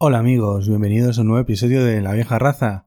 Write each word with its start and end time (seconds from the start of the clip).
Hola 0.00 0.20
amigos, 0.20 0.68
bienvenidos 0.68 1.18
a 1.18 1.22
un 1.22 1.26
nuevo 1.26 1.42
episodio 1.42 1.84
de 1.84 2.00
La 2.00 2.12
vieja 2.12 2.38
raza. 2.38 2.86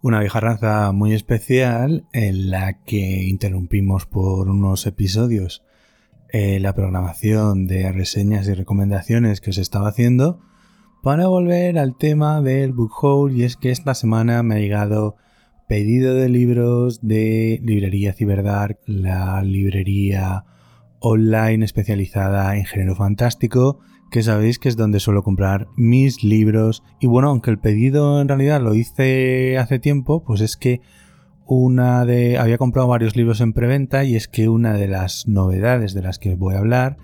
Una 0.00 0.20
vieja 0.20 0.40
raza 0.40 0.90
muy 0.92 1.12
especial 1.12 2.06
en 2.14 2.50
la 2.50 2.82
que 2.82 3.24
interrumpimos 3.24 4.06
por 4.06 4.48
unos 4.48 4.86
episodios 4.86 5.64
eh, 6.30 6.60
la 6.60 6.74
programación 6.74 7.66
de 7.66 7.92
reseñas 7.92 8.48
y 8.48 8.54
recomendaciones 8.54 9.42
que 9.42 9.50
os 9.50 9.58
estaba 9.58 9.88
haciendo 9.88 10.40
para 11.02 11.26
volver 11.26 11.78
al 11.78 11.98
tema 11.98 12.40
del 12.40 12.72
book 12.72 12.92
haul 13.02 13.36
y 13.36 13.42
es 13.42 13.58
que 13.58 13.70
esta 13.70 13.92
semana 13.92 14.42
me 14.42 14.54
ha 14.54 14.60
llegado 14.60 15.16
pedido 15.68 16.14
de 16.14 16.30
libros 16.30 17.06
de 17.06 17.60
librería 17.62 18.14
Ciberdark, 18.14 18.78
la 18.86 19.42
librería 19.42 20.46
online 21.00 21.66
especializada 21.66 22.56
en 22.56 22.64
género 22.64 22.96
fantástico 22.96 23.80
que 24.14 24.22
sabéis 24.22 24.60
que 24.60 24.68
es 24.68 24.76
donde 24.76 25.00
suelo 25.00 25.24
comprar 25.24 25.66
mis 25.74 26.22
libros. 26.22 26.84
Y 27.00 27.08
bueno, 27.08 27.30
aunque 27.30 27.50
el 27.50 27.58
pedido 27.58 28.20
en 28.20 28.28
realidad 28.28 28.60
lo 28.60 28.72
hice 28.72 29.58
hace 29.58 29.80
tiempo, 29.80 30.22
pues 30.22 30.40
es 30.40 30.56
que 30.56 30.80
una 31.46 32.04
de. 32.04 32.38
había 32.38 32.56
comprado 32.56 32.86
varios 32.86 33.16
libros 33.16 33.40
en 33.40 33.52
preventa 33.52 34.04
y 34.04 34.14
es 34.14 34.28
que 34.28 34.48
una 34.48 34.74
de 34.74 34.86
las 34.86 35.26
novedades 35.26 35.94
de 35.94 36.02
las 36.02 36.20
que 36.20 36.36
voy 36.36 36.54
a 36.54 36.58
hablar 36.58 36.96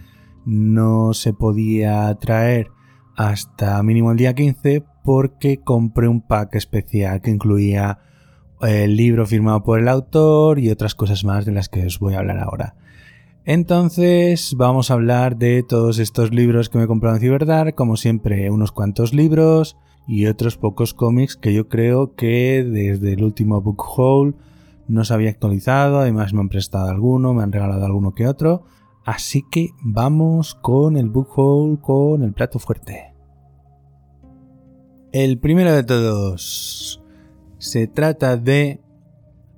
no 0.46 1.12
se 1.12 1.32
podía 1.32 2.14
traer 2.14 2.68
hasta 3.16 3.82
mínimo 3.82 4.12
el 4.12 4.16
día 4.16 4.36
15 4.36 4.84
porque 5.02 5.58
compré 5.58 6.06
un 6.06 6.20
pack 6.20 6.54
especial 6.54 7.22
que 7.22 7.32
incluía 7.32 7.98
el 8.60 8.94
libro 8.94 9.26
firmado 9.26 9.64
por 9.64 9.80
el 9.80 9.88
autor 9.88 10.60
y 10.60 10.70
otras 10.70 10.94
cosas 10.94 11.24
más 11.24 11.44
de 11.44 11.50
las 11.50 11.68
que 11.68 11.86
os 11.86 11.98
voy 11.98 12.14
a 12.14 12.20
hablar 12.20 12.38
ahora. 12.38 12.76
Entonces 13.44 14.54
vamos 14.56 14.90
a 14.90 14.94
hablar 14.94 15.36
de 15.36 15.62
todos 15.62 15.98
estos 15.98 16.30
libros 16.32 16.68
que 16.68 16.78
me 16.78 16.84
he 16.84 16.86
comprado 16.86 17.16
en 17.16 17.22
Ciberdark, 17.22 17.74
como 17.74 17.96
siempre 17.96 18.50
unos 18.50 18.70
cuantos 18.70 19.14
libros 19.14 19.78
y 20.06 20.26
otros 20.26 20.58
pocos 20.58 20.92
cómics 20.92 21.36
que 21.36 21.54
yo 21.54 21.68
creo 21.68 22.14
que 22.14 22.64
desde 22.64 23.14
el 23.14 23.24
último 23.24 23.60
book 23.62 23.82
haul 23.96 24.36
no 24.88 25.04
se 25.04 25.14
había 25.14 25.30
actualizado, 25.30 26.00
además 26.00 26.34
me 26.34 26.40
han 26.40 26.48
prestado 26.48 26.90
alguno, 26.90 27.32
me 27.32 27.42
han 27.42 27.52
regalado 27.52 27.84
alguno 27.86 28.12
que 28.12 28.26
otro, 28.26 28.64
así 29.06 29.42
que 29.50 29.68
vamos 29.82 30.54
con 30.54 30.96
el 30.96 31.08
book 31.08 31.28
haul 31.36 31.80
con 31.80 32.22
el 32.22 32.34
plato 32.34 32.58
fuerte. 32.58 33.14
El 35.12 35.38
primero 35.38 35.72
de 35.72 35.82
todos 35.82 37.02
se 37.58 37.86
trata 37.86 38.36
de 38.36 38.80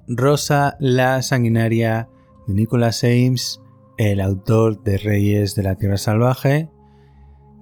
Rosa 0.06 0.76
la 0.78 1.20
Sanguinaria 1.22 2.08
de 2.46 2.54
Nicholas 2.54 3.02
Ames 3.04 3.61
el 4.10 4.20
autor 4.20 4.82
de 4.82 4.98
Reyes 4.98 5.54
de 5.54 5.62
la 5.62 5.76
Tierra 5.76 5.96
Salvaje. 5.96 6.68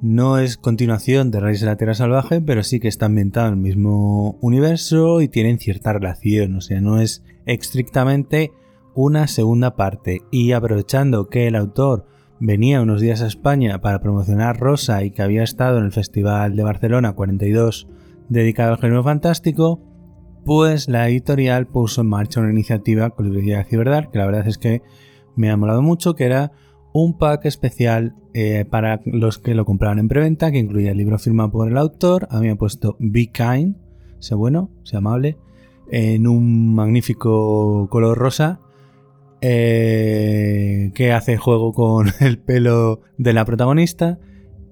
No 0.01 0.39
es 0.39 0.56
continuación 0.56 1.31
de 1.31 1.39
Reyes 1.39 1.61
de 1.61 1.67
la 1.67 1.77
Tierra 1.77 1.93
Salvaje, 1.93 2.41
pero 2.41 2.62
sí 2.62 2.81
que 2.81 2.89
está 2.89 3.06
ambientado 3.06 3.49
en 3.49 3.55
el 3.55 3.61
mismo 3.61 4.39
universo 4.41 5.21
y 5.21 5.28
tienen 5.28 5.59
cierta 5.59 5.93
relación, 5.93 6.56
o 6.56 6.62
sea, 6.62 6.81
no 6.81 6.99
es 6.99 7.23
estrictamente 7.45 8.53
una 8.95 9.27
segunda 9.27 9.77
parte. 9.77 10.23
Y 10.31 10.53
aprovechando 10.53 11.28
que 11.28 11.47
el 11.47 11.56
autor 11.56 12.06
venía 12.41 12.81
unos 12.81 13.03
días 13.03 13.21
a 13.21 13.27
España 13.27 13.83
para 13.83 14.01
promocionar 14.01 14.59
Rosa 14.59 15.05
y 15.05 15.11
que 15.11 15.21
había 15.21 15.43
estado 15.43 15.77
en 15.77 15.84
el 15.84 15.93
Festival 15.93 16.57
de 16.57 16.62
Barcelona 16.62 17.12
42 17.12 17.87
dedicado 18.31 18.72
al 18.72 18.78
género 18.78 19.05
fantástico, 19.05 19.83
pues 20.47 20.89
la 20.89 21.07
editorial 21.07 21.67
puso 21.67 22.01
en 22.01 22.09
marcha 22.09 22.41
una 22.41 22.51
iniciativa 22.51 23.11
con 23.11 23.27
librería 23.27 23.59
de 23.59 23.65
Ciberdark, 23.65 24.11
que 24.11 24.19
la 24.19 24.25
verdad 24.25 24.49
es 24.49 24.57
que 24.57 24.81
me 25.41 25.51
ha 25.51 25.56
molado 25.56 25.81
mucho, 25.81 26.15
que 26.15 26.25
era 26.25 26.53
un 26.93 27.17
pack 27.17 27.47
especial 27.47 28.15
eh, 28.34 28.67
para 28.69 29.01
los 29.06 29.39
que 29.39 29.55
lo 29.55 29.65
compraban 29.65 29.99
en 29.99 30.09
preventa, 30.09 30.53
que 30.53 30.59
incluía 30.59 30.91
el 30.91 30.99
libro 30.99 31.19
firmado 31.19 31.51
por 31.51 31.69
el 31.69 31.78
autor. 31.78 32.28
A 32.31 32.41
mí 32.41 32.47
me 32.47 32.53
ha 32.53 32.56
puesto 32.56 32.97
Be 32.99 33.31
Kind, 33.33 33.77
sé 34.19 34.34
bueno, 34.34 34.71
sé 34.84 34.99
amable, 34.99 35.39
en 35.91 36.27
un 36.27 36.75
magnífico 36.75 37.89
color 37.91 38.19
rosa. 38.19 38.61
Eh, 39.43 40.93
que 40.95 41.12
hace 41.12 41.39
juego 41.39 41.72
con 41.72 42.09
el 42.21 42.39
pelo 42.39 43.01
de 43.17 43.33
la 43.33 43.47
protagonista 43.47 44.19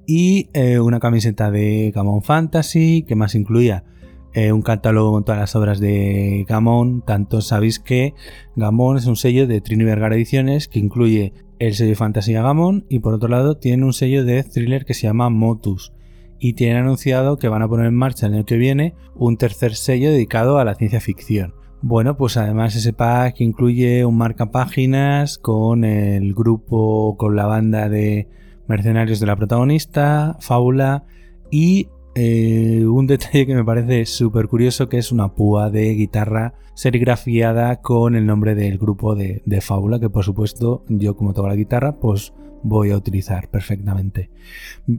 y 0.07 0.51
eh, 0.53 0.79
una 0.79 1.01
camiseta 1.01 1.51
de 1.51 1.91
Gamon 1.95 2.23
Fantasy 2.23 3.03
que 3.09 3.17
más 3.17 3.35
incluía 3.35 3.85
eh, 4.35 4.53
un 4.53 4.63
catálogo 4.63 5.13
con 5.13 5.25
todas 5.25 5.41
las 5.41 5.57
obras 5.57 5.81
de 5.81 6.45
Gamón. 6.49 7.03
Tanto 7.03 7.41
sabéis 7.41 7.79
que 7.79 8.15
Gamón 8.57 8.97
es 8.97 9.07
un 9.07 9.17
sello 9.17 9.47
de 9.47 9.61
Trini 9.61 9.85
Vergara 9.85 10.15
Ediciones 10.15 10.69
que 10.69 10.79
incluye 10.79 11.33
el 11.59 11.75
sello 11.75 11.91
de 11.91 11.97
Fantasía 11.97 12.43
Gamón 12.43 12.85
y 12.89 13.01
por 13.01 13.15
otro 13.15 13.29
lado 13.29 13.57
tiene 13.57 13.85
un 13.85 13.93
sello 13.93 14.25
de 14.25 14.43
thriller 14.45 14.85
que 14.85 14.95
se 14.95 15.07
llama 15.07 15.31
Motus. 15.31 15.93
Y 16.39 16.53
tienen 16.53 16.77
anunciado 16.77 17.37
que 17.37 17.49
van 17.49 17.63
a 17.63 17.69
poner 17.69 17.87
en 17.87 17.97
marcha 17.97 18.27
el 18.27 18.35
año 18.35 18.45
que 18.45 18.57
viene 18.57 18.95
un 19.17 19.37
tercer 19.37 19.75
sello 19.75 20.11
dedicado 20.11 20.59
a 20.59 20.65
la 20.65 20.77
ciencia 20.77 21.01
ficción. 21.01 21.55
Bueno, 21.81 22.17
pues 22.17 22.37
además 22.37 22.75
ese 22.75 22.93
pack 22.93 23.41
incluye 23.41 24.05
un 24.05 24.17
marca 24.17 24.51
páginas 24.51 25.39
con 25.39 25.85
el 25.85 26.35
grupo, 26.35 27.17
con 27.17 27.37
la 27.37 27.47
banda 27.47 27.89
de 27.89 28.29
mercenarios 28.67 29.21
de 29.21 29.27
la 29.27 29.37
protagonista, 29.37 30.37
Fábula 30.41 31.05
y 31.51 31.89
eh, 32.21 32.85
un 32.85 33.07
detalle 33.07 33.47
que 33.47 33.55
me 33.55 33.65
parece 33.65 34.05
súper 34.05 34.49
curioso 34.49 34.89
que 34.89 34.99
es 34.99 35.13
una 35.13 35.35
púa 35.37 35.71
de 35.71 35.95
guitarra 35.95 36.55
serigrafiada 36.75 37.81
con 37.81 38.17
el 38.17 38.27
nombre 38.27 38.57
del 38.57 38.77
grupo 38.77 39.15
de, 39.15 39.61
Fábula 39.61 40.01
que 40.01 40.11
por 40.11 40.25
supuesto 40.25 40.85
yo 40.89 41.17
como 41.17 41.33
toco 41.33 41.47
la 41.47 41.55
guitarra 41.55 42.01
pues 42.01 42.33
voy 42.65 42.91
a 42.91 42.97
utilizar 42.97 43.49
perfectamente. 43.49 44.31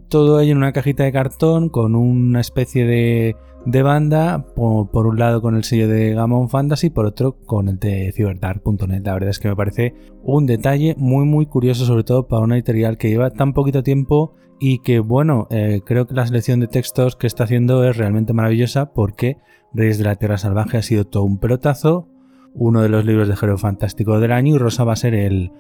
Todo 0.07 0.39
ello 0.39 0.53
en 0.53 0.59
una 0.59 0.71
cajita 0.71 1.03
de 1.03 1.11
cartón 1.11 1.67
con 1.67 1.93
una 1.93 2.39
especie 2.39 2.85
de, 2.85 3.35
de 3.65 3.83
banda, 3.83 4.45
por, 4.55 5.05
un 5.05 5.19
lado 5.19 5.41
con 5.41 5.57
el 5.57 5.65
sello 5.65 5.89
de 5.89 6.13
Gamon 6.13 6.47
Fantasy, 6.47 6.89
por 6.89 7.05
otro 7.05 7.33
con 7.45 7.67
el 7.67 7.79
de 7.79 8.13
Cyberdark.net. 8.15 9.03
La 9.03 9.13
verdad 9.13 9.31
es 9.31 9.39
que 9.39 9.49
me 9.49 9.57
parece 9.57 9.93
un 10.23 10.45
detalle 10.45 10.95
muy 10.97 11.25
muy 11.25 11.47
curioso, 11.47 11.83
sobre 11.83 12.05
todo 12.05 12.29
para 12.29 12.43
una 12.43 12.55
editorial 12.55 12.97
que 12.97 13.09
lleva 13.09 13.29
tan 13.31 13.51
poquito 13.51 13.83
tiempo 13.83 14.35
y 14.59 14.79
que 14.79 14.99
bueno, 14.99 15.47
eh, 15.49 15.81
creo 15.85 16.05
que 16.05 16.13
la 16.13 16.27
selección 16.27 16.59
de 16.59 16.67
textos 16.67 17.15
que 17.15 17.27
está 17.27 17.45
haciendo 17.45 17.83
es 17.87 17.97
realmente 17.97 18.33
maravillosa 18.33 18.93
porque 18.93 19.37
Reyes 19.73 19.97
de 19.97 20.03
la 20.03 20.15
Tierra 20.15 20.37
Salvaje 20.37 20.77
ha 20.77 20.81
sido 20.81 21.05
todo 21.05 21.23
un 21.23 21.39
pelotazo, 21.39 22.07
uno 22.53 22.81
de 22.81 22.89
los 22.89 23.05
libros 23.05 23.27
de 23.27 23.35
género 23.35 23.57
fantástico 23.57 24.19
del 24.19 24.31
año 24.31 24.55
y 24.55 24.57
Rosa 24.57 24.83
va 24.83 24.93
a 24.93 24.97
ser 24.97 25.13
el, 25.13 25.51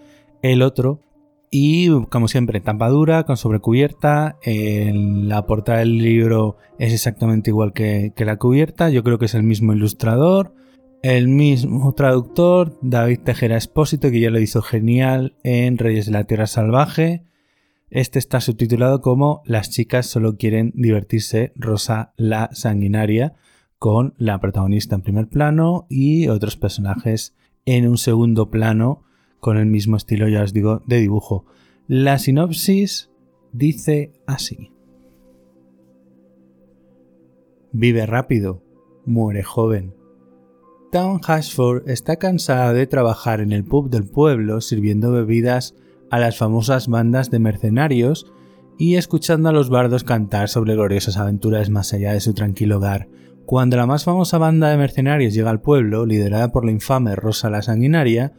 el 0.41 0.61
otro. 0.61 1.01
Y 1.51 1.89
como 2.07 2.27
siempre, 2.27 2.59
tampadura 2.59 3.23
con 3.23 3.35
sobrecubierta. 3.35 4.37
la 4.45 5.45
portada 5.47 5.79
del 5.79 5.97
libro 5.97 6.57
es 6.77 6.93
exactamente 6.93 7.49
igual 7.49 7.73
que, 7.73 8.13
que 8.15 8.25
la 8.25 8.37
cubierta. 8.37 8.89
Yo 8.89 9.03
creo 9.03 9.17
que 9.17 9.25
es 9.25 9.33
el 9.33 9.41
mismo 9.41 9.73
ilustrador, 9.73 10.53
el 11.01 11.27
mismo 11.27 11.93
traductor, 11.93 12.77
David 12.81 13.21
Tejera 13.23 13.57
Espósito, 13.57 14.11
que 14.11 14.19
ya 14.19 14.29
lo 14.29 14.39
hizo 14.39 14.61
genial 14.61 15.35
en 15.43 15.77
Reyes 15.77 16.05
de 16.05 16.11
la 16.11 16.25
Tierra 16.25 16.45
Salvaje. 16.45 17.23
Este 17.91 18.19
está 18.19 18.39
subtitulado 18.39 19.01
como 19.01 19.41
Las 19.45 19.71
chicas 19.71 20.05
solo 20.05 20.37
quieren 20.37 20.71
divertirse, 20.75 21.53
Rosa 21.55 22.13
la 22.17 22.49
sanguinaria, 22.53 23.33
con 23.79 24.13
la 24.17 24.39
protagonista 24.39 24.95
en 24.95 25.01
primer 25.01 25.27
plano 25.27 25.87
y 25.89 26.27
otros 26.27 26.55
personajes 26.55 27.35
en 27.65 27.87
un 27.87 27.97
segundo 27.97 28.51
plano 28.51 29.03
con 29.39 29.57
el 29.57 29.65
mismo 29.65 29.97
estilo, 29.97 30.27
ya 30.27 30.43
os 30.43 30.53
digo, 30.53 30.83
de 30.85 30.99
dibujo. 30.99 31.45
La 31.87 32.19
sinopsis 32.19 33.09
dice 33.53 34.11
así. 34.27 34.71
Vive 37.71 38.05
rápido, 38.05 38.61
muere 39.05 39.43
joven. 39.43 39.95
Town 40.91 41.19
Hashford 41.19 41.89
está 41.89 42.17
cansada 42.17 42.73
de 42.73 42.85
trabajar 42.85 43.41
en 43.41 43.51
el 43.51 43.63
pub 43.63 43.89
del 43.89 44.03
pueblo 44.03 44.61
sirviendo 44.61 45.11
bebidas 45.11 45.75
a 46.11 46.19
las 46.19 46.37
famosas 46.37 46.87
bandas 46.87 47.29
de 47.29 47.39
mercenarios 47.39 48.31
y 48.77 48.95
escuchando 48.95 49.49
a 49.49 49.51
los 49.51 49.69
bardos 49.69 50.03
cantar 50.03 50.47
sobre 50.47 50.73
gloriosas 50.73 51.17
aventuras 51.17 51.69
más 51.69 51.93
allá 51.93 52.13
de 52.13 52.21
su 52.21 52.33
tranquilo 52.33 52.77
hogar. 52.77 53.09
Cuando 53.45 53.77
la 53.77 53.85
más 53.85 54.03
famosa 54.03 54.37
banda 54.37 54.69
de 54.69 54.77
mercenarios 54.77 55.33
llega 55.33 55.49
al 55.49 55.61
pueblo, 55.61 56.05
liderada 56.05 56.51
por 56.51 56.65
la 56.65 56.71
infame 56.71 57.15
Rosa 57.15 57.49
la 57.49 57.61
Sanguinaria, 57.61 58.33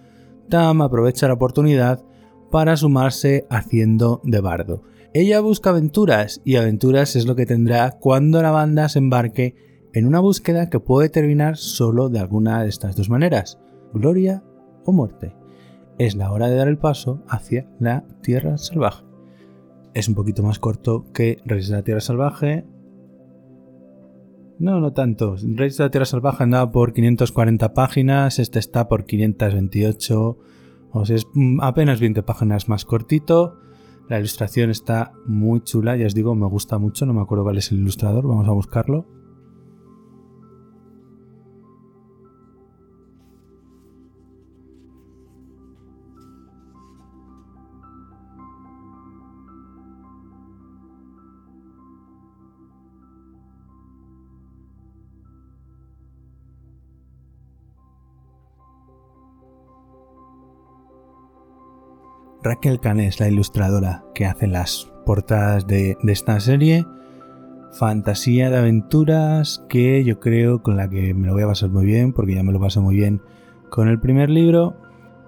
Tam 0.49 0.83
aprovecha 0.83 1.29
la 1.29 1.35
oportunidad 1.35 2.03
para 2.51 2.77
sumarse 2.77 3.47
haciendo 3.51 4.21
de 4.25 4.41
bardo. 4.41 4.83
Ella 5.13 5.41
busca 5.41 5.71
aventuras 5.71 6.41
y 6.45 6.57
aventuras 6.57 7.17
es 7.17 7.27
lo 7.27 7.37
que 7.37 7.47
tendrá 7.47 7.99
cuando 7.99 8.41
la 8.43 8.51
banda 8.51 8.89
se 8.89 8.99
embarque 8.99 9.57
en 9.93 10.07
una 10.07 10.21
búsqueda 10.21 10.71
que 10.71 10.81
puede 10.81 11.09
terminar 11.09 11.57
solo 11.57 12.09
de 12.09 12.21
alguna 12.21 12.63
de 12.63 12.69
estas 12.69 12.97
dos 12.97 13.11
maneras, 13.11 13.59
gloria 13.93 14.43
o 14.85 14.93
muerte 14.93 15.40
es 16.01 16.15
la 16.15 16.33
hora 16.33 16.49
de 16.49 16.57
dar 16.57 16.67
el 16.67 16.79
paso 16.79 17.23
hacia 17.29 17.69
la 17.79 18.05
Tierra 18.23 18.57
Salvaje. 18.57 19.05
Es 19.93 20.09
un 20.09 20.15
poquito 20.15 20.43
más 20.43 20.59
corto 20.59 21.05
que 21.13 21.43
Reyes 21.45 21.69
de 21.69 21.77
la 21.77 21.83
Tierra 21.83 22.01
Salvaje. 22.01 22.65
No, 24.59 24.81
no 24.81 24.95
tanto. 24.95 25.37
Reyes 25.37 25.77
de 25.77 25.85
la 25.85 25.91
Tierra 25.91 26.07
Salvaje 26.07 26.43
andaba 26.43 26.73
por 26.73 26.95
540 26.95 27.75
páginas, 27.75 28.39
este 28.39 28.59
está 28.59 28.89
por 28.89 29.05
528. 29.05 30.39
O 30.93 31.05
sea, 31.05 31.17
es 31.17 31.27
apenas 31.61 32.01
20 32.01 32.23
páginas 32.23 32.67
más 32.67 32.87
cortito. 32.87 33.59
La 34.09 34.19
ilustración 34.19 34.71
está 34.71 35.13
muy 35.27 35.61
chula, 35.61 35.99
ya 35.99 36.07
os 36.07 36.15
digo, 36.15 36.35
me 36.35 36.47
gusta 36.47 36.79
mucho, 36.79 37.05
no 37.05 37.13
me 37.13 37.21
acuerdo 37.21 37.45
cuál 37.45 37.59
es 37.59 37.73
el 37.73 37.79
ilustrador, 37.79 38.27
vamos 38.27 38.49
a 38.49 38.53
buscarlo. 38.53 39.07
Raquel 62.43 62.81
Canes, 62.81 63.21
la 63.21 63.29
ilustradora 63.29 64.05
que 64.15 64.25
hace 64.25 64.47
las 64.47 64.91
portadas 65.05 65.67
de, 65.67 65.97
esta 66.07 66.41
serie. 66.41 66.87
Fantasía 67.73 68.51
de 68.51 68.59
aventuras 68.59 69.65
que 69.69 70.03
yo 70.05 70.19
creo 70.19 70.63
con 70.63 70.77
la 70.77 70.89
que 70.89 71.15
me 71.15 71.27
lo 71.27 71.35
voy 71.35 71.43
a 71.43 71.49
pasar 71.49 71.71
muy 71.71 71.85
bien, 71.85 72.13
porque 72.13 72.35
ya 72.35 72.43
me 72.43 72.53
lo 72.53 72.61
paso 72.61 72.81
muy 72.83 72.97
bien 72.97 73.21
con 73.71 73.89
el 73.89 74.01
primer 74.01 74.31
libro. 74.31 74.77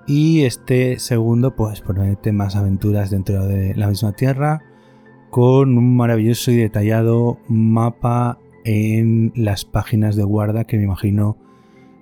Y 0.07 0.43
este 0.43 0.99
segundo, 0.99 1.55
pues 1.55 1.81
promete 1.81 2.33
más 2.33 2.57
aventuras 2.57 3.11
dentro 3.11 3.47
de 3.47 3.75
la 3.77 3.89
misma 3.89 4.13
tierra, 4.13 4.63
con 5.31 5.79
un 5.79 5.97
maravilloso 5.97 6.51
y 6.51 6.57
detallado 6.57 7.39
mapa 7.49 8.39
en 8.65 9.33
las 9.37 9.65
páginas 9.65 10.17
de 10.17 10.25
guarda, 10.25 10.65
que 10.65 10.79
me 10.79 10.85
imagino 10.85 11.37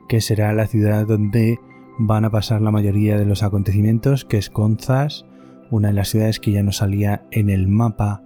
que 0.08 0.20
será 0.20 0.52
la 0.54 0.66
ciudad 0.66 1.06
donde 1.06 1.58
van 2.02 2.25
a 2.25 2.31
pasar 2.31 2.62
la 2.62 2.70
mayoría 2.70 3.19
de 3.19 3.26
los 3.26 3.43
acontecimientos, 3.43 4.25
que 4.25 4.38
es 4.38 4.49
Conzas, 4.49 5.26
una 5.70 5.88
de 5.88 5.94
las 5.94 6.08
ciudades 6.08 6.41
que 6.41 6.50
ya 6.50 6.62
no 6.62 6.73
salía 6.73 7.26
en 7.31 7.50
el 7.50 7.69
mapa 7.69 8.23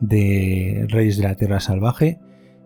de 0.00 0.86
Reyes 0.88 1.18
de 1.18 1.24
la 1.24 1.34
Tierra 1.34 1.60
Salvaje. 1.60 2.18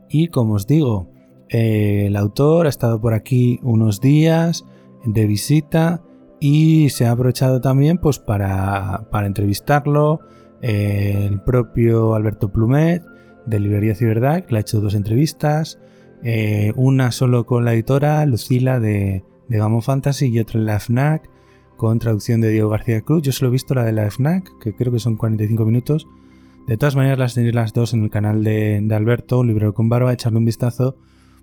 Y 0.09 0.29
como 0.29 0.55
os 0.55 0.69
digo, 0.69 1.11
eh, 1.49 2.05
el 2.07 2.15
autor 2.15 2.67
ha 2.67 2.69
estado 2.69 3.01
por 3.01 3.15
aquí 3.15 3.59
unos 3.65 4.01
días 4.01 4.65
de 5.05 5.27
visita 5.27 6.03
y 6.39 6.89
se 6.91 7.07
ha 7.07 7.11
aprovechado 7.11 7.61
también 7.61 7.99
pues, 7.99 8.21
para, 8.21 9.09
entrevistarlo. 9.13 10.21
Eh, 10.63 11.27
el 11.29 11.43
propio 11.43 12.15
Alberto 12.15 12.53
Plumet 12.53 13.03
de 13.45 13.59
Librería 13.59 13.97
Ciberdad, 13.97 14.45
que 14.45 14.53
le 14.53 14.59
ha 14.59 14.61
hecho 14.61 14.81
dos 14.81 14.95
entrevistas. 14.95 15.81
Eh, 16.23 16.73
una 16.77 17.11
solo 17.11 17.45
con 17.45 17.65
la 17.65 17.75
editora 17.75 18.25
Lucila 18.25 18.79
de, 18.79 19.25
de 19.49 19.59
Gamon 19.59 19.83
Fantasy 19.83 20.27
y 20.27 20.39
otra 20.39 20.61
en 20.61 20.67
la 20.67 20.81
FNAC 20.81 21.29
con 21.77 21.99
traducción 21.99 22.41
de 22.41 22.51
Diego 22.51 22.69
García 22.69 23.03
Cruz. 23.03 23.23
Yo 23.23 23.33
solo 23.33 23.49
he 23.49 23.53
visto 23.53 23.75
la 23.75 23.85
de 23.85 23.93
la 23.93 24.11
FNAC, 24.11 24.59
que 24.59 24.75
creo 24.75 24.93
que 24.93 25.01
son 25.01 25.17
45 25.17 25.65
minutos. 25.65 26.07
De 26.67 26.77
todas 26.77 26.97
maneras, 26.97 27.19
las 27.19 27.35
tenéis 27.35 27.55
las 27.55 27.73
dos 27.73 27.93
en 27.93 28.05
el 28.05 28.11
canal 28.11 28.43
de, 28.43 28.87
Alberto, 28.93 29.41
un 29.41 29.49
libro 29.49 29.75
con 29.75 29.89
barba, 29.89 30.13
echarle 30.13 30.39
un 30.39 30.47
vistazo, 30.47 30.97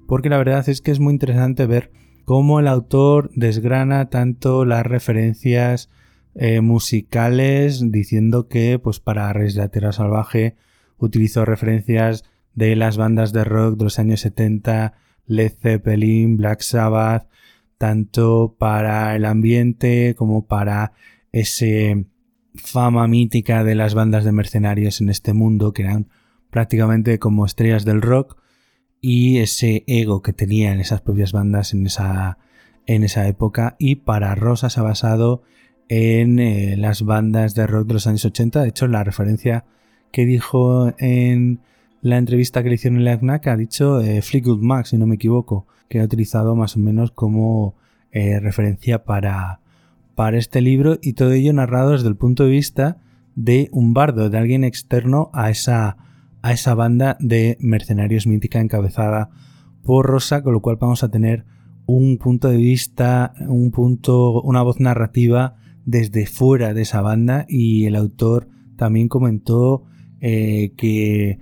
porque 0.07 0.29
la 0.29 0.37
verdad 0.37 0.67
es 0.67 0.81
que 0.81 0.91
es 0.91 0.99
muy 0.99 1.13
interesante 1.13 1.65
ver 1.67 1.91
cómo 2.25 2.59
el 2.59 2.67
autor 2.67 3.29
desgrana 3.35 4.09
tanto 4.09 4.65
las 4.65 4.85
referencias 4.85 5.89
eh, 6.33 6.61
musicales, 6.61 7.91
diciendo 7.91 8.47
que 8.47 8.79
pues 8.79 8.99
para 8.99 9.31
Reyes 9.33 9.55
de 9.55 9.61
la 9.61 9.69
Tierra 9.69 9.91
Salvaje 9.91 10.55
utilizó 10.97 11.45
referencias 11.45 12.23
de 12.55 12.75
las 12.75 12.97
bandas 12.97 13.33
de 13.33 13.43
rock 13.43 13.77
de 13.77 13.83
los 13.83 13.99
años 13.99 14.21
70, 14.21 14.93
Led 15.27 15.51
Zeppelin, 15.61 16.37
Black 16.37 16.61
Sabbath, 16.61 17.27
tanto 17.81 18.55
para 18.59 19.15
el 19.15 19.25
ambiente 19.25 20.13
como 20.15 20.45
para 20.45 20.93
ese 21.31 22.05
fama 22.53 23.07
mítica 23.07 23.63
de 23.63 23.73
las 23.73 23.95
bandas 23.95 24.23
de 24.23 24.31
mercenarios 24.31 25.01
en 25.01 25.09
este 25.09 25.33
mundo 25.33 25.73
que 25.73 25.81
eran 25.81 26.07
prácticamente 26.51 27.17
como 27.17 27.43
estrellas 27.43 27.83
del 27.83 28.03
rock 28.03 28.37
y 29.01 29.39
ese 29.39 29.83
ego 29.87 30.21
que 30.21 30.31
tenían 30.31 30.79
esas 30.79 31.01
propias 31.01 31.31
bandas 31.31 31.73
en 31.73 31.87
esa, 31.87 32.37
en 32.85 33.03
esa 33.03 33.27
época. 33.27 33.77
Y 33.79 33.95
para 33.95 34.35
Rosa 34.35 34.69
se 34.69 34.79
ha 34.79 34.83
basado 34.83 35.41
en 35.89 36.37
eh, 36.37 36.77
las 36.77 37.01
bandas 37.01 37.55
de 37.55 37.65
rock 37.65 37.87
de 37.87 37.93
los 37.95 38.05
años 38.05 38.25
80 38.25 38.61
de 38.61 38.69
hecho 38.69 38.87
la 38.87 39.03
referencia 39.03 39.65
que 40.11 40.27
dijo 40.27 40.93
en 40.99 41.61
la 42.03 42.19
entrevista 42.19 42.61
que 42.61 42.69
le 42.69 42.75
hicieron 42.75 42.99
en 42.99 43.05
la 43.05 43.17
FNAC 43.17 43.47
ha 43.47 43.57
dicho 43.57 44.01
eh, 44.01 44.21
Fleetwood 44.21 44.61
Mac 44.61 44.85
si 44.85 44.99
no 44.99 45.07
me 45.07 45.15
equivoco 45.15 45.65
que 45.91 45.99
ha 45.99 46.05
utilizado 46.05 46.55
más 46.55 46.77
o 46.77 46.79
menos 46.79 47.11
como 47.11 47.75
eh, 48.11 48.39
referencia 48.39 49.03
para, 49.03 49.59
para 50.15 50.37
este 50.37 50.61
libro 50.61 50.97
y 51.01 51.13
todo 51.13 51.33
ello 51.33 51.51
narrado 51.51 51.91
desde 51.91 52.07
el 52.07 52.15
punto 52.15 52.45
de 52.45 52.51
vista 52.51 53.01
de 53.35 53.67
un 53.73 53.93
bardo, 53.93 54.29
de 54.29 54.37
alguien 54.37 54.63
externo 54.63 55.29
a 55.33 55.49
esa, 55.49 55.97
a 56.41 56.53
esa 56.53 56.75
banda 56.75 57.17
de 57.19 57.57
mercenarios 57.59 58.25
mítica 58.25 58.61
encabezada 58.61 59.31
por 59.83 60.05
Rosa, 60.05 60.41
con 60.41 60.53
lo 60.53 60.61
cual 60.61 60.77
vamos 60.77 61.03
a 61.03 61.11
tener 61.11 61.43
un 61.85 62.17
punto 62.17 62.47
de 62.47 62.57
vista, 62.57 63.33
un 63.41 63.71
punto, 63.71 64.41
una 64.43 64.61
voz 64.61 64.79
narrativa 64.79 65.55
desde 65.83 66.25
fuera 66.25 66.73
de 66.73 66.83
esa 66.83 67.01
banda 67.01 67.45
y 67.49 67.85
el 67.85 67.97
autor 67.97 68.47
también 68.77 69.09
comentó 69.09 69.83
eh, 70.21 70.71
que 70.77 71.39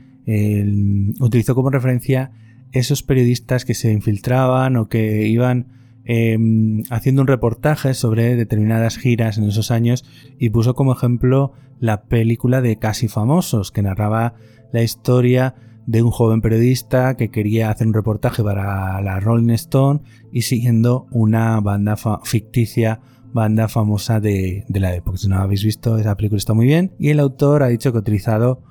utilizó 1.19 1.53
como 1.53 1.69
referencia 1.69 2.31
esos 2.71 3.03
periodistas 3.03 3.65
que 3.65 3.73
se 3.73 3.91
infiltraban 3.91 4.77
o 4.77 4.87
que 4.87 5.27
iban 5.27 5.67
em, 6.05 6.83
haciendo 6.89 7.21
un 7.21 7.27
reportaje 7.27 7.93
sobre 7.93 8.35
determinadas 8.35 8.97
giras 8.97 9.37
en 9.37 9.45
esos 9.45 9.71
años 9.71 10.05
y 10.37 10.49
puso 10.49 10.75
como 10.75 10.93
ejemplo 10.93 11.53
la 11.79 12.03
película 12.03 12.61
de 12.61 12.77
Casi 12.77 13.07
Famosos, 13.07 13.71
que 13.71 13.81
narraba 13.81 14.33
la 14.71 14.83
historia 14.83 15.55
de 15.85 16.03
un 16.03 16.11
joven 16.11 16.41
periodista 16.41 17.15
que 17.15 17.29
quería 17.29 17.71
hacer 17.71 17.87
un 17.87 17.93
reportaje 17.93 18.43
para 18.43 19.01
la 19.01 19.19
Rolling 19.19 19.53
Stone 19.53 20.01
y 20.31 20.43
siguiendo 20.43 21.07
una 21.11 21.59
banda 21.61 21.95
ficticia 22.23 22.99
banda 23.33 23.67
famosa 23.67 24.19
de, 24.19 24.65
de, 24.67 24.79
la 24.79 24.95
época. 24.95 25.17
Si 25.17 25.27
no 25.27 25.37
habéis 25.37 25.63
visto, 25.63 25.97
esa 25.97 26.15
película 26.15 26.37
está 26.37 26.53
muy 26.53 26.65
bien. 26.65 26.93
Y 26.99 27.09
el 27.09 27.19
autor 27.19 27.63
ha 27.63 27.67
dicho 27.67 27.91
que 27.91 27.97
ha 27.99 28.01
utilizado 28.01 28.61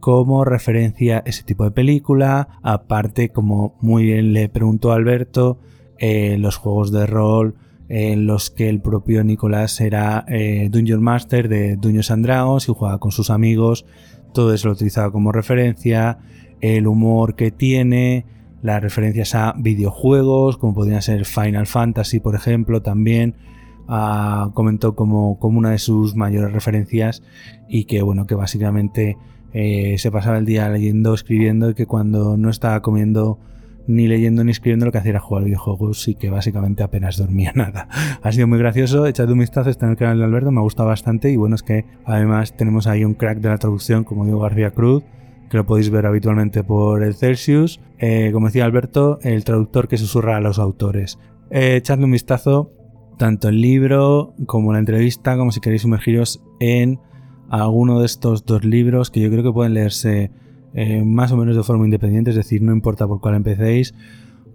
como 0.00 0.44
referencia 0.44 1.22
ese 1.26 1.42
tipo 1.42 1.64
de 1.64 1.70
película. 1.70 2.60
Aparte, 2.62 3.30
como 3.30 3.76
muy 3.80 4.04
bien 4.04 4.32
le 4.32 4.48
preguntó 4.48 4.92
Alberto, 4.92 5.58
eh, 5.98 6.36
los 6.38 6.56
juegos 6.56 6.92
de 6.92 7.06
rol 7.06 7.54
en 7.88 8.26
los 8.26 8.50
que 8.50 8.68
el 8.68 8.80
propio 8.80 9.24
Nicolás 9.24 9.80
era 9.80 10.24
eh, 10.28 10.68
Dungeon 10.70 11.02
Master 11.02 11.48
de 11.48 11.76
Dungeons 11.76 12.10
and 12.10 12.24
Dragons 12.24 12.68
y 12.68 12.72
jugaba 12.72 12.98
con 12.98 13.12
sus 13.12 13.30
amigos. 13.30 13.86
Todo 14.32 14.52
eso 14.52 14.68
lo 14.68 14.74
utilizaba 14.74 15.10
como 15.10 15.32
referencia. 15.32 16.18
El 16.60 16.86
humor 16.86 17.34
que 17.34 17.50
tiene, 17.50 18.26
las 18.62 18.82
referencias 18.82 19.34
a 19.34 19.54
videojuegos, 19.56 20.58
como 20.58 20.74
podrían 20.74 21.02
ser 21.02 21.24
Final 21.24 21.66
Fantasy, 21.66 22.20
por 22.20 22.34
ejemplo, 22.34 22.82
también. 22.82 23.34
Ah, 23.90 24.50
comentó 24.52 24.94
como, 24.94 25.38
como 25.38 25.58
una 25.58 25.70
de 25.70 25.78
sus 25.78 26.14
mayores 26.14 26.52
referencias 26.52 27.22
y 27.70 27.84
que 27.84 28.02
bueno 28.02 28.26
que 28.26 28.34
básicamente 28.34 29.16
eh, 29.52 29.96
se 29.98 30.10
pasaba 30.10 30.38
el 30.38 30.44
día 30.44 30.68
leyendo, 30.68 31.14
escribiendo 31.14 31.70
y 31.70 31.74
que 31.74 31.86
cuando 31.86 32.36
no 32.36 32.50
estaba 32.50 32.80
comiendo 32.82 33.38
ni 33.86 34.06
leyendo 34.06 34.44
ni 34.44 34.50
escribiendo 34.50 34.84
lo 34.84 34.92
que 34.92 34.98
hacía 34.98 35.10
era 35.10 35.20
jugar 35.20 35.44
videojuegos 35.44 36.06
y 36.08 36.14
que 36.14 36.28
básicamente 36.28 36.82
apenas 36.82 37.16
dormía 37.16 37.52
nada. 37.56 37.88
Ha 38.22 38.32
sido 38.32 38.46
muy 38.46 38.58
gracioso, 38.58 39.06
echad 39.06 39.30
un 39.30 39.38
vistazo, 39.38 39.70
está 39.70 39.86
en 39.86 39.92
el 39.92 39.98
canal 39.98 40.18
de 40.18 40.24
Alberto, 40.24 40.50
me 40.50 40.60
ha 40.60 40.62
gustado 40.62 40.88
bastante 40.88 41.30
y 41.30 41.36
bueno 41.36 41.54
es 41.54 41.62
que 41.62 41.86
además 42.04 42.56
tenemos 42.56 42.86
ahí 42.86 43.04
un 43.04 43.14
crack 43.14 43.38
de 43.38 43.48
la 43.48 43.58
traducción 43.58 44.04
como 44.04 44.24
Diego 44.24 44.40
García 44.40 44.70
Cruz 44.70 45.04
que 45.48 45.56
lo 45.56 45.66
podéis 45.66 45.90
ver 45.90 46.06
habitualmente 46.06 46.62
por 46.62 47.02
el 47.02 47.14
Celsius. 47.14 47.80
Eh, 47.98 48.30
como 48.32 48.46
decía 48.46 48.64
Alberto, 48.64 49.18
el 49.22 49.44
traductor 49.44 49.88
que 49.88 49.96
susurra 49.96 50.36
a 50.36 50.40
los 50.40 50.58
autores. 50.58 51.18
Eh, 51.50 51.76
echadle 51.76 52.04
un 52.04 52.12
vistazo, 52.12 52.70
tanto 53.16 53.48
el 53.48 53.60
libro 53.60 54.34
como 54.46 54.72
la 54.72 54.78
entrevista, 54.78 55.36
como 55.36 55.50
si 55.50 55.60
queréis 55.60 55.82
sumergiros 55.82 56.42
en 56.60 57.00
alguno 57.48 58.00
de 58.00 58.06
estos 58.06 58.44
dos 58.44 58.64
libros 58.64 59.10
que 59.10 59.20
yo 59.20 59.30
creo 59.30 59.42
que 59.42 59.52
pueden 59.52 59.74
leerse 59.74 60.30
eh, 60.74 61.02
más 61.02 61.32
o 61.32 61.36
menos 61.36 61.56
de 61.56 61.62
forma 61.62 61.84
independiente, 61.84 62.30
es 62.30 62.36
decir, 62.36 62.62
no 62.62 62.72
importa 62.72 63.06
por 63.06 63.20
cuál 63.20 63.34
empecéis. 63.34 63.94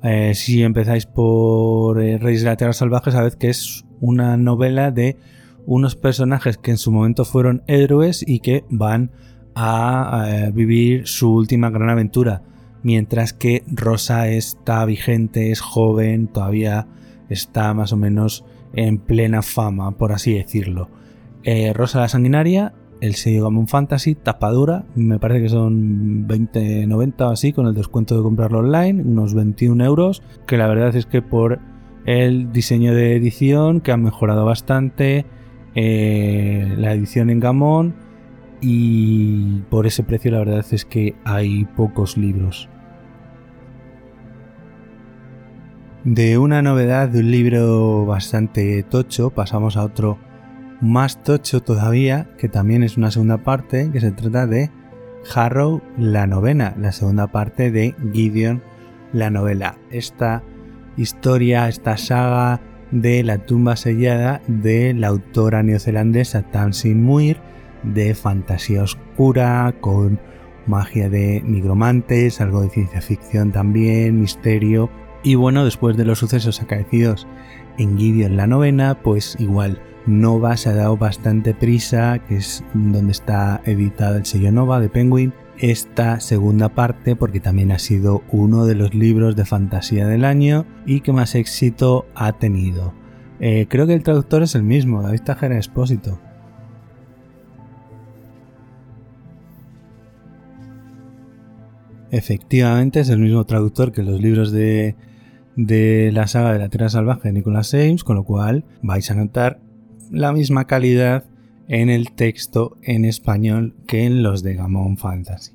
Eh, 0.03 0.33
si 0.35 0.62
empezáis 0.63 1.05
por 1.05 2.01
eh, 2.01 2.17
Reyes 2.17 2.43
de 2.43 2.50
la 2.50 2.57
Tierra 2.57 2.73
Salvaje, 2.73 3.12
sabed 3.12 3.33
que 3.33 3.50
es 3.50 3.85
una 4.00 4.38
novela 4.38 4.91
de 4.91 5.17
unos 5.65 5.95
personajes 5.95 6.57
que 6.57 6.71
en 6.71 6.77
su 6.77 6.91
momento 6.91 7.25
fueron 7.25 7.63
héroes 7.67 8.23
y 8.27 8.39
que 8.39 8.65
van 8.69 9.12
a 9.55 10.50
vivir 10.51 11.07
su 11.07 11.31
última 11.33 11.69
gran 11.69 11.89
aventura. 11.89 12.41
Mientras 12.81 13.33
que 13.33 13.63
Rosa 13.67 14.27
está 14.27 14.83
vigente, 14.83 15.51
es 15.51 15.62
joven, 15.62 16.27
todavía 16.27 16.88
está 17.29 17.73
más 17.73 17.93
o 17.93 17.97
menos 17.97 18.43
en 18.73 18.97
plena 18.97 19.41
fama, 19.41 19.95
por 19.95 20.12
así 20.12 20.33
decirlo. 20.33 20.89
Rosa 21.75 22.00
la 22.00 22.09
Sanguinaria 22.09 22.73
el 23.03 23.15
sello 23.15 23.43
Gamon 23.43 23.67
Fantasy, 23.67 24.15
tapadura, 24.15 24.86
me 24.95 25.19
parece 25.19 25.41
que 25.41 25.50
son 25.50 26.25
20,90 26.25 27.22
o 27.27 27.29
así, 27.31 27.51
con 27.51 27.67
el 27.67 27.74
descuento 27.74 28.15
de 28.15 28.24
comprarlo 28.24 28.60
online, 28.60 29.01
unos 29.01 29.33
21 29.33 29.83
euros, 29.83 30.24
que 30.48 30.55
la 30.55 30.67
verdad 30.67 30.95
es 30.95 31.05
que 31.05 31.22
por 31.22 31.60
el 32.05 32.53
diseño 32.53 32.95
de 32.95 33.17
edición, 33.17 33.81
que 33.81 33.91
ha 33.91 33.98
mejorado 33.98 34.45
bastante, 34.45 35.25
eh, 35.75 36.74
la 36.77 36.93
edición 36.93 37.29
en 37.29 37.41
Gamon 37.41 37.93
y 38.62 39.60
por 39.69 39.86
ese 39.86 40.03
precio 40.03 40.31
la 40.31 40.39
verdad 40.39 40.65
es 40.72 40.86
que 40.86 41.15
hay 41.25 41.65
pocos 41.65 42.17
libros. 42.17 42.69
De 46.05 46.38
una 46.38 46.62
novedad 46.62 47.10
de 47.10 47.19
un 47.19 47.31
libro 47.31 48.05
bastante 48.05 48.81
tocho 48.83 49.29
pasamos 49.31 49.75
a 49.75 49.83
otro 49.83 50.17
más 50.83 51.23
tocho 51.23 51.61
todavía, 51.61 52.27
que 52.37 52.49
también 52.49 52.83
es 52.83 52.97
una 52.97 53.09
segunda 53.09 53.37
parte, 53.37 53.89
que 53.91 54.01
se 54.01 54.11
trata 54.11 54.45
de 54.47 54.69
Harrow 55.33 55.81
la 55.97 56.27
novena, 56.27 56.75
la 56.77 56.91
segunda 56.91 57.27
parte 57.27 57.71
de 57.71 57.95
Gideon 58.11 58.61
la 59.13 59.29
novela. 59.29 59.77
Esta 59.91 60.43
historia, 60.97 61.69
esta 61.69 61.95
saga 61.95 62.59
de 62.91 63.23
la 63.23 63.37
tumba 63.37 63.77
sellada 63.77 64.41
de 64.47 64.93
la 64.93 65.07
autora 65.07 65.63
neozelandesa 65.63 66.41
Tamsin 66.51 67.01
Muir, 67.01 67.37
de 67.83 68.13
fantasía 68.13 68.83
oscura, 68.83 69.73
con 69.79 70.19
magia 70.67 71.09
de 71.09 71.41
nigromantes, 71.45 72.41
algo 72.41 72.61
de 72.61 72.69
ciencia 72.69 72.99
ficción 72.99 73.53
también, 73.53 74.19
misterio. 74.19 74.89
Y 75.23 75.35
bueno, 75.35 75.63
después 75.63 75.95
de 75.95 76.03
los 76.03 76.19
sucesos 76.19 76.61
acaecidos 76.61 77.25
en 77.77 77.97
Gideon 77.97 78.37
la 78.37 78.47
novena, 78.47 79.01
pues 79.01 79.35
igual 79.39 79.79
Nova 80.05 80.57
se 80.57 80.69
ha 80.69 80.73
dado 80.73 80.97
bastante 80.97 81.53
prisa, 81.53 82.19
que 82.27 82.37
es 82.37 82.63
donde 82.73 83.11
está 83.11 83.61
editado 83.65 84.17
el 84.17 84.25
sello 84.25 84.51
Nova 84.51 84.79
de 84.79 84.89
Penguin, 84.89 85.33
esta 85.57 86.19
segunda 86.19 86.69
parte 86.69 87.15
porque 87.15 87.39
también 87.39 87.71
ha 87.71 87.79
sido 87.79 88.23
uno 88.31 88.65
de 88.65 88.75
los 88.75 88.93
libros 88.93 89.35
de 89.35 89.45
fantasía 89.45 90.07
del 90.07 90.25
año 90.25 90.65
y 90.85 91.01
que 91.01 91.13
más 91.13 91.35
éxito 91.35 92.05
ha 92.15 92.33
tenido. 92.33 92.93
Eh, 93.39 93.67
creo 93.69 93.87
que 93.87 93.93
el 93.93 94.03
traductor 94.03 94.43
es 94.43 94.55
el 94.55 94.63
mismo, 94.63 95.01
David 95.01 95.21
Tajera 95.21 95.55
Expósito. 95.55 96.19
Efectivamente 102.11 102.99
es 102.99 103.09
el 103.09 103.19
mismo 103.19 103.43
traductor 103.45 103.91
que 103.91 104.03
los 104.03 104.21
libros 104.21 104.51
de, 104.51 104.95
de 105.55 106.12
la 106.13 106.27
saga 106.27 106.53
de 106.53 106.60
la 106.60 106.69
Tierra 106.69 106.89
Salvaje 106.89 107.29
de 107.29 107.33
Nicholas 107.33 107.74
Ames, 107.74 108.03
con 108.03 108.15
lo 108.15 108.24
cual 108.24 108.65
vais 108.81 109.10
a 109.12 109.15
notar 109.15 109.60
la 110.12 110.31
misma 110.33 110.65
calidad 110.65 111.25
en 111.67 111.89
el 111.89 112.12
texto 112.12 112.77
en 112.81 113.05
español 113.05 113.75
que 113.88 114.05
en 114.05 114.24
los 114.24 114.43
de 114.43 114.55
Gamon 114.55 114.98
Fantasy. 114.98 115.53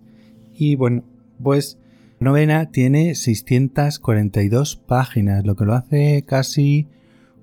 Y 0.55 0.77
bueno, 0.77 1.05
pues 1.43 1.79
novena 2.21 2.71
tiene 2.71 3.15
642 3.15 4.77
páginas, 4.77 5.45
lo 5.45 5.57
que 5.57 5.65
lo 5.65 5.75
hace 5.75 6.25
casi 6.27 6.89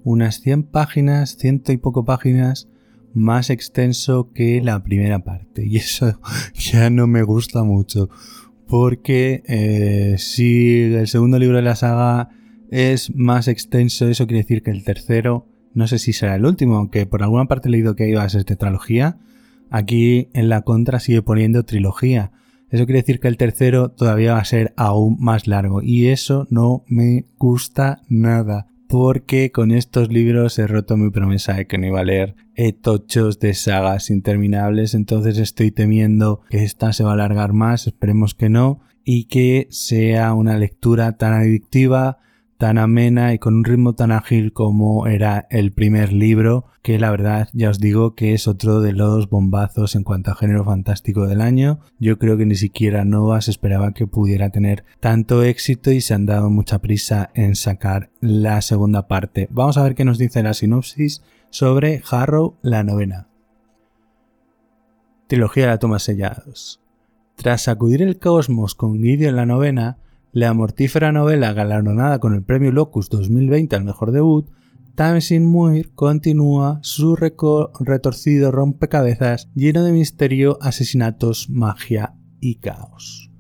unas 0.04 0.42
100 0.42 0.64
páginas, 0.64 1.38
ciento 1.38 1.72
y 1.72 1.78
poco 1.78 2.06
páginas 2.06 2.68
más 3.14 3.50
extenso 3.50 4.32
que 4.34 4.62
la 4.62 4.84
primera 4.84 5.20
parte. 5.20 5.66
Y 5.66 5.78
eso 5.78 6.20
ya 6.54 6.90
no 6.90 7.08
me 7.08 7.24
gusta 7.24 7.64
mucho. 7.64 8.10
Porque 8.68 9.44
eh, 9.48 10.16
si 10.18 10.94
el 10.94 11.08
segundo 11.08 11.40
libro 11.40 11.58
de 11.58 11.64
la 11.64 11.76
saga 11.76 12.30
es 12.72 13.14
más 13.16 13.48
extenso, 13.48 14.08
eso 14.08 14.28
quiere 14.28 14.44
decir 14.44 14.64
que 14.64 14.72
el 14.72 14.84
tercero 14.84 15.48
no 15.76 15.88
sé 15.88 16.00
si 16.00 16.14
será 16.14 16.36
el 16.36 16.46
último, 16.46 16.78
aunque 16.78 17.06
por 17.06 17.22
alguna 17.22 17.46
parte 17.46 17.68
he 17.68 17.72
leído 17.72 17.96
que 17.96 18.08
iba 18.08 18.24
a 18.24 18.30
ser 18.30 18.46
tetralogía. 18.46 19.18
Aquí 19.70 20.30
en 20.34 20.48
la 20.48 20.62
contra 20.62 21.02
sigue 21.02 21.22
poniendo 21.22 21.64
trilogía. 21.64 22.32
Eso 22.70 22.86
quiere 22.86 23.02
decir 23.02 23.20
que 23.20 23.28
el 23.28 23.36
tercero 23.36 23.90
todavía 23.90 24.34
va 24.34 24.40
a 24.40 24.46
ser 24.46 24.74
aún 24.78 25.18
más 25.20 25.48
largo. 25.48 25.82
Y 25.82 26.08
eso 26.08 26.48
no 26.50 26.86
me 26.88 27.26
gusta 27.38 28.02
nada. 28.08 28.68
Porque 28.88 29.52
con 29.52 29.72
estos 29.72 30.10
libros 30.10 30.58
he 30.60 30.66
roto 30.66 30.96
mi 30.96 31.10
promesa 31.10 31.54
de 31.54 31.68
que 31.68 31.78
no 31.78 31.88
iba 31.88 32.00
a 32.00 32.06
leer 32.06 32.36
tochos 32.82 33.40
de 33.40 33.54
sagas 33.54 34.10
interminables. 34.10 34.94
Entonces 34.94 35.38
estoy 35.38 35.72
temiendo 35.72 36.40
que 36.50 36.64
esta 36.64 36.94
se 36.94 37.04
va 37.04 37.10
a 37.12 37.16
alargar 37.16 37.52
más. 37.52 37.86
Esperemos 37.86 38.34
que 38.34 38.48
no. 38.48 38.80
Y 39.04 39.26
que 39.26 39.68
sea 39.72 40.34
una 40.34 40.58
lectura 40.58 41.18
tan 41.18 41.34
adictiva 41.34 42.20
tan 42.58 42.78
amena 42.78 43.34
y 43.34 43.40
con 43.40 43.56
un 43.56 43.64
ritmo 43.66 43.94
tan 43.94 44.12
ágil 44.12 44.54
como 44.54 45.08
era 45.08 45.48
el 45.50 45.72
primer 45.72 46.14
libro, 46.14 46.66
que 46.82 47.00
la 47.00 47.12
verdad 47.12 47.50
ya 47.54 47.70
os 47.70 47.80
digo 47.80 48.16
que 48.16 48.34
es 48.34 48.48
otro 48.48 48.82
de 48.82 48.94
los 48.94 49.30
bombazos 49.30 49.96
en 49.96 50.04
cuanto 50.04 50.32
a 50.32 50.36
género 50.36 50.64
fantástico 50.64 51.28
del 51.28 51.42
año. 51.42 51.80
Yo 52.00 52.18
creo 52.18 52.38
que 52.38 52.46
ni 52.46 52.56
siquiera 52.56 53.06
Nova 53.06 53.42
se 53.42 53.52
esperaba 53.52 53.94
que 53.94 54.08
pudiera 54.08 54.50
tener 54.50 54.86
tanto 55.00 55.44
éxito 55.44 55.92
y 55.92 56.02
se 56.02 56.14
han 56.14 56.26
dado 56.26 56.50
mucha 56.50 56.80
prisa 56.80 57.30
en 57.34 57.56
sacar 57.56 58.10
la 58.22 58.62
segunda 58.62 59.08
parte. 59.08 59.48
Vamos 59.52 59.78
a 59.78 59.84
ver 59.84 59.96
qué 59.96 60.06
nos 60.06 60.18
dice 60.18 60.44
la 60.44 60.54
sinopsis 60.54 61.24
sobre 61.50 62.02
Harrow 62.10 62.56
la 62.62 62.84
novena. 62.84 63.28
Trilogía 65.28 65.64
de 65.64 65.70
la 65.70 65.80
toma 65.80 66.00
sellados. 66.00 66.82
Tras 67.36 67.64
sacudir 67.64 68.02
el 68.02 68.20
cosmos 68.20 68.76
con 68.76 69.02
Gideon 69.02 69.36
la 69.36 69.46
novena, 69.46 69.98
la 70.36 70.54
mortífera 70.54 71.14
novela 71.14 71.54
galardonada 71.54 72.20
con 72.20 72.34
el 72.34 72.44
premio 72.44 72.70
Locus 72.74 73.08
2020 73.08 73.74
al 73.74 73.86
mejor 73.86 74.12
debut, 74.12 74.50
Tamsin 74.94 75.46
Muir 75.46 75.94
continúa 75.94 76.80
su 76.82 77.16
retorcido 77.16 78.52
rompecabezas 78.52 79.50
lleno 79.56 79.86
de 79.86 79.94
misterio, 79.94 80.58
asesinatos, 80.60 81.50
magia 81.50 82.16
y 82.42 82.56
caos. 82.56 83.32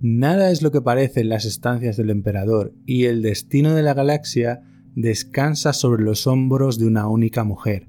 Nada 0.00 0.50
es 0.50 0.60
lo 0.62 0.72
que 0.72 0.82
parece 0.82 1.20
en 1.20 1.28
las 1.28 1.44
estancias 1.44 1.96
del 1.96 2.10
emperador 2.10 2.74
y 2.84 3.04
el 3.04 3.22
destino 3.22 3.74
de 3.74 3.84
la 3.84 3.94
galaxia 3.94 4.62
descansa 4.96 5.72
sobre 5.72 6.02
los 6.02 6.26
hombros 6.26 6.80
de 6.80 6.86
una 6.88 7.06
única 7.06 7.44
mujer. 7.44 7.86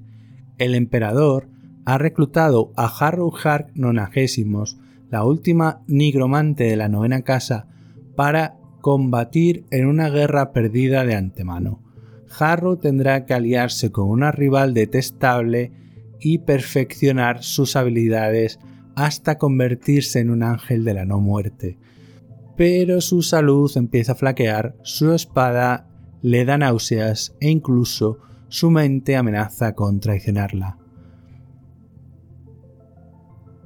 El 0.60 0.76
emperador 0.76 1.50
ha 1.84 1.98
reclutado 1.98 2.74
a 2.76 2.86
Harrow 2.86 3.34
Hark 3.36 3.72
nonagésimos 3.74 4.78
la 5.10 5.24
última 5.24 5.84
nigromante 5.88 6.66
de 6.66 6.76
la 6.76 6.90
novena 6.90 7.22
casa, 7.22 7.68
para 8.16 8.58
combatir 8.82 9.66
en 9.72 9.88
una 9.88 10.10
guerra 10.10 10.52
perdida 10.52 11.06
de 11.06 11.16
antemano. 11.16 11.82
Harrow 12.40 12.78
tendrá 12.78 13.26
que 13.26 13.34
aliarse 13.34 13.92
con 13.92 14.10
una 14.10 14.32
rival 14.32 14.74
detestable 14.74 15.72
y 16.20 16.40
perfeccionar 16.40 17.44
sus 17.44 17.76
habilidades 17.76 18.60
hasta 18.96 19.38
convertirse 19.38 20.20
en 20.20 20.30
un 20.30 20.44
ángel 20.44 20.84
de 20.84 20.94
la 20.94 21.06
no 21.06 21.20
muerte. 21.20 21.78
Pero 22.56 23.02
su 23.02 23.22
salud 23.22 23.72
empieza 23.76 24.14
a 24.14 24.16
flaquear, 24.16 24.76
su 24.82 25.14
espada 25.14 25.88
le 26.22 26.44
da 26.44 26.58
náuseas 26.58 27.36
e 27.40 27.50
incluso 27.50 28.18
su 28.50 28.72
mente 28.72 29.16
amenaza 29.16 29.76
con 29.76 30.00
traicionarla 30.00 30.80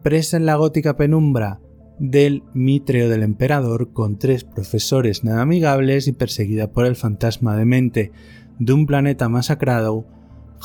presa 0.01 0.38
en 0.38 0.46
la 0.46 0.55
gótica 0.55 0.96
penumbra 0.98 1.60
del 2.00 2.43
mitreo 2.53 3.10
del 3.10 3.22
emperador 3.22 3.93
con 3.93 4.17
tres 4.17 4.43
profesores 4.43 5.24
nada 5.24 5.41
amigables 5.41 6.08
y 6.08 6.13
perseguida 6.13 6.72
por 6.72 6.86
el 6.86 6.96
fantasma 6.96 7.55
de 7.55 7.65
mente 7.65 8.12
de 8.58 8.74
un 8.74 8.86
planeta 8.86 9.29
masacrado, 9.29 10.05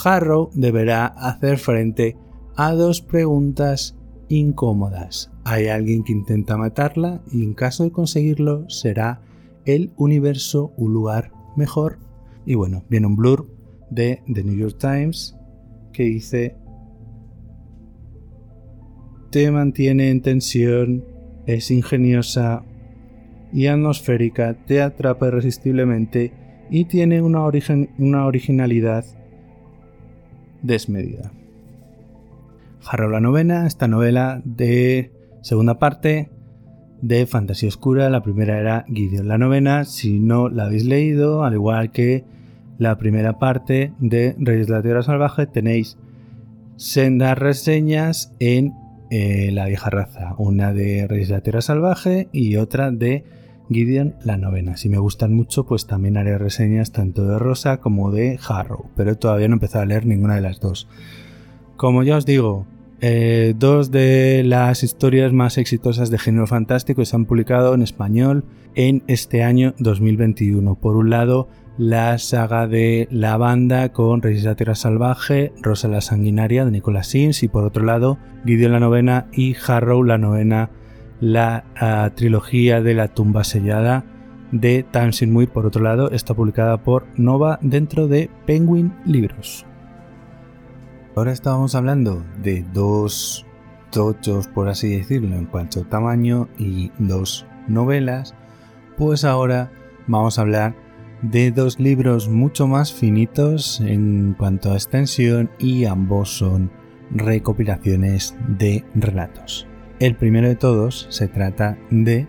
Harrow 0.02 0.50
deberá 0.54 1.06
hacer 1.06 1.58
frente 1.58 2.16
a 2.56 2.72
dos 2.72 3.00
preguntas 3.00 3.96
incómodas. 4.28 5.30
¿Hay 5.44 5.68
alguien 5.68 6.04
que 6.04 6.12
intenta 6.12 6.56
matarla? 6.56 7.22
Y 7.30 7.42
en 7.42 7.54
caso 7.54 7.84
de 7.84 7.92
conseguirlo, 7.92 8.68
¿será 8.68 9.20
el 9.64 9.92
universo 9.96 10.72
un 10.76 10.92
lugar 10.92 11.32
mejor? 11.56 11.98
Y 12.44 12.54
bueno, 12.54 12.84
viene 12.88 13.06
un 13.06 13.16
blur 13.16 13.48
de 13.90 14.22
The 14.32 14.42
New 14.42 14.56
York 14.56 14.78
Times 14.78 15.36
que 15.92 16.04
dice 16.04 16.56
te 19.30 19.50
mantiene 19.50 20.10
en 20.10 20.22
tensión, 20.22 21.04
es 21.46 21.70
ingeniosa 21.70 22.64
y 23.52 23.66
atmosférica, 23.66 24.54
te 24.66 24.82
atrapa 24.82 25.28
irresistiblemente 25.28 26.32
y 26.70 26.86
tiene 26.86 27.22
una, 27.22 27.40
una 27.98 28.26
originalidad 28.26 29.04
desmedida. 30.62 31.32
Harrow 32.88 33.10
la 33.10 33.20
novena, 33.20 33.66
esta 33.66 33.88
novela 33.88 34.42
de 34.44 35.12
segunda 35.42 35.78
parte 35.78 36.30
de 37.02 37.26
Fantasía 37.26 37.68
Oscura. 37.68 38.10
La 38.10 38.22
primera 38.22 38.58
era 38.58 38.84
Gideon 38.88 39.28
la 39.28 39.38
novena. 39.38 39.84
Si 39.84 40.18
no 40.18 40.48
la 40.48 40.66
habéis 40.66 40.84
leído, 40.84 41.44
al 41.44 41.54
igual 41.54 41.90
que 41.90 42.24
la 42.78 42.96
primera 42.98 43.38
parte 43.38 43.92
de 43.98 44.34
Reyes 44.38 44.66
de 44.66 44.72
la 44.72 44.82
Tierra 44.82 45.02
Salvaje, 45.02 45.46
tenéis 45.46 45.98
sendas 46.76 47.38
reseñas 47.38 48.34
en 48.38 48.72
eh, 49.10 49.50
la 49.52 49.66
vieja 49.66 49.90
raza, 49.90 50.34
una 50.38 50.72
de 50.72 51.06
Reyes 51.06 51.28
de 51.28 51.52
la 51.52 51.62
Salvaje 51.62 52.28
y 52.32 52.56
otra 52.56 52.90
de 52.90 53.24
Gideon 53.70 54.14
la 54.24 54.36
novena. 54.36 54.76
Si 54.76 54.88
me 54.88 54.98
gustan 54.98 55.34
mucho, 55.34 55.66
pues 55.66 55.86
también 55.86 56.16
haré 56.16 56.38
reseñas 56.38 56.92
tanto 56.92 57.26
de 57.26 57.38
Rosa 57.38 57.78
como 57.78 58.10
de 58.10 58.38
Harrow, 58.48 58.86
pero 58.96 59.16
todavía 59.16 59.48
no 59.48 59.54
he 59.54 59.56
empezado 59.56 59.82
a 59.82 59.86
leer 59.86 60.06
ninguna 60.06 60.36
de 60.36 60.40
las 60.40 60.60
dos. 60.60 60.88
Como 61.76 62.02
ya 62.02 62.16
os 62.16 62.26
digo, 62.26 62.66
eh, 63.00 63.54
dos 63.58 63.90
de 63.90 64.42
las 64.44 64.82
historias 64.82 65.32
más 65.32 65.58
exitosas 65.58 66.10
de 66.10 66.18
género 66.18 66.46
fantástico 66.46 67.04
se 67.04 67.14
han 67.14 67.26
publicado 67.26 67.74
en 67.74 67.82
español 67.82 68.44
en 68.74 69.02
este 69.06 69.42
año 69.42 69.74
2021. 69.78 70.74
Por 70.76 70.96
un 70.96 71.10
lado, 71.10 71.48
la 71.78 72.18
saga 72.18 72.66
de 72.66 73.06
La 73.10 73.36
Banda 73.36 73.90
con 73.90 74.22
Resista 74.22 74.54
Tierra 74.54 74.74
Salvaje, 74.74 75.52
Rosa 75.60 75.88
la 75.88 76.00
Sanguinaria 76.00 76.64
de 76.64 76.70
Nicolas 76.70 77.08
Sims 77.08 77.42
y 77.42 77.48
por 77.48 77.64
otro 77.64 77.84
lado 77.84 78.18
Gideon 78.46 78.72
la 78.72 78.80
novena 78.80 79.26
y 79.32 79.54
Harrow 79.66 80.02
la 80.02 80.16
novena, 80.16 80.70
la 81.20 81.64
ah, 81.76 82.10
trilogía 82.14 82.80
de 82.80 82.94
la 82.94 83.08
tumba 83.08 83.44
sellada 83.44 84.04
de 84.52 84.84
Tamsin 84.84 85.32
Muir 85.32 85.50
por 85.50 85.66
otro 85.66 85.82
lado 85.82 86.10
está 86.10 86.34
publicada 86.34 86.82
por 86.82 87.06
Nova 87.16 87.58
dentro 87.60 88.08
de 88.08 88.30
Penguin 88.46 88.94
Libros. 89.04 89.66
Ahora 91.14 91.32
estábamos 91.32 91.74
hablando 91.74 92.24
de 92.42 92.64
dos 92.72 93.44
tochos 93.90 94.48
por 94.48 94.68
así 94.68 94.96
decirlo 94.96 95.36
en 95.36 95.46
cuanto 95.46 95.80
a 95.80 95.84
tamaño 95.84 96.48
y 96.58 96.90
dos 96.98 97.46
novelas, 97.68 98.34
pues 98.96 99.24
ahora 99.24 99.70
vamos 100.06 100.38
a 100.38 100.42
hablar 100.42 100.85
de 101.22 101.50
dos 101.50 101.80
libros 101.80 102.28
mucho 102.28 102.66
más 102.66 102.92
finitos 102.92 103.80
en 103.80 104.34
cuanto 104.38 104.72
a 104.72 104.74
extensión 104.74 105.50
y 105.58 105.84
ambos 105.84 106.36
son 106.36 106.70
recopilaciones 107.10 108.36
de 108.48 108.84
relatos. 108.94 109.66
El 109.98 110.16
primero 110.16 110.48
de 110.48 110.56
todos 110.56 111.06
se 111.10 111.28
trata 111.28 111.78
de 111.90 112.28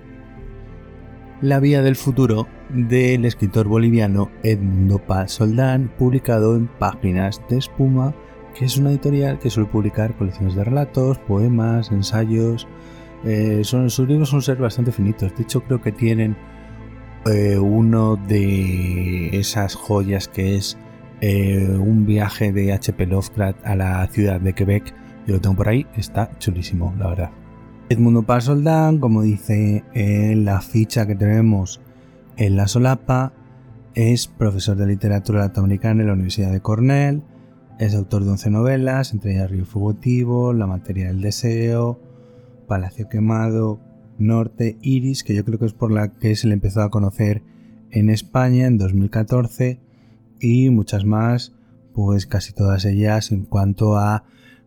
La 1.42 1.60
Vía 1.60 1.82
del 1.82 1.96
Futuro 1.96 2.48
del 2.70 3.26
escritor 3.26 3.68
boliviano 3.68 4.30
Edmundo 4.44 5.00
Paz 5.00 5.34
Soldán, 5.34 5.92
publicado 5.98 6.56
en 6.56 6.68
Páginas 6.68 7.42
de 7.50 7.58
Espuma, 7.58 8.14
que 8.56 8.66
es 8.66 8.78
una 8.78 8.92
editorial 8.92 9.40
que 9.40 9.50
suele 9.50 9.70
publicar 9.70 10.16
colecciones 10.16 10.56
de 10.56 10.64
relatos, 10.64 11.18
poemas, 11.20 11.92
ensayos. 11.92 12.68
Eh, 13.24 13.62
son, 13.64 13.90
sus 13.90 14.08
libros 14.08 14.30
son 14.30 14.42
ser 14.42 14.58
bastante 14.58 14.92
finitos, 14.92 15.36
de 15.36 15.44
hecho 15.44 15.62
creo 15.62 15.82
que 15.82 15.92
tienen 15.92 16.38
eh, 17.30 17.58
uno 17.60 18.16
de 18.16 19.38
esas 19.38 19.76
joyas 19.76 20.28
que 20.28 20.56
es 20.56 20.78
eh, 21.22 21.78
un 21.80 22.06
viaje 22.06 22.52
de 22.52 22.74
H.P. 22.74 23.08
Lovecraft 23.08 23.66
a 23.66 23.76
la 23.76 24.08
ciudad 24.08 24.40
de 24.40 24.54
Quebec. 24.54 24.94
Yo 25.26 25.36
lo 25.36 25.42
tengo 25.42 25.56
por 25.56 25.70
ahí, 25.70 25.86
está 25.96 26.30
chulísimo, 26.40 26.94
la 26.98 27.08
verdad. 27.08 27.32
Edmundo 27.90 28.24
Paz 28.24 28.46
Soldán, 28.46 29.00
como 29.00 29.22
dice 29.22 29.84
la 29.94 30.62
ficha 30.62 31.08
que 31.08 31.16
tenemos 31.16 31.82
en 32.36 32.56
la 32.56 32.68
solapa, 32.68 33.34
es 33.96 34.28
profesor 34.28 34.78
de 34.78 34.86
literatura 34.86 35.40
latinoamericana 35.40 36.02
en 36.02 36.08
la 36.08 36.14
Universidad 36.14 36.52
de 36.52 36.62
Cornell, 36.62 37.24
es 37.80 37.96
autor 37.96 38.24
de 38.24 38.32
11 38.32 38.50
novelas, 38.52 39.14
entre 39.14 39.34
ellas 39.34 39.50
Río 39.50 39.66
Fugitivo, 39.66 40.54
La 40.54 40.68
materia 40.68 41.08
del 41.08 41.22
deseo, 41.22 42.00
Palacio 42.68 43.08
quemado, 43.08 43.80
Norte 44.20 44.78
Iris, 44.82 45.24
que 45.24 45.36
yo 45.36 45.46
creo 45.46 45.60
que 45.60 45.66
es 45.66 45.74
por 45.74 45.92
la 45.92 46.14
que 46.14 46.36
se 46.36 46.48
le 46.48 46.54
empezó 46.54 46.82
a 46.82 46.90
conocer 46.90 47.44
en 47.92 48.10
España 48.10 48.68
en 48.68 48.78
2014 48.78 49.80
y 50.40 50.70
muchas 50.70 51.06
más, 51.06 51.54
pues 51.94 52.26
casi 52.26 52.54
todas 52.54 52.86
ellas 52.86 53.32
en 53.32 53.46
cuanto 53.46 53.98
a 53.98 54.24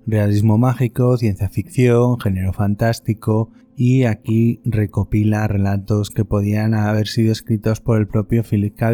realismo 0.06 0.58
mágico, 0.58 1.16
ciencia 1.16 1.48
ficción, 1.48 2.18
género 2.18 2.52
fantástico 2.52 3.50
y 3.76 4.04
aquí 4.04 4.60
recopila 4.64 5.46
relatos 5.46 6.10
que 6.10 6.24
podían 6.24 6.74
haber 6.74 7.06
sido 7.08 7.32
escritos 7.32 7.80
por 7.80 7.98
el 7.98 8.08
propio 8.08 8.42
Philip 8.42 8.76
K. 8.76 8.92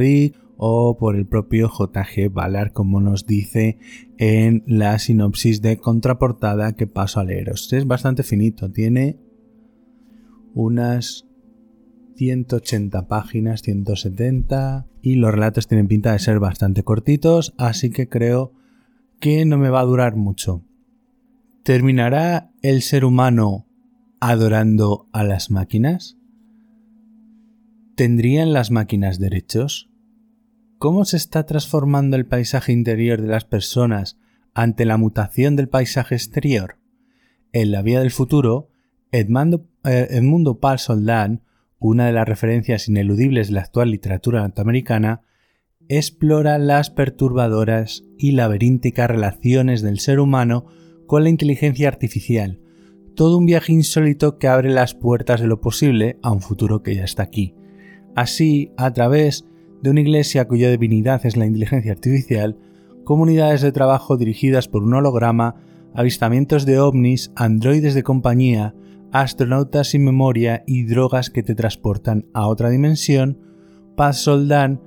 O 0.58 0.96
por 0.96 1.16
el 1.16 1.26
propio 1.26 1.68
J.G. 1.68 2.32
Ballard, 2.32 2.72
como 2.72 2.98
nos 3.02 3.26
dice 3.26 3.78
en 4.16 4.62
la 4.66 4.98
sinopsis 4.98 5.60
de 5.60 5.76
contraportada 5.76 6.72
que 6.72 6.86
paso 6.86 7.20
a 7.20 7.24
leeros. 7.24 7.70
Es 7.74 7.86
bastante 7.86 8.22
finito, 8.22 8.72
tiene 8.72 9.18
unas 10.56 11.26
180 12.16 13.08
páginas, 13.08 13.60
170, 13.60 14.86
y 15.02 15.16
los 15.16 15.30
relatos 15.30 15.68
tienen 15.68 15.86
pinta 15.86 16.12
de 16.12 16.18
ser 16.18 16.40
bastante 16.40 16.82
cortitos, 16.82 17.54
así 17.58 17.90
que 17.90 18.08
creo 18.08 18.54
que 19.20 19.44
no 19.44 19.58
me 19.58 19.68
va 19.68 19.80
a 19.80 19.84
durar 19.84 20.16
mucho. 20.16 20.64
¿Terminará 21.62 22.50
el 22.62 22.80
ser 22.80 23.04
humano 23.04 23.66
adorando 24.18 25.08
a 25.12 25.24
las 25.24 25.50
máquinas? 25.50 26.16
¿Tendrían 27.94 28.54
las 28.54 28.70
máquinas 28.70 29.18
derechos? 29.18 29.90
¿Cómo 30.78 31.04
se 31.04 31.18
está 31.18 31.44
transformando 31.44 32.16
el 32.16 32.24
paisaje 32.24 32.72
interior 32.72 33.20
de 33.20 33.28
las 33.28 33.44
personas 33.44 34.18
ante 34.54 34.86
la 34.86 34.96
mutación 34.96 35.54
del 35.54 35.68
paisaje 35.68 36.14
exterior? 36.14 36.78
En 37.52 37.72
la 37.72 37.82
vía 37.82 38.00
del 38.00 38.10
futuro, 38.10 38.70
Eh, 39.16 40.08
Edmundo 40.10 40.60
Pal 40.60 40.78
Soldán, 40.78 41.42
una 41.78 42.04
de 42.04 42.12
las 42.12 42.28
referencias 42.28 42.86
ineludibles 42.86 43.48
de 43.48 43.54
la 43.54 43.62
actual 43.62 43.90
literatura 43.90 44.42
norteamericana, 44.42 45.22
explora 45.88 46.58
las 46.58 46.90
perturbadoras 46.90 48.04
y 48.18 48.32
laberínticas 48.32 49.08
relaciones 49.08 49.80
del 49.80 50.00
ser 50.00 50.20
humano 50.20 50.66
con 51.06 51.24
la 51.24 51.30
inteligencia 51.30 51.88
artificial, 51.88 52.60
todo 53.14 53.38
un 53.38 53.46
viaje 53.46 53.72
insólito 53.72 54.36
que 54.36 54.48
abre 54.48 54.68
las 54.68 54.94
puertas 54.94 55.40
de 55.40 55.46
lo 55.46 55.62
posible 55.62 56.18
a 56.22 56.30
un 56.30 56.42
futuro 56.42 56.82
que 56.82 56.94
ya 56.94 57.04
está 57.04 57.22
aquí. 57.22 57.54
Así, 58.14 58.72
a 58.76 58.92
través 58.92 59.46
de 59.80 59.88
una 59.88 60.02
iglesia 60.02 60.46
cuya 60.46 60.70
divinidad 60.70 61.24
es 61.24 61.38
la 61.38 61.46
inteligencia 61.46 61.92
artificial, 61.92 62.58
comunidades 63.04 63.62
de 63.62 63.72
trabajo 63.72 64.18
dirigidas 64.18 64.68
por 64.68 64.82
un 64.82 64.92
holograma, 64.92 65.54
avistamientos 65.94 66.66
de 66.66 66.80
ovnis, 66.80 67.32
androides 67.34 67.94
de 67.94 68.02
compañía, 68.02 68.74
astronautas 69.12 69.88
sin 69.88 70.04
memoria 70.04 70.62
y 70.66 70.84
drogas 70.84 71.30
que 71.30 71.42
te 71.42 71.54
transportan 71.54 72.26
a 72.34 72.46
otra 72.46 72.70
dimensión, 72.70 73.38
Paz 73.96 74.18
Soldán 74.18 74.80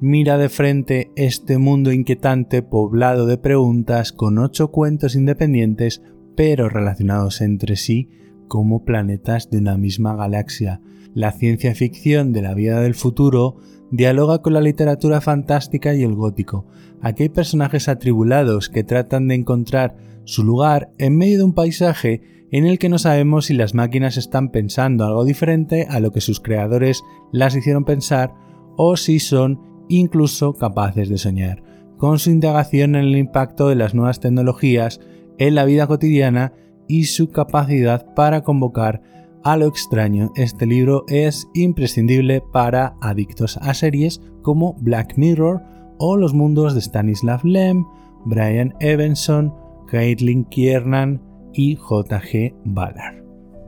mira 0.00 0.38
de 0.38 0.48
frente 0.48 1.10
este 1.16 1.58
mundo 1.58 1.92
inquietante 1.92 2.62
poblado 2.62 3.26
de 3.26 3.36
preguntas 3.36 4.12
con 4.12 4.38
ocho 4.38 4.70
cuentos 4.70 5.16
independientes 5.16 6.02
pero 6.36 6.68
relacionados 6.68 7.40
entre 7.40 7.76
sí 7.76 8.08
como 8.46 8.84
planetas 8.84 9.50
de 9.50 9.58
una 9.58 9.76
misma 9.76 10.14
galaxia. 10.14 10.80
La 11.14 11.32
ciencia 11.32 11.74
ficción 11.74 12.32
de 12.32 12.42
la 12.42 12.54
vida 12.54 12.80
del 12.80 12.94
futuro 12.94 13.56
dialoga 13.90 14.40
con 14.40 14.52
la 14.52 14.60
literatura 14.60 15.20
fantástica 15.20 15.94
y 15.94 16.02
el 16.02 16.14
gótico. 16.14 16.66
Aquí 17.00 17.24
hay 17.24 17.28
personajes 17.28 17.88
atribulados 17.88 18.68
que 18.68 18.84
tratan 18.84 19.28
de 19.28 19.34
encontrar 19.34 19.96
su 20.24 20.44
lugar 20.44 20.92
en 20.98 21.16
medio 21.16 21.38
de 21.38 21.44
un 21.44 21.54
paisaje 21.54 22.37
en 22.50 22.66
el 22.66 22.78
que 22.78 22.88
no 22.88 22.98
sabemos 22.98 23.46
si 23.46 23.54
las 23.54 23.74
máquinas 23.74 24.16
están 24.16 24.50
pensando 24.50 25.04
algo 25.04 25.24
diferente 25.24 25.86
a 25.88 26.00
lo 26.00 26.12
que 26.12 26.20
sus 26.20 26.40
creadores 26.40 27.02
las 27.32 27.54
hicieron 27.54 27.84
pensar 27.84 28.34
o 28.76 28.96
si 28.96 29.20
son 29.20 29.60
incluso 29.88 30.54
capaces 30.54 31.08
de 31.08 31.18
soñar, 31.18 31.62
con 31.96 32.18
su 32.18 32.30
indagación 32.30 32.94
en 32.94 33.04
el 33.04 33.16
impacto 33.16 33.68
de 33.68 33.74
las 33.74 33.94
nuevas 33.94 34.20
tecnologías 34.20 35.00
en 35.38 35.54
la 35.54 35.64
vida 35.64 35.86
cotidiana 35.86 36.52
y 36.86 37.04
su 37.04 37.30
capacidad 37.30 38.14
para 38.14 38.42
convocar 38.42 39.02
a 39.44 39.56
lo 39.56 39.66
extraño. 39.66 40.32
Este 40.36 40.66
libro 40.66 41.04
es 41.08 41.48
imprescindible 41.54 42.42
para 42.52 42.96
adictos 43.00 43.58
a 43.58 43.74
series 43.74 44.20
como 44.42 44.74
Black 44.80 45.16
Mirror 45.16 45.62
o 45.98 46.16
los 46.16 46.34
mundos 46.34 46.74
de 46.74 46.80
Stanislav 46.80 47.44
Lem, 47.44 47.84
Brian 48.24 48.74
Evanson, 48.80 49.54
Caitlin 49.86 50.44
Kiernan, 50.44 51.22
y 51.58 51.74
J.G. 51.74 52.54
Ballard. 52.64 53.24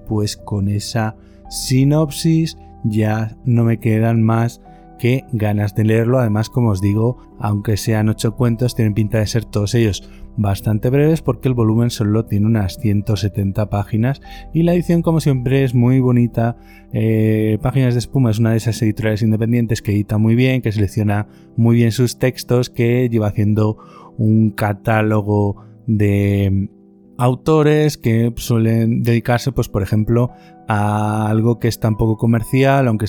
Pues 0.07 0.37
con 0.37 0.69
esa 0.69 1.17
sinopsis 1.49 2.57
ya 2.85 3.37
no 3.45 3.65
me 3.65 3.81
quedan 3.81 4.23
más 4.23 4.63
que 5.01 5.25
ganas 5.33 5.75
de 5.75 5.85
leerlo. 5.85 6.21
Además, 6.21 6.51
como 6.51 6.71
os 6.71 6.81
digo, 6.81 7.19
aunque 7.41 7.77
sean 7.77 8.09
ocho 8.09 8.37
cuentos, 8.37 8.77
tienen 8.77 8.95
pinta 8.95 9.19
de 9.19 9.27
ser 9.27 9.45
todos 9.45 9.75
ellos 9.75 10.09
bastante 10.37 10.89
breves 10.89 11.21
porque 11.21 11.49
el 11.49 11.55
volumen 11.55 11.91
solo 11.91 12.25
tiene 12.27 12.47
unas 12.47 12.79
170 12.79 13.69
páginas 13.69 14.21
y 14.55 14.63
la 14.63 14.73
edición, 14.73 15.03
como 15.03 15.19
siempre, 15.19 15.65
es 15.65 15.75
muy 15.75 15.99
bonita. 15.99 16.57
Eh, 16.93 17.59
páginas 17.61 17.95
de 17.95 17.99
Espuma 17.99 18.31
es 18.31 18.39
una 18.39 18.53
de 18.53 18.59
esas 18.59 18.81
editoriales 18.83 19.23
independientes 19.23 19.83
que 19.83 19.91
edita 19.91 20.17
muy 20.17 20.37
bien, 20.37 20.63
que 20.63 20.71
selecciona 20.71 21.27
muy 21.57 21.75
bien 21.75 21.91
sus 21.91 22.19
textos, 22.19 22.71
que 22.71 23.09
lleva 23.09 23.27
haciendo 23.27 23.79
un 24.17 24.51
catálogo 24.51 25.65
de 25.89 26.71
autores 27.21 27.99
que 27.99 28.33
suelen 28.37 29.03
dedicarse, 29.03 29.53
pues 29.53 29.69
por 29.69 29.83
ejemplo, 29.83 30.31
a 30.69 31.29
algo 31.29 31.59
que 31.59 31.69
es 31.69 31.79
tan 31.79 31.97
poco 31.97 32.17
comercial, 32.17 32.89
aunque 32.89 33.07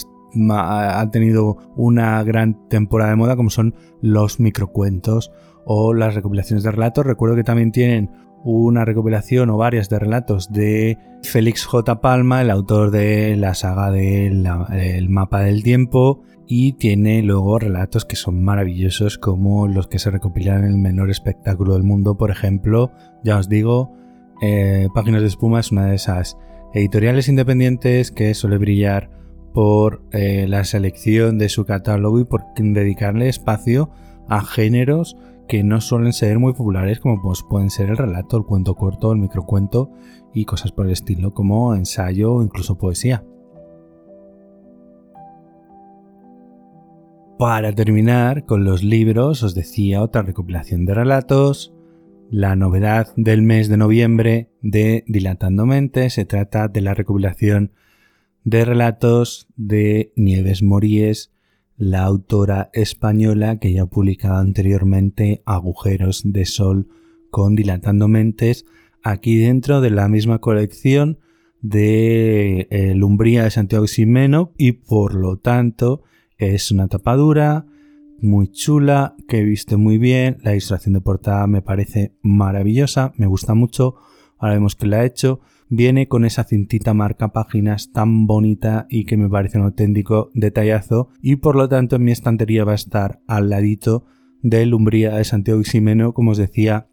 ha 0.51 1.09
tenido 1.11 1.57
una 1.75 2.21
gran 2.23 2.67
temporada 2.67 3.11
de 3.11 3.15
moda, 3.15 3.35
como 3.35 3.49
son 3.49 3.73
los 4.01 4.39
microcuentos 4.39 5.31
o 5.65 5.93
las 5.93 6.13
recopilaciones 6.13 6.63
de 6.63 6.71
relatos. 6.71 7.05
Recuerdo 7.05 7.35
que 7.35 7.43
también 7.43 7.71
tienen 7.71 8.09
una 8.43 8.85
recopilación 8.85 9.49
o 9.49 9.57
varias 9.57 9.87
de 9.87 9.99
relatos 9.99 10.51
de 10.51 10.97
Félix 11.23 11.65
J. 11.65 12.01
Palma, 12.01 12.41
el 12.41 12.49
autor 12.49 12.91
de 12.91 13.37
la 13.37 13.53
saga 13.53 13.91
del 13.91 15.09
mapa 15.09 15.41
del 15.41 15.63
tiempo, 15.63 16.23
y 16.47 16.73
tiene 16.73 17.21
luego 17.21 17.59
relatos 17.59 18.03
que 18.03 18.17
son 18.17 18.43
maravillosos 18.43 19.17
como 19.17 19.69
los 19.69 19.87
que 19.87 19.99
se 19.99 20.11
recopilan 20.11 20.65
en 20.65 20.71
el 20.71 20.77
menor 20.77 21.09
espectáculo 21.09 21.75
del 21.75 21.83
mundo, 21.83 22.17
por 22.17 22.29
ejemplo, 22.29 22.91
ya 23.23 23.37
os 23.37 23.47
digo, 23.47 23.93
eh, 24.41 24.87
Páginas 24.93 25.21
de 25.21 25.27
Espuma 25.27 25.59
es 25.59 25.71
una 25.71 25.85
de 25.85 25.95
esas 25.95 26.37
editoriales 26.73 27.27
independientes 27.27 28.11
que 28.11 28.33
suele 28.33 28.57
brillar 28.57 29.09
por 29.53 30.03
eh, 30.11 30.45
la 30.47 30.63
selección 30.63 31.37
de 31.37 31.49
su 31.49 31.65
catálogo 31.65 32.19
y 32.19 32.25
por 32.25 32.43
dedicarle 32.55 33.29
espacio 33.29 33.89
a 34.27 34.41
géneros 34.43 35.17
que 35.47 35.63
no 35.63 35.81
suelen 35.81 36.13
ser 36.13 36.39
muy 36.39 36.53
populares 36.53 36.99
como 36.99 37.21
pues, 37.21 37.43
pueden 37.43 37.69
ser 37.69 37.89
el 37.89 37.97
relato, 37.97 38.37
el 38.37 38.45
cuento 38.45 38.75
corto, 38.75 39.11
el 39.11 39.19
microcuento 39.19 39.91
y 40.33 40.45
cosas 40.45 40.71
por 40.71 40.85
el 40.85 40.93
estilo 40.93 41.33
como 41.33 41.75
ensayo 41.75 42.35
o 42.35 42.43
incluso 42.43 42.77
poesía. 42.77 43.25
Para 47.37 47.73
terminar 47.73 48.45
con 48.45 48.63
los 48.63 48.83
libros, 48.83 49.43
os 49.43 49.55
decía 49.55 50.03
otra 50.03 50.21
recopilación 50.21 50.85
de 50.85 50.93
relatos. 50.93 51.73
La 52.33 52.55
novedad 52.55 53.13
del 53.17 53.41
mes 53.41 53.67
de 53.67 53.75
noviembre 53.75 54.51
de 54.61 55.03
Dilatando 55.05 55.65
Mente 55.65 56.09
se 56.09 56.23
trata 56.23 56.69
de 56.69 56.79
la 56.79 56.93
recopilación 56.93 57.73
de 58.45 58.63
relatos 58.63 59.49
de 59.57 60.13
Nieves 60.15 60.63
Moríes, 60.63 61.33
la 61.75 62.03
autora 62.03 62.69
española 62.71 63.59
que 63.59 63.73
ya 63.73 63.81
ha 63.81 63.85
publicado 63.87 64.37
anteriormente 64.37 65.43
Agujeros 65.45 66.21
de 66.23 66.45
Sol 66.45 66.87
con 67.31 67.57
Dilatando 67.57 68.07
Mentes, 68.07 68.63
aquí 69.03 69.35
dentro 69.35 69.81
de 69.81 69.89
la 69.89 70.07
misma 70.07 70.39
colección 70.39 71.19
de 71.61 72.69
eh, 72.71 72.95
Lumbría 72.95 73.43
de 73.43 73.51
Santiago 73.51 73.87
Ximeno 73.87 74.53
y 74.57 74.71
por 74.71 75.15
lo 75.15 75.35
tanto 75.35 76.03
es 76.37 76.71
una 76.71 76.87
tapadura 76.87 77.65
muy 78.21 78.49
chula 78.49 79.15
que 79.27 79.39
he 79.39 79.43
visto 79.43 79.77
muy 79.77 79.97
bien, 79.97 80.37
la 80.43 80.51
ilustración 80.51 80.93
de 80.93 81.01
portada 81.01 81.47
me 81.47 81.61
parece 81.61 82.15
maravillosa, 82.21 83.13
me 83.17 83.27
gusta 83.27 83.53
mucho, 83.53 83.95
ahora 84.37 84.55
vemos 84.55 84.75
que 84.75 84.87
la 84.87 84.99
ha 84.99 85.05
hecho 85.05 85.41
viene 85.71 86.09
con 86.09 86.25
esa 86.25 86.43
cintita 86.43 86.93
marca 86.93 87.31
páginas 87.31 87.93
tan 87.93 88.27
bonita 88.27 88.87
y 88.89 89.05
que 89.05 89.15
me 89.15 89.29
parece 89.29 89.57
un 89.57 89.63
auténtico 89.63 90.29
detallazo 90.33 91.07
y 91.21 91.37
por 91.37 91.55
lo 91.55 91.69
tanto 91.69 91.95
en 91.95 92.03
mi 92.03 92.11
estantería 92.11 92.65
va 92.65 92.73
a 92.73 92.75
estar 92.75 93.21
al 93.25 93.49
ladito 93.49 94.05
de 94.41 94.65
Lumbría 94.65 95.15
de 95.15 95.23
Santiago 95.23 95.63
Ximeno, 95.63 96.13
como 96.13 96.31
os 96.31 96.37
decía, 96.37 96.89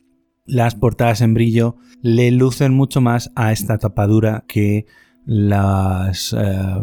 las 0.47 0.77
portadas 0.77 1.23
en 1.23 1.35
brillo 1.35 1.77
le 2.03 2.31
lucen 2.31 2.73
mucho 2.73 3.01
más 3.01 3.33
a 3.35 3.51
esta 3.51 3.79
tapadura 3.79 4.45
que 4.47 4.87
las 5.27 6.35
eh, 6.39 6.83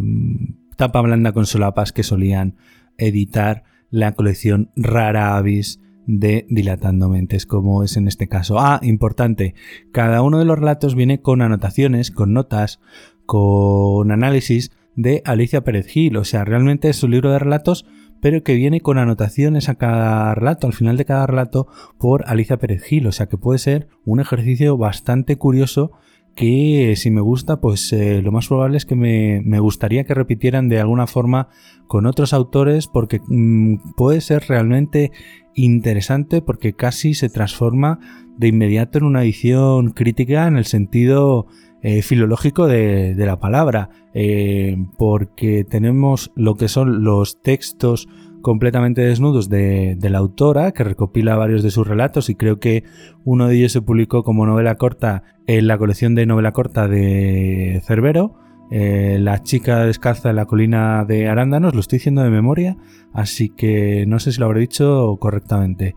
tapa 0.76 1.00
blanda 1.00 1.32
con 1.32 1.46
solapas 1.46 1.94
que 1.94 2.04
solían 2.04 2.58
editar 2.98 3.64
la 3.90 4.14
colección 4.14 4.72
Rara 4.76 5.38
Avis 5.38 5.80
de 6.08 6.46
Dilatando 6.50 7.10
Mentes, 7.10 7.46
como 7.46 7.84
es 7.84 7.98
en 7.98 8.08
este 8.08 8.28
caso. 8.28 8.60
Ah, 8.60 8.80
importante, 8.84 9.56
cada 9.92 10.22
uno 10.22 10.40
de 10.40 10.46
los 10.46 10.60
relatos 10.60 10.96
viene 10.96 11.22
con 11.22 11.42
anotaciones, 11.42 12.12
con 12.12 12.34
notas, 12.34 12.80
con 13.26 14.12
análisis 14.12 14.72
de 14.96 15.22
Alicia 15.26 15.64
Pérez 15.64 15.88
Gil, 15.88 16.18
o 16.18 16.24
sea, 16.24 16.46
realmente 16.46 16.90
es 16.90 17.04
un 17.04 17.12
libro 17.12 17.32
de 17.32 17.40
relatos, 17.40 17.86
pero 18.22 18.44
que 18.44 18.56
viene 18.56 18.82
con 18.82 18.98
anotaciones 18.98 19.68
a 19.68 19.76
cada 19.76 20.34
relato, 20.36 20.68
al 20.68 20.74
final 20.74 20.98
de 20.98 21.06
cada 21.06 21.28
relato, 21.28 21.68
por 21.98 22.24
Alicia 22.28 22.58
Pérez 22.58 22.84
Gil, 22.84 23.08
o 23.08 23.12
sea 23.12 23.28
que 23.28 23.38
puede 23.38 23.60
ser 23.60 23.88
un 24.06 24.20
ejercicio 24.20 24.78
bastante 24.78 25.38
curioso 25.38 25.92
que 26.36 26.96
si 26.98 27.12
me 27.12 27.22
gusta, 27.22 27.62
pues 27.62 27.92
eh, 27.94 28.22
lo 28.22 28.32
más 28.32 28.48
probable 28.48 28.78
es 28.78 28.86
que 28.86 28.96
me, 28.96 29.60
gustaría 29.60 30.04
que 30.04 30.14
repitieran 30.14 30.68
de 30.68 30.80
alguna 30.80 31.08
forma 31.08 31.48
con 31.88 32.06
otros 32.06 32.34
autores 32.34 32.88
porque 32.88 33.22
mm, 33.26 33.94
puede 33.96 34.22
ser 34.22 34.44
realmente 34.48 35.12
interesante 35.54 36.42
porque 36.42 36.74
casi 36.74 37.14
se 37.14 37.30
transforma 37.30 38.00
de 38.38 38.50
inmediato 38.50 38.98
en 38.98 39.06
una 39.06 39.24
edición 39.24 39.92
crítica 39.92 40.48
en 40.48 40.58
el 40.58 40.66
sentido 40.66 41.48
eh, 41.82 42.02
filológico 42.02 42.68
de, 42.68 43.16
la 43.16 43.40
palabra, 43.40 43.90
eh, 44.14 44.76
porque 44.98 45.64
tenemos 45.64 46.32
lo 46.36 46.56
que 46.56 46.68
son 46.68 47.04
los 47.04 47.42
textos 47.42 48.10
completamente 48.46 49.02
desnudos 49.02 49.50
de, 49.50 49.98
la 50.00 50.20
autora, 50.20 50.72
que 50.72 50.84
recopila 50.84 51.36
varios 51.36 51.64
de 51.64 51.72
sus 51.72 51.88
relatos 51.88 52.30
y 52.30 52.36
creo 52.36 52.60
que 52.60 52.84
uno 53.24 53.48
de 53.48 53.56
ellos 53.56 53.72
se 53.72 53.82
publicó 53.82 54.24
como 54.24 54.46
novela 54.46 54.76
corta 54.76 55.24
en 55.48 55.66
la 55.66 55.80
colección 55.80 56.14
de 56.14 56.28
novela 56.28 56.52
corta 56.52 56.88
de 56.88 57.82
Cerbero. 57.88 58.36
Eh, 58.70 59.18
la 59.20 59.42
chica 59.42 59.84
descalza 59.86 60.30
en 60.30 60.36
la 60.36 60.46
colina 60.46 61.06
de 61.06 61.28
Arándanos, 61.28 61.74
lo 61.74 61.80
estoy 61.80 61.98
diciendo 61.98 62.22
de 62.22 62.30
memoria, 62.30 62.78
así 63.14 63.50
que 63.50 64.06
no 64.08 64.20
sé 64.20 64.32
si 64.32 64.40
lo 64.40 64.46
habré 64.46 64.60
dicho 64.60 65.18
correctamente. 65.20 65.96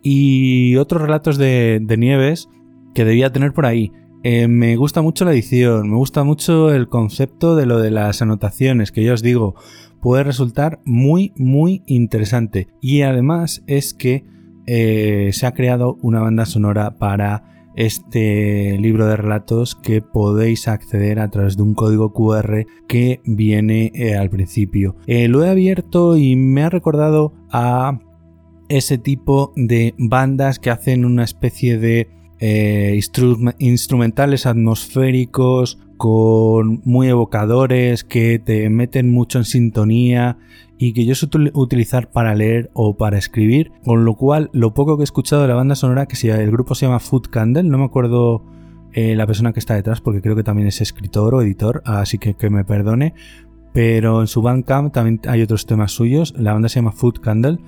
Y 0.00 0.76
otros 0.76 1.02
relatos 1.02 1.38
de, 1.38 1.84
Nieves 1.98 2.48
que 2.94 3.04
debía 3.04 3.32
tener 3.32 3.52
por 3.52 3.66
ahí. 3.66 3.90
Eh, 4.22 4.46
me 4.46 4.76
gusta 4.76 5.02
mucho 5.02 5.24
la 5.24 5.32
edición, 5.32 5.90
me 5.90 5.96
gusta 5.96 6.22
mucho 6.22 6.72
el 6.72 6.86
concepto 6.86 7.56
de 7.56 7.66
lo 7.66 7.80
de 7.80 7.90
las 7.90 8.22
anotaciones, 8.22 8.92
que 8.92 9.02
yo 9.02 9.14
os 9.14 9.22
digo, 9.22 9.56
puede 10.00 10.24
resultar 10.24 10.80
muy, 10.84 11.32
muy 11.36 11.82
interesante. 11.86 12.68
Y 12.80 13.02
además 13.02 13.62
es 13.66 13.94
que 13.94 14.24
eh, 14.66 15.30
se 15.32 15.46
ha 15.46 15.52
creado 15.52 15.98
una 16.02 16.20
banda 16.20 16.46
sonora 16.46 16.96
para 16.98 17.44
este 17.76 18.76
libro 18.78 19.06
de 19.06 19.16
relatos 19.16 19.74
que 19.74 20.02
podéis 20.02 20.68
acceder 20.68 21.20
a 21.20 21.30
través 21.30 21.56
de 21.56 21.62
un 21.62 21.74
código 21.74 22.12
QR 22.12 22.66
que 22.88 23.20
viene 23.24 23.92
eh, 23.94 24.16
al 24.16 24.30
principio. 24.30 24.96
Eh, 25.06 25.28
lo 25.28 25.44
he 25.44 25.48
abierto 25.48 26.16
y 26.16 26.36
me 26.36 26.62
ha 26.62 26.70
recordado 26.70 27.32
a 27.50 28.00
ese 28.68 28.98
tipo 28.98 29.52
de 29.56 29.94
bandas 29.98 30.58
que 30.58 30.70
hacen 30.70 31.04
una 31.04 31.24
especie 31.24 31.78
de 31.78 32.08
instrumentales 32.40 34.46
atmosféricos 34.46 35.78
con 35.96 36.80
muy 36.84 37.08
evocadores, 37.08 38.04
que 38.04 38.38
te 38.38 38.70
meten 38.70 39.10
mucho 39.10 39.38
en 39.38 39.44
sintonía 39.44 40.38
y 40.78 40.94
que 40.94 41.04
yo 41.04 41.14
suelo 41.14 41.50
utilizar 41.52 42.10
para 42.10 42.34
leer 42.34 42.70
o 42.72 42.96
para 42.96 43.18
escribir, 43.18 43.70
con 43.84 44.06
lo 44.06 44.14
cual 44.14 44.48
lo 44.54 44.72
poco 44.72 44.96
que 44.96 45.02
he 45.02 45.04
escuchado 45.04 45.42
de 45.42 45.48
la 45.48 45.54
banda 45.54 45.74
sonora, 45.74 46.06
que 46.06 46.16
si 46.16 46.30
el 46.30 46.50
grupo 46.50 46.74
se 46.74 46.86
llama 46.86 47.00
Food 47.00 47.28
Candle, 47.28 47.64
no 47.64 47.76
me 47.76 47.84
acuerdo 47.84 48.42
eh, 48.94 49.14
la 49.14 49.26
persona 49.26 49.52
que 49.52 49.60
está 49.60 49.74
detrás, 49.74 50.00
porque 50.00 50.22
creo 50.22 50.34
que 50.34 50.42
también 50.42 50.68
es 50.68 50.80
escritor 50.80 51.34
o 51.34 51.42
editor, 51.42 51.82
así 51.84 52.16
que 52.16 52.32
que 52.32 52.48
me 52.48 52.64
perdone, 52.64 53.12
pero 53.74 54.22
en 54.22 54.26
su 54.26 54.40
Bandcamp 54.40 54.94
también 54.94 55.20
hay 55.28 55.42
otros 55.42 55.66
temas 55.66 55.92
suyos, 55.92 56.32
la 56.38 56.54
banda 56.54 56.70
se 56.70 56.76
llama 56.76 56.92
Food 56.92 57.20
Candle, 57.20 57.58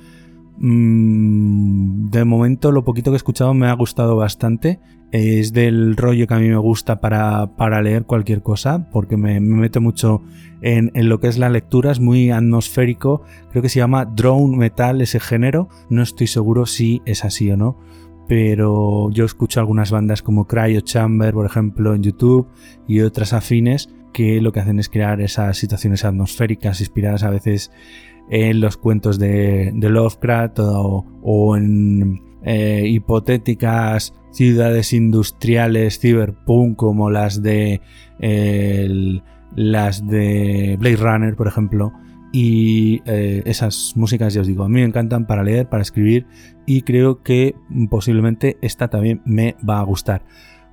mm, 0.56 1.81
de 2.12 2.27
momento 2.27 2.72
lo 2.72 2.85
poquito 2.85 3.11
que 3.11 3.14
he 3.14 3.16
escuchado 3.16 3.55
me 3.55 3.68
ha 3.68 3.72
gustado 3.72 4.16
bastante. 4.16 4.81
Es 5.12 5.53
del 5.53 5.96
rollo 5.96 6.27
que 6.27 6.35
a 6.35 6.38
mí 6.38 6.48
me 6.48 6.57
gusta 6.57 7.01
para, 7.01 7.83
leer 7.83 8.05
cualquier 8.05 8.42
cosa, 8.42 8.88
porque 8.90 9.16
me, 9.16 9.40
meto 9.40 9.81
mucho 9.81 10.22
en, 10.62 10.90
lo 10.94 11.20
que 11.20 11.29
es 11.29 11.38
la 11.38 11.48
lectura, 11.51 11.90
es 11.90 12.01
muy 12.01 12.31
atmosférico, 12.31 13.22
creo 13.51 13.62
que 13.62 13.68
se 13.68 13.79
llama 13.79 14.07
drone 14.07 14.57
metal 14.57 15.03
ese 15.03 15.20
género, 15.20 15.68
no 15.90 16.03
estoy 16.03 16.29
seguro 16.29 16.64
si 16.64 17.03
es 17.05 17.27
así 17.27 17.51
o 17.51 17.59
no, 17.59 17.79
pero 18.27 19.11
yo 19.11 19.27
escucho 19.27 19.61
algunas 19.61 19.90
bandas 19.90 20.22
como 20.22 20.46
Cryo 20.46 20.81
Chamber, 20.81 21.35
por 21.35 21.44
ejemplo, 21.44 21.94
en 21.94 22.03
YouTube 22.03 22.48
y 22.88 23.01
otras 23.01 23.35
afines 23.35 23.90
que 24.14 24.40
lo 24.40 24.53
que 24.53 24.61
hacen 24.61 24.79
es 24.79 24.88
crear 24.88 25.20
esas 25.20 25.59
situaciones 25.59 26.05
atmosféricas 26.05 26.81
inspiradas 26.81 27.22
a 27.22 27.31
veces 27.31 27.70
en 28.30 28.61
los 28.61 28.76
cuentos 28.76 29.18
de, 29.18 29.72
Lovecraft 29.74 30.58
o, 30.61 31.56
en 31.56 32.22
eh, 32.44 32.85
hipotéticas 32.87 34.14
ciudades 34.32 34.92
industriales 34.92 35.98
cyberpunk 36.00 36.76
como 36.76 37.11
las 37.11 37.42
de 37.42 37.80
las 39.54 40.06
de 40.06 40.76
Blade 40.78 40.96
Runner, 40.96 41.37
por 41.37 41.48
ejemplo. 41.48 41.92
Y 42.32 43.02
eh, 43.04 43.42
esas 43.44 43.92
músicas, 43.94 44.32
ya 44.32 44.40
os 44.40 44.46
digo, 44.46 44.64
a 44.64 44.68
mí 44.68 44.80
me 44.80 44.87
encantan 44.87 45.26
para 45.26 45.42
leer, 45.42 45.68
para 45.68 45.82
escribir 45.82 46.26
y 46.64 46.80
creo 46.82 47.22
que 47.22 47.54
posiblemente 47.90 48.56
esta 48.62 48.88
también 48.88 49.20
me 49.26 49.54
va 49.68 49.80
a 49.80 49.85
gustar. 49.85 50.24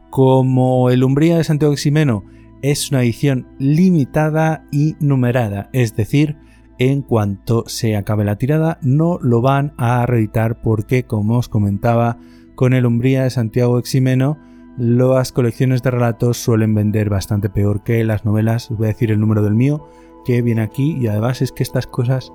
Como 0.10 0.90
el 0.90 1.04
Umbría 1.04 1.38
de 1.38 1.44
Santiago 1.44 1.76
Ximeno 1.76 2.24
es 2.62 2.92
una 2.92 3.04
edición 3.04 3.48
limitada 3.60 4.66
y 4.72 4.96
numerada, 5.02 5.70
es 5.74 5.96
decir, 5.98 6.38
en 6.80 7.02
cuanto 7.02 7.66
se 7.68 7.98
acabe 7.98 8.24
la 8.24 8.38
tirada 8.38 8.80
no 8.82 9.20
lo 9.22 9.42
van 9.42 9.74
a 9.78 10.06
reeditar 10.06 10.62
porque, 10.62 11.04
como 11.04 11.38
os 11.38 11.50
comentaba, 11.50 12.18
con 12.56 12.74
el 12.74 12.86
Umbría 12.86 13.24
de 13.24 13.30
Santiago 13.30 13.78
Eximeno, 13.78 14.38
las 14.78 15.34
colecciones 15.34 15.84
de 15.84 15.92
relatos 15.92 16.38
suelen 16.38 16.74
vender 16.74 17.10
bastante 17.10 17.50
peor 17.50 17.84
que 17.84 18.04
las 18.06 18.24
novelas. 18.24 18.72
Os 18.72 18.78
voy 18.78 18.86
a 18.86 18.94
decir 18.94 19.12
el 19.12 19.20
número 19.20 19.44
del 19.44 19.56
mío, 19.56 19.86
que 20.24 20.42
viene 20.42 20.62
aquí, 20.62 20.98
y 20.98 21.08
además 21.08 21.42
es 21.42 21.52
que 21.52 21.64
estas 21.64 21.86
cosas 21.86 22.32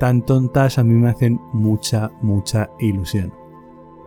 tan 0.00 0.24
tontas 0.24 0.78
a 0.78 0.84
mí 0.84 0.94
me 0.94 1.10
hacen 1.10 1.38
mucha, 1.52 2.10
mucha 2.22 2.70
ilusión. 2.80 3.34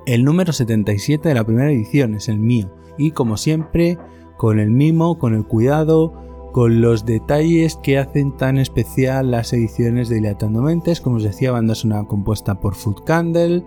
El 0.08 0.26
número 0.26 0.54
77 0.54 1.30
de 1.30 1.36
la 1.36 1.44
primera 1.44 1.70
edición 1.70 2.16
es 2.16 2.30
el 2.30 2.40
mío, 2.40 2.74
y 2.98 3.12
como 3.12 3.38
siempre, 3.38 4.00
con 4.38 4.60
el 4.60 4.72
mimo, 4.72 5.20
con 5.20 5.36
el 5.36 5.46
cuidado, 5.46 6.14
con 6.52 6.82
los 6.82 7.06
detalles 7.06 7.78
que 7.82 7.98
hacen 7.98 8.36
tan 8.36 8.58
especial 8.58 9.32
las 9.32 9.54
ediciones 9.54 10.10
de 10.10 10.16
Dilatando 10.16 10.62
Mentes, 10.62 11.02
como 11.02 11.18
os 11.18 11.24
decía, 11.24 11.52
banda 11.52 11.76
sonora 11.76 12.08
compuesta 12.08 12.60
por 12.60 12.76
Food 12.76 13.04
Candle, 13.06 13.64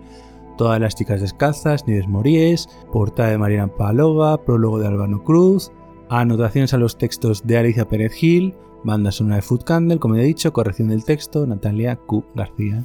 Todas 0.57 0.81
las 0.81 0.94
chicas 0.94 1.20
descalzas, 1.20 1.87
Nieves 1.87 2.07
Moríes, 2.07 2.68
portada 2.92 3.31
de 3.31 3.38
Mariana 3.38 3.75
Palova, 3.77 4.44
prólogo 4.44 4.79
de 4.79 4.87
Albano 4.87 5.25
Cruz, 5.25 5.73
anotaciones 6.09 6.73
a 6.75 6.79
los 6.79 6.97
textos 6.97 7.44
de 7.44 7.59
Alicia 7.59 7.88
Pérez 7.88 8.12
Gil, 8.12 8.55
Banda 8.85 9.11
sonora 9.11 9.37
de 9.37 9.42
Food 9.42 9.64
Candle, 9.64 9.99
como 9.99 10.14
ya 10.14 10.23
he 10.23 10.27
dicho, 10.27 10.53
corrección 10.53 10.88
del 10.88 11.05
texto, 11.05 11.47
Natalia 11.47 11.97
Q. 11.97 12.25
García. 12.35 12.85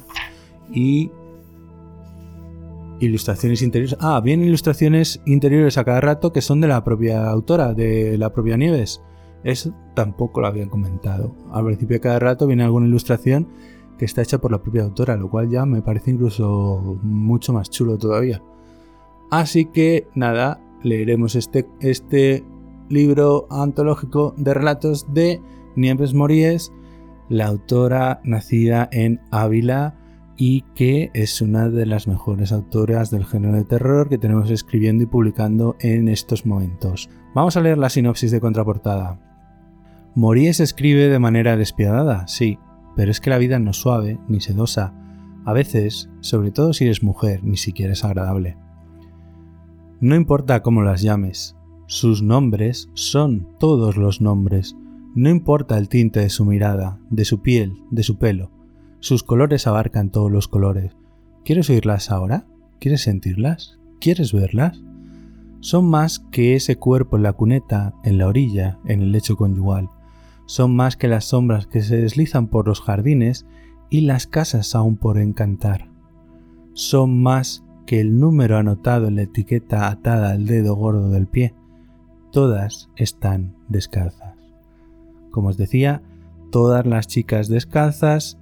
Y 0.72 1.12
ilustraciones 3.00 3.62
interiores. 3.62 3.96
Ah, 4.00 4.20
bien 4.20 4.42
ilustraciones 4.42 5.20
interiores 5.26 5.78
a 5.78 5.84
cada 5.84 6.00
rato 6.00 6.32
que 6.32 6.40
son 6.40 6.60
de 6.60 6.68
la 6.68 6.82
propia 6.82 7.28
autora, 7.28 7.74
de 7.74 8.18
la 8.18 8.32
propia 8.32 8.56
Nieves. 8.56 9.00
Eso 9.44 9.74
tampoco 9.94 10.40
lo 10.40 10.46
habían 10.46 10.68
comentado. 10.68 11.34
Al 11.50 11.64
principio 11.64 11.96
de 11.96 12.00
cada 12.00 12.18
rato 12.18 12.46
viene 12.46 12.64
alguna 12.64 12.86
ilustración 12.86 13.48
que 13.98 14.04
está 14.04 14.22
hecha 14.22 14.38
por 14.38 14.50
la 14.50 14.62
propia 14.62 14.82
autora, 14.82 15.16
lo 15.16 15.30
cual 15.30 15.50
ya 15.50 15.66
me 15.66 15.82
parece 15.82 16.10
incluso 16.10 16.98
mucho 17.02 17.52
más 17.52 17.70
chulo 17.70 17.98
todavía. 17.98 18.42
Así 19.30 19.66
que 19.66 20.08
nada, 20.14 20.60
leeremos 20.82 21.36
este, 21.36 21.68
este 21.80 22.44
libro 22.88 23.46
antológico 23.50 24.34
de 24.36 24.54
relatos 24.54 25.12
de 25.12 25.40
Nieves 25.76 26.14
Mories, 26.14 26.72
la 27.28 27.46
autora 27.46 28.20
nacida 28.24 28.88
en 28.90 29.20
Ávila 29.30 29.96
y 30.36 30.62
que 30.74 31.10
es 31.14 31.40
una 31.42 31.68
de 31.68 31.86
las 31.86 32.08
mejores 32.08 32.50
autoras 32.50 33.10
del 33.10 33.26
género 33.26 33.54
de 33.54 33.64
terror 33.64 34.08
que 34.08 34.18
tenemos 34.18 34.50
escribiendo 34.50 35.04
y 35.04 35.06
publicando 35.06 35.76
en 35.80 36.08
estos 36.08 36.46
momentos. 36.46 37.10
Vamos 37.34 37.56
a 37.56 37.60
leer 37.60 37.78
la 37.78 37.90
sinopsis 37.90 38.30
de 38.30 38.40
contraportada. 38.40 39.29
Mories 40.14 40.60
escribe 40.60 41.08
de 41.08 41.18
manera 41.18 41.56
despiadada, 41.56 42.26
sí, 42.26 42.58
pero 42.96 43.10
es 43.10 43.20
que 43.20 43.30
la 43.30 43.38
vida 43.38 43.58
no 43.58 43.70
es 43.70 43.76
suave 43.76 44.18
ni 44.28 44.40
sedosa. 44.40 44.94
A 45.44 45.52
veces, 45.52 46.10
sobre 46.20 46.50
todo 46.50 46.72
si 46.72 46.84
eres 46.84 47.02
mujer, 47.02 47.44
ni 47.44 47.56
siquiera 47.56 47.92
es 47.92 48.04
agradable. 48.04 48.56
No 50.00 50.16
importa 50.16 50.62
cómo 50.62 50.82
las 50.82 51.02
llames, 51.02 51.56
sus 51.86 52.22
nombres 52.22 52.88
son 52.94 53.48
todos 53.58 53.96
los 53.96 54.20
nombres. 54.20 54.76
No 55.14 55.28
importa 55.28 55.76
el 55.76 55.88
tinte 55.88 56.20
de 56.20 56.30
su 56.30 56.44
mirada, 56.44 57.00
de 57.10 57.24
su 57.24 57.42
piel, 57.42 57.82
de 57.90 58.02
su 58.02 58.16
pelo. 58.16 58.50
Sus 59.00 59.22
colores 59.24 59.66
abarcan 59.66 60.10
todos 60.10 60.30
los 60.30 60.46
colores. 60.46 60.96
¿Quieres 61.44 61.68
oírlas 61.68 62.10
ahora? 62.10 62.46
¿Quieres 62.78 63.02
sentirlas? 63.02 63.80
¿Quieres 64.00 64.32
verlas? 64.32 64.82
Son 65.60 65.90
más 65.90 66.20
que 66.30 66.54
ese 66.54 66.76
cuerpo 66.76 67.16
en 67.16 67.22
la 67.24 67.32
cuneta, 67.32 67.94
en 68.04 68.18
la 68.18 68.28
orilla, 68.28 68.78
en 68.86 69.02
el 69.02 69.12
lecho 69.12 69.36
conyugal. 69.36 69.90
Son 70.50 70.74
más 70.74 70.96
que 70.96 71.06
las 71.06 71.26
sombras 71.26 71.68
que 71.68 71.80
se 71.80 71.96
deslizan 71.96 72.48
por 72.48 72.66
los 72.66 72.80
jardines 72.80 73.46
y 73.88 74.00
las 74.00 74.26
casas 74.26 74.74
aún 74.74 74.96
por 74.96 75.16
encantar. 75.16 75.88
Son 76.72 77.22
más 77.22 77.64
que 77.86 78.00
el 78.00 78.18
número 78.18 78.56
anotado 78.56 79.06
en 79.06 79.14
la 79.14 79.22
etiqueta 79.22 79.86
atada 79.86 80.32
al 80.32 80.46
dedo 80.46 80.74
gordo 80.74 81.10
del 81.10 81.28
pie 81.28 81.54
todas 82.32 82.90
están 82.96 83.54
descalzas. 83.68 84.34
Como 85.30 85.50
os 85.50 85.56
decía, 85.56 86.02
todas 86.50 86.84
las 86.84 87.06
chicas 87.06 87.48
descalzas, 87.48 88.36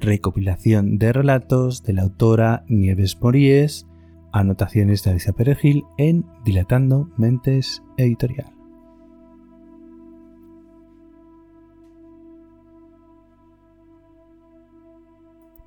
recopilación 0.00 0.98
de 0.98 1.12
relatos 1.12 1.84
de 1.84 1.92
la 1.92 2.02
autora 2.02 2.64
Nieves 2.66 3.16
Mories, 3.20 3.86
anotaciones 4.32 5.04
de 5.04 5.12
Alicia 5.12 5.32
Perejil 5.32 5.84
en 5.96 6.26
Dilatando 6.44 7.08
Mentes 7.16 7.84
Editorial. 7.98 8.51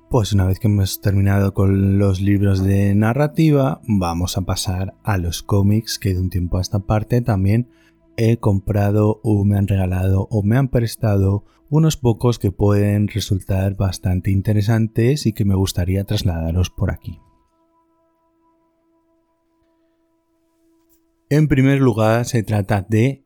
Pues 0.08 0.32
una 0.32 0.46
vez 0.46 0.60
que 0.60 0.68
hemos 0.68 1.00
terminado 1.00 1.52
con 1.52 1.98
los 1.98 2.20
libros 2.20 2.62
de 2.62 2.94
narrativa, 2.94 3.80
vamos 3.88 4.38
a 4.38 4.42
pasar 4.42 4.94
a 5.02 5.18
los 5.18 5.42
cómics 5.42 5.98
que 5.98 6.14
de 6.14 6.20
un 6.20 6.30
tiempo 6.30 6.58
a 6.58 6.60
esta 6.60 6.78
parte 6.78 7.22
también 7.22 7.68
he 8.16 8.36
comprado 8.36 9.20
o 9.24 9.44
me 9.44 9.58
han 9.58 9.66
regalado 9.66 10.28
o 10.30 10.44
me 10.44 10.56
han 10.56 10.68
prestado 10.68 11.44
unos 11.70 11.96
pocos 11.96 12.38
que 12.38 12.52
pueden 12.52 13.08
resultar 13.08 13.76
bastante 13.76 14.30
interesantes 14.30 15.26
y 15.26 15.32
que 15.32 15.44
me 15.44 15.56
gustaría 15.56 16.04
trasladaros 16.04 16.70
por 16.70 16.92
aquí. 16.92 17.18
En 21.30 21.48
primer 21.48 21.80
lugar 21.80 22.26
se 22.26 22.44
trata 22.44 22.86
de 22.88 23.25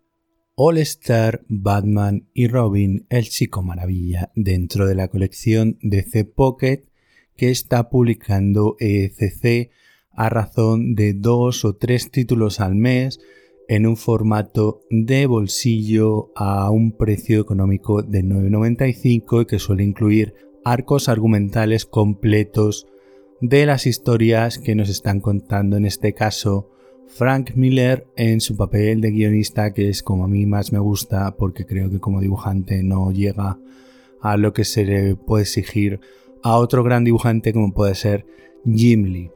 All 0.63 0.77
Star, 0.77 1.41
Batman 1.49 2.29
y 2.35 2.47
Robin, 2.47 3.07
el 3.09 3.31
chico 3.31 3.63
maravilla, 3.63 4.31
dentro 4.35 4.87
de 4.87 4.95
la 4.95 5.09
colección 5.09 5.79
DC 5.81 6.27
Pocket 6.27 6.83
que 7.35 7.51
está 7.51 7.89
publicando 7.89 8.77
ECC 8.79 9.71
a 10.13 10.29
razón 10.29 10.95
de 10.95 11.15
dos 11.15 11.65
o 11.65 11.77
tres 11.77 12.11
títulos 12.11 12.61
al 12.61 12.75
mes 12.75 13.21
en 13.69 13.87
un 13.87 13.97
formato 13.97 14.83
de 14.91 15.25
bolsillo 15.25 16.31
a 16.37 16.71
un 16.71 16.93
precio 16.93 17.41
económico 17.41 18.03
de 18.03 18.23
9,95 18.23 19.41
y 19.41 19.47
que 19.47 19.59
suele 19.59 19.83
incluir 19.83 20.35
arcos 20.63 21.09
argumentales 21.09 21.87
completos 21.87 22.87
de 23.41 23.65
las 23.65 23.87
historias 23.87 24.59
que 24.59 24.75
nos 24.75 24.91
están 24.91 25.21
contando 25.21 25.79
en 25.79 25.87
este 25.87 26.13
caso 26.13 26.69
Frank 27.11 27.53
Miller 27.55 28.07
en 28.17 28.41
su 28.41 28.57
papel 28.57 29.01
de 29.01 29.11
guionista, 29.11 29.73
que 29.73 29.89
es 29.89 30.03
como 30.03 30.25
a 30.25 30.29
mí 30.29 30.47
más 30.47 30.73
me 30.73 30.79
gusta, 30.79 31.37
porque 31.37 31.67
creo 31.67 31.91
que 31.91 31.99
como 31.99 32.21
dibujante 32.21 32.83
no 32.83 33.11
llega 33.11 33.59
a 34.21 34.37
lo 34.37 34.53
que 34.53 34.65
se 34.65 34.85
le 34.85 35.17
puede 35.17 35.43
exigir 35.43 36.01
a 36.43 36.57
otro 36.57 36.83
gran 36.83 37.05
dibujante 37.05 37.53
como 37.53 37.73
puede 37.73 37.95
ser 37.95 38.27
Jim 38.65 39.05
Lee. 39.05 39.31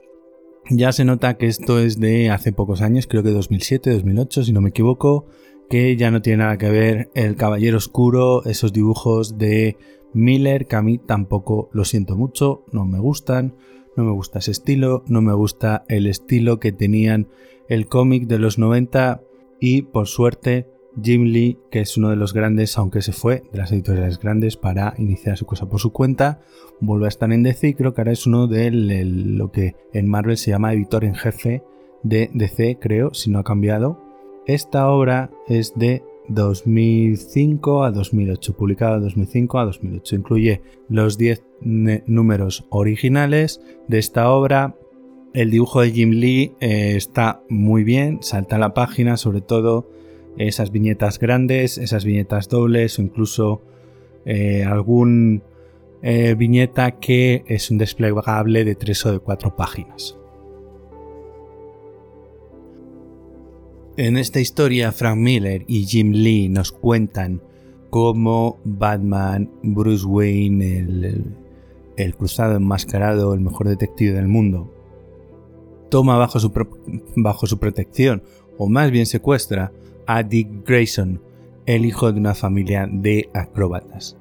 Ya 0.70 0.92
se 0.92 1.04
nota 1.04 1.36
que 1.36 1.46
esto 1.46 1.78
es 1.78 2.00
de 2.00 2.30
hace 2.30 2.52
pocos 2.52 2.80
años, 2.80 3.06
creo 3.06 3.22
que 3.22 3.30
2007, 3.30 3.90
2008, 3.90 4.44
si 4.44 4.52
no 4.52 4.62
me 4.62 4.70
equivoco, 4.70 5.26
que 5.68 5.96
ya 5.96 6.10
no 6.10 6.22
tiene 6.22 6.38
nada 6.38 6.56
que 6.56 6.70
ver 6.70 7.10
el 7.14 7.36
Caballero 7.36 7.76
Oscuro, 7.76 8.44
esos 8.44 8.72
dibujos 8.72 9.36
de 9.36 9.76
Miller, 10.14 10.66
que 10.66 10.76
a 10.76 10.82
mí 10.82 10.98
tampoco 10.98 11.68
lo 11.72 11.84
siento 11.84 12.16
mucho, 12.16 12.64
no 12.72 12.86
me 12.86 12.98
gustan, 12.98 13.56
no 13.96 14.04
me 14.04 14.12
gusta 14.12 14.38
ese 14.38 14.52
estilo, 14.52 15.04
no 15.06 15.20
me 15.20 15.34
gusta 15.34 15.84
el 15.88 16.06
estilo 16.06 16.60
que 16.60 16.72
tenían 16.72 17.28
el 17.68 17.86
cómic 17.86 18.26
de 18.26 18.38
los 18.38 18.58
90 18.58 19.22
y 19.60 19.82
por 19.82 20.06
suerte 20.06 20.68
Jim 21.02 21.24
Lee, 21.24 21.58
que 21.70 21.80
es 21.80 21.96
uno 21.96 22.10
de 22.10 22.16
los 22.16 22.32
grandes, 22.32 22.78
aunque 22.78 23.02
se 23.02 23.12
fue 23.12 23.42
de 23.52 23.58
las 23.58 23.72
editoriales 23.72 24.18
grandes 24.18 24.56
para 24.56 24.94
iniciar 24.98 25.36
su 25.36 25.46
cosa 25.46 25.68
por 25.68 25.80
su 25.80 25.92
cuenta, 25.92 26.40
vuelve 26.80 27.06
a 27.06 27.08
estar 27.08 27.32
en 27.32 27.42
DC 27.42 27.68
y 27.68 27.74
creo 27.74 27.94
que 27.94 28.00
ahora 28.00 28.12
es 28.12 28.26
uno 28.26 28.46
de 28.46 28.70
lo 28.70 29.50
que 29.50 29.74
en 29.92 30.08
Marvel 30.08 30.36
se 30.36 30.50
llama 30.50 30.72
editor 30.72 31.04
en 31.04 31.14
jefe 31.14 31.62
de 32.02 32.30
DC, 32.32 32.78
creo, 32.80 33.12
si 33.14 33.30
no 33.30 33.38
ha 33.38 33.44
cambiado. 33.44 33.98
Esta 34.46 34.88
obra 34.88 35.30
es 35.48 35.72
de 35.74 36.04
2005 36.28 37.84
a 37.84 37.90
2008, 37.90 38.52
publicada 38.54 38.96
de 38.96 39.04
2005 39.04 39.58
a 39.58 39.64
2008. 39.64 40.16
Incluye 40.16 40.62
los 40.88 41.18
10 41.18 41.42
números 42.06 42.66
originales 42.70 43.60
de 43.88 43.98
esta 43.98 44.30
obra, 44.30 44.76
el 45.34 45.50
dibujo 45.50 45.80
de 45.80 45.90
Jim 45.90 46.10
Lee 46.10 46.54
eh, 46.60 46.94
está 46.96 47.42
muy 47.48 47.82
bien, 47.82 48.20
salta 48.22 48.56
a 48.56 48.58
la 48.60 48.72
página, 48.72 49.16
sobre 49.16 49.40
todo 49.40 49.90
esas 50.38 50.70
viñetas 50.70 51.18
grandes, 51.18 51.76
esas 51.76 52.04
viñetas 52.04 52.48
dobles 52.48 52.98
o 52.98 53.02
incluso 53.02 53.60
eh, 54.24 54.64
algún 54.64 55.42
eh, 56.02 56.34
viñeta 56.36 56.92
que 56.92 57.44
es 57.48 57.70
un 57.70 57.78
desplegable 57.78 58.64
de 58.64 58.76
tres 58.76 59.04
o 59.06 59.12
de 59.12 59.18
cuatro 59.18 59.56
páginas. 59.56 60.16
En 63.96 64.16
esta 64.16 64.40
historia, 64.40 64.92
Frank 64.92 65.18
Miller 65.18 65.64
y 65.66 65.84
Jim 65.84 66.12
Lee 66.12 66.48
nos 66.48 66.70
cuentan 66.70 67.42
cómo 67.90 68.58
Batman, 68.64 69.50
Bruce 69.62 70.04
Wayne, 70.04 70.78
el, 70.78 71.36
el 71.96 72.14
cruzado 72.16 72.56
enmascarado, 72.56 73.34
el 73.34 73.40
mejor 73.40 73.68
detective 73.68 74.14
del 74.14 74.26
mundo, 74.26 74.74
toma 75.88 76.16
bajo 76.16 76.40
su, 76.40 76.52
bajo 77.16 77.46
su 77.46 77.58
protección, 77.58 78.22
o 78.58 78.68
más 78.68 78.90
bien 78.90 79.06
secuestra, 79.06 79.72
a 80.06 80.22
Dick 80.22 80.66
Grayson, 80.66 81.20
el 81.66 81.86
hijo 81.86 82.12
de 82.12 82.20
una 82.20 82.34
familia 82.34 82.88
de 82.90 83.28
acróbatas. 83.32 84.16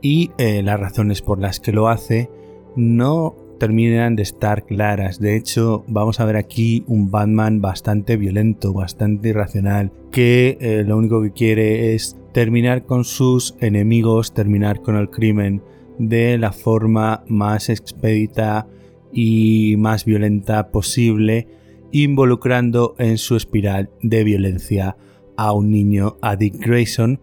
Y 0.00 0.30
eh, 0.38 0.62
las 0.62 0.78
razones 0.78 1.22
por 1.22 1.40
las 1.40 1.60
que 1.60 1.72
lo 1.72 1.88
hace 1.88 2.30
no 2.76 3.34
terminan 3.58 4.16
de 4.16 4.22
estar 4.22 4.64
claras. 4.64 5.18
De 5.18 5.36
hecho, 5.36 5.84
vamos 5.88 6.20
a 6.20 6.24
ver 6.24 6.36
aquí 6.36 6.84
un 6.86 7.10
Batman 7.10 7.60
bastante 7.60 8.16
violento, 8.16 8.72
bastante 8.72 9.30
irracional, 9.30 9.92
que 10.12 10.56
eh, 10.60 10.84
lo 10.86 10.96
único 10.96 11.20
que 11.20 11.32
quiere 11.32 11.94
es 11.94 12.16
terminar 12.32 12.86
con 12.86 13.04
sus 13.04 13.56
enemigos, 13.60 14.32
terminar 14.32 14.80
con 14.80 14.96
el 14.96 15.10
crimen 15.10 15.62
de 15.98 16.38
la 16.38 16.52
forma 16.52 17.24
más 17.26 17.68
expedita 17.68 18.68
y 19.12 19.76
más 19.78 20.04
violenta 20.04 20.70
posible, 20.70 21.48
involucrando 21.92 22.94
en 22.98 23.18
su 23.18 23.36
espiral 23.36 23.90
de 24.02 24.24
violencia 24.24 24.96
a 25.36 25.52
un 25.52 25.70
niño, 25.70 26.16
a 26.20 26.36
Dick 26.36 26.58
Grayson, 26.58 27.20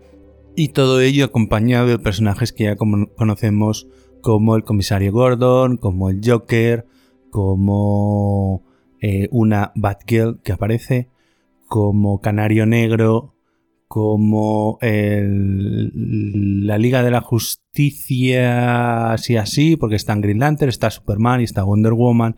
y 0.55 0.69
todo 0.69 1.01
ello 1.01 1.25
acompañado 1.25 1.87
de 1.87 1.99
personajes 1.99 2.53
que 2.53 2.63
ya 2.65 2.75
conocemos 2.75 3.87
como 4.21 4.55
el 4.55 4.63
comisario 4.63 5.11
Gordon, 5.11 5.77
como 5.77 6.09
el 6.09 6.21
Joker, 6.25 6.85
como 7.29 8.63
eh, 9.01 9.27
una 9.31 9.71
Batgirl 9.75 10.39
que 10.41 10.53
aparece, 10.53 11.09
como 11.67 12.21
Canario 12.21 12.65
Negro, 12.65 13.34
como 13.87 14.77
la 14.81 16.77
Liga 16.77 17.03
de 17.03 17.11
la 17.11 17.21
Justicia, 17.21 19.11
así 19.13 19.37
así, 19.37 19.75
porque 19.75 19.95
está 19.95 20.15
Green 20.15 20.39
Lantern, 20.39 20.69
está 20.69 20.89
Superman 20.89 21.41
y 21.41 21.45
está 21.45 21.63
Wonder 21.63 21.93
Woman, 21.93 22.35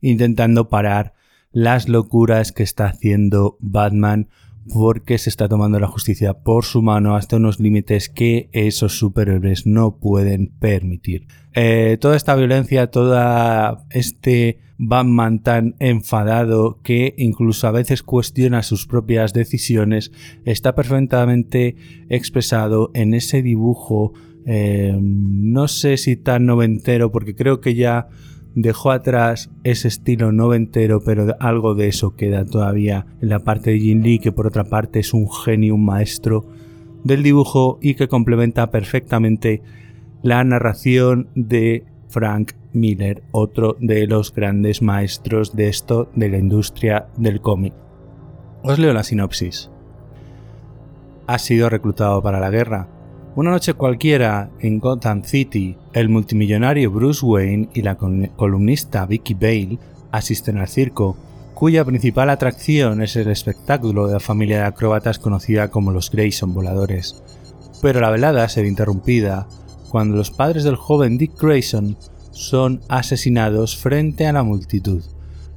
intentando 0.00 0.68
parar 0.68 1.14
las 1.52 1.88
locuras 1.88 2.52
que 2.52 2.62
está 2.62 2.86
haciendo 2.86 3.56
Batman 3.60 4.28
porque 4.72 5.18
se 5.18 5.28
está 5.28 5.48
tomando 5.48 5.78
la 5.78 5.88
justicia 5.88 6.34
por 6.34 6.64
su 6.64 6.82
mano 6.82 7.16
hasta 7.16 7.36
unos 7.36 7.60
límites 7.60 8.08
que 8.08 8.48
esos 8.52 8.98
superhéroes 8.98 9.66
no 9.66 9.98
pueden 9.98 10.48
permitir. 10.58 11.26
Eh, 11.54 11.98
toda 12.00 12.16
esta 12.16 12.34
violencia, 12.34 12.90
todo 12.90 13.84
este 13.90 14.58
Batman 14.78 15.40
tan 15.40 15.76
enfadado 15.78 16.80
que 16.82 17.14
incluso 17.16 17.68
a 17.68 17.72
veces 17.72 18.02
cuestiona 18.02 18.62
sus 18.62 18.86
propias 18.86 19.32
decisiones, 19.32 20.12
está 20.44 20.74
perfectamente 20.74 21.76
expresado 22.08 22.90
en 22.94 23.14
ese 23.14 23.42
dibujo, 23.42 24.12
eh, 24.46 24.98
no 25.00 25.68
sé 25.68 25.96
si 25.96 26.16
tan 26.16 26.46
noventero, 26.46 27.12
porque 27.12 27.34
creo 27.34 27.60
que 27.60 27.74
ya 27.74 28.08
dejó 28.54 28.90
atrás 28.90 29.50
ese 29.64 29.88
estilo 29.88 30.32
noventero, 30.32 31.02
pero 31.04 31.36
algo 31.40 31.74
de 31.74 31.88
eso 31.88 32.14
queda 32.14 32.44
todavía 32.44 33.06
en 33.20 33.28
la 33.28 33.40
parte 33.40 33.70
de 33.70 33.80
Jin 33.80 34.02
Lee, 34.02 34.18
que 34.18 34.32
por 34.32 34.46
otra 34.46 34.64
parte 34.64 35.00
es 35.00 35.12
un 35.12 35.30
genio, 35.30 35.74
un 35.74 35.84
maestro 35.84 36.46
del 37.04 37.22
dibujo 37.22 37.78
y 37.82 37.94
que 37.94 38.08
complementa 38.08 38.70
perfectamente 38.70 39.62
la 40.22 40.42
narración 40.42 41.28
de 41.34 41.84
Frank 42.14 42.52
Miller, 42.72 43.24
otro 43.32 43.76
de 43.80 44.06
los 44.06 44.32
grandes 44.32 44.82
maestros 44.82 45.56
de 45.56 45.68
esto 45.68 46.12
de 46.14 46.28
la 46.28 46.38
industria 46.38 47.08
del 47.16 47.40
cómic. 47.40 47.74
Os 48.62 48.78
leo 48.78 48.92
la 48.92 49.02
sinopsis. 49.02 49.68
Ha 51.26 51.38
sido 51.40 51.68
reclutado 51.68 52.22
para 52.22 52.38
la 52.38 52.50
guerra, 52.50 52.88
una 53.34 53.50
noche 53.50 53.74
cualquiera 53.74 54.50
en 54.60 54.78
Gotham 54.78 55.24
City, 55.24 55.76
el 55.92 56.08
multimillonario 56.08 56.92
Bruce 56.92 57.26
Wayne 57.26 57.68
y 57.74 57.82
la 57.82 57.96
columnista 57.96 59.06
Vicky 59.06 59.34
Bale 59.34 59.80
asisten 60.12 60.58
al 60.58 60.68
circo, 60.68 61.16
cuya 61.52 61.84
principal 61.84 62.30
atracción 62.30 63.02
es 63.02 63.16
el 63.16 63.28
espectáculo 63.28 64.06
de 64.06 64.12
la 64.12 64.20
familia 64.20 64.58
de 64.58 64.66
acróbatas 64.66 65.18
conocida 65.18 65.72
como 65.72 65.90
los 65.90 66.12
Grayson 66.12 66.54
voladores. 66.54 67.24
Pero 67.82 68.00
la 68.00 68.10
velada 68.10 68.48
se 68.48 68.62
ve 68.62 68.68
interrumpida 68.68 69.48
cuando 69.94 70.16
los 70.16 70.32
padres 70.32 70.64
del 70.64 70.74
joven 70.74 71.18
Dick 71.18 71.40
Grayson 71.40 71.96
son 72.32 72.80
asesinados 72.88 73.76
frente 73.76 74.26
a 74.26 74.32
la 74.32 74.42
multitud. 74.42 75.04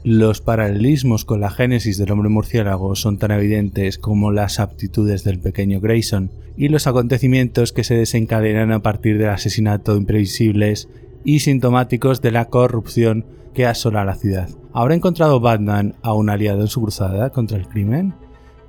Los 0.04 0.42
paralelismos 0.42 1.26
con 1.26 1.42
la 1.42 1.50
génesis 1.50 1.98
del 1.98 2.12
hombre 2.12 2.30
murciélago 2.30 2.96
son 2.96 3.18
tan 3.18 3.32
evidentes 3.32 3.98
como 3.98 4.32
las 4.32 4.60
aptitudes 4.60 5.24
del 5.24 5.40
pequeño 5.40 5.80
Grayson 5.80 6.30
y 6.56 6.68
los 6.70 6.86
acontecimientos 6.86 7.74
que 7.74 7.84
se 7.84 7.96
desencadenan 7.96 8.72
a 8.72 8.84
partir 8.84 9.18
del 9.18 9.30
asesinato 9.30 9.98
imprevisibles 9.98 10.88
y 11.24 11.40
sintomáticos 11.40 12.22
de 12.22 12.30
la 12.30 12.46
corrupción 12.46 13.26
que 13.56 13.66
asola 13.66 14.06
la 14.06 14.18
ciudad. 14.18 14.50
¿Habrá 14.72 14.94
encontrado 14.94 15.40
Batman 15.40 15.96
a 16.04 16.14
un 16.14 16.30
aliado 16.30 16.62
en 16.62 16.68
su 16.68 16.80
cruzada 16.80 17.32
contra 17.32 17.58
el 17.58 17.68
crimen? 17.68 18.14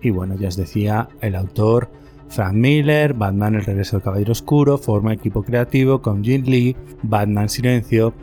Y 0.00 0.08
bueno, 0.08 0.34
ya 0.34 0.48
os 0.48 0.56
decía, 0.56 1.10
el 1.20 1.34
autor 1.34 1.90
Frank 2.28 2.54
Miller, 2.54 3.14
Batman 3.14 3.54
El 3.54 3.64
regreso 3.64 3.96
del 3.96 4.04
Caballero 4.04 4.32
Oscuro, 4.32 4.78
forma 4.78 5.12
equipo 5.12 5.42
creativo 5.42 6.02
con 6.02 6.22
Jim 6.22 6.44
Lee, 6.44 6.76
Batman 7.02 7.48
Silencio, 7.48 8.14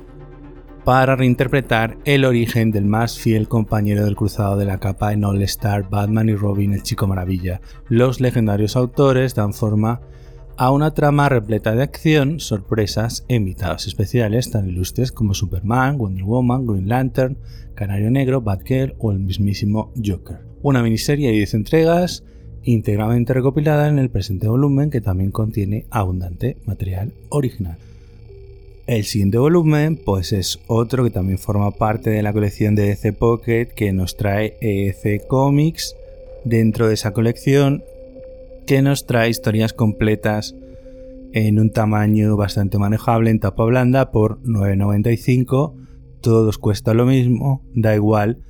para 0.84 1.16
reinterpretar 1.16 1.98
el 2.06 2.26
origen 2.26 2.72
del 2.72 2.86
más 2.86 3.18
fiel 3.18 3.48
compañero 3.48 4.06
del 4.06 4.16
cruzado 4.16 4.56
de 4.56 4.66
la 4.66 4.80
capa 4.80 5.14
en 5.14 5.26
All 5.26 5.42
Star 5.42 5.90
Batman 5.90 6.30
y 6.30 6.36
Robin 6.36 6.74
el 6.74 6.84
Chico 6.84 7.08
Maravilla. 7.08 7.60
Los 7.90 8.22
legendarios 8.22 8.76
autores 8.76 9.34
dan 9.34 9.54
forma 9.54 10.02
a 10.58 10.72
una 10.72 10.94
trama 10.94 11.28
repleta 11.28 11.76
de 11.76 11.84
acción, 11.84 12.40
sorpresas 12.40 13.26
e 13.28 13.36
invitados 13.36 13.88
especiales 13.88 14.52
tan 14.52 14.70
ilustres 14.70 15.12
como 15.12 15.34
Superman, 15.34 15.98
Wonder 15.98 16.24
Woman, 16.24 16.66
Green 16.66 16.88
Lantern, 16.88 17.38
Canario 17.74 18.10
Negro, 18.12 18.42
Batgirl 18.42 18.96
o 19.00 19.12
el 19.12 19.20
mismísimo 19.20 19.92
Joker. 20.04 20.46
Una 20.62 20.82
miniserie 20.82 21.28
de 21.28 21.34
10 21.38 21.56
entregas 21.56 22.24
íntegramente 22.66 23.34
recopilada 23.34 23.88
en 23.88 24.00
el 24.00 24.10
presente 24.10 24.48
volumen 24.48 24.90
que 24.90 25.02
también 25.02 25.32
contiene 25.32 25.86
abundante 25.90 26.58
material 26.66 27.14
original. 27.30 27.78
El 28.88 29.06
siguiente 29.06 29.38
volumen, 29.38 29.98
pues 30.04 30.32
es 30.32 30.60
otro 30.68 31.04
que 31.04 31.10
también 31.10 31.40
forma 31.40 31.72
parte 31.72 32.10
de 32.10 32.22
la 32.22 32.34
colección 32.34 32.76
de 32.76 32.88
DC 32.88 33.14
Pocket 33.14 33.68
que 33.76 33.94
nos 33.94 34.18
trae 34.18 34.58
EC 34.62 35.26
Comics 35.26 35.96
dentro 36.44 36.88
de 36.88 36.94
esa 36.94 37.12
colección 37.12 37.84
que 38.68 38.82
nos 38.82 39.08
trae 39.08 39.30
historias 39.30 39.74
completas 39.74 40.56
en 41.34 41.60
un 41.60 41.72
tamaño 41.72 42.38
bastante 42.38 42.78
manejable 42.78 43.30
en 43.30 43.40
tapa 43.40 43.66
blanda 43.66 44.12
por 44.12 44.42
9.95. 44.44 45.74
Todos 46.22 46.58
cuesta 46.58 46.94
lo 46.94 47.06
mismo, 47.06 47.64
da 47.74 47.96
igual 47.96 48.44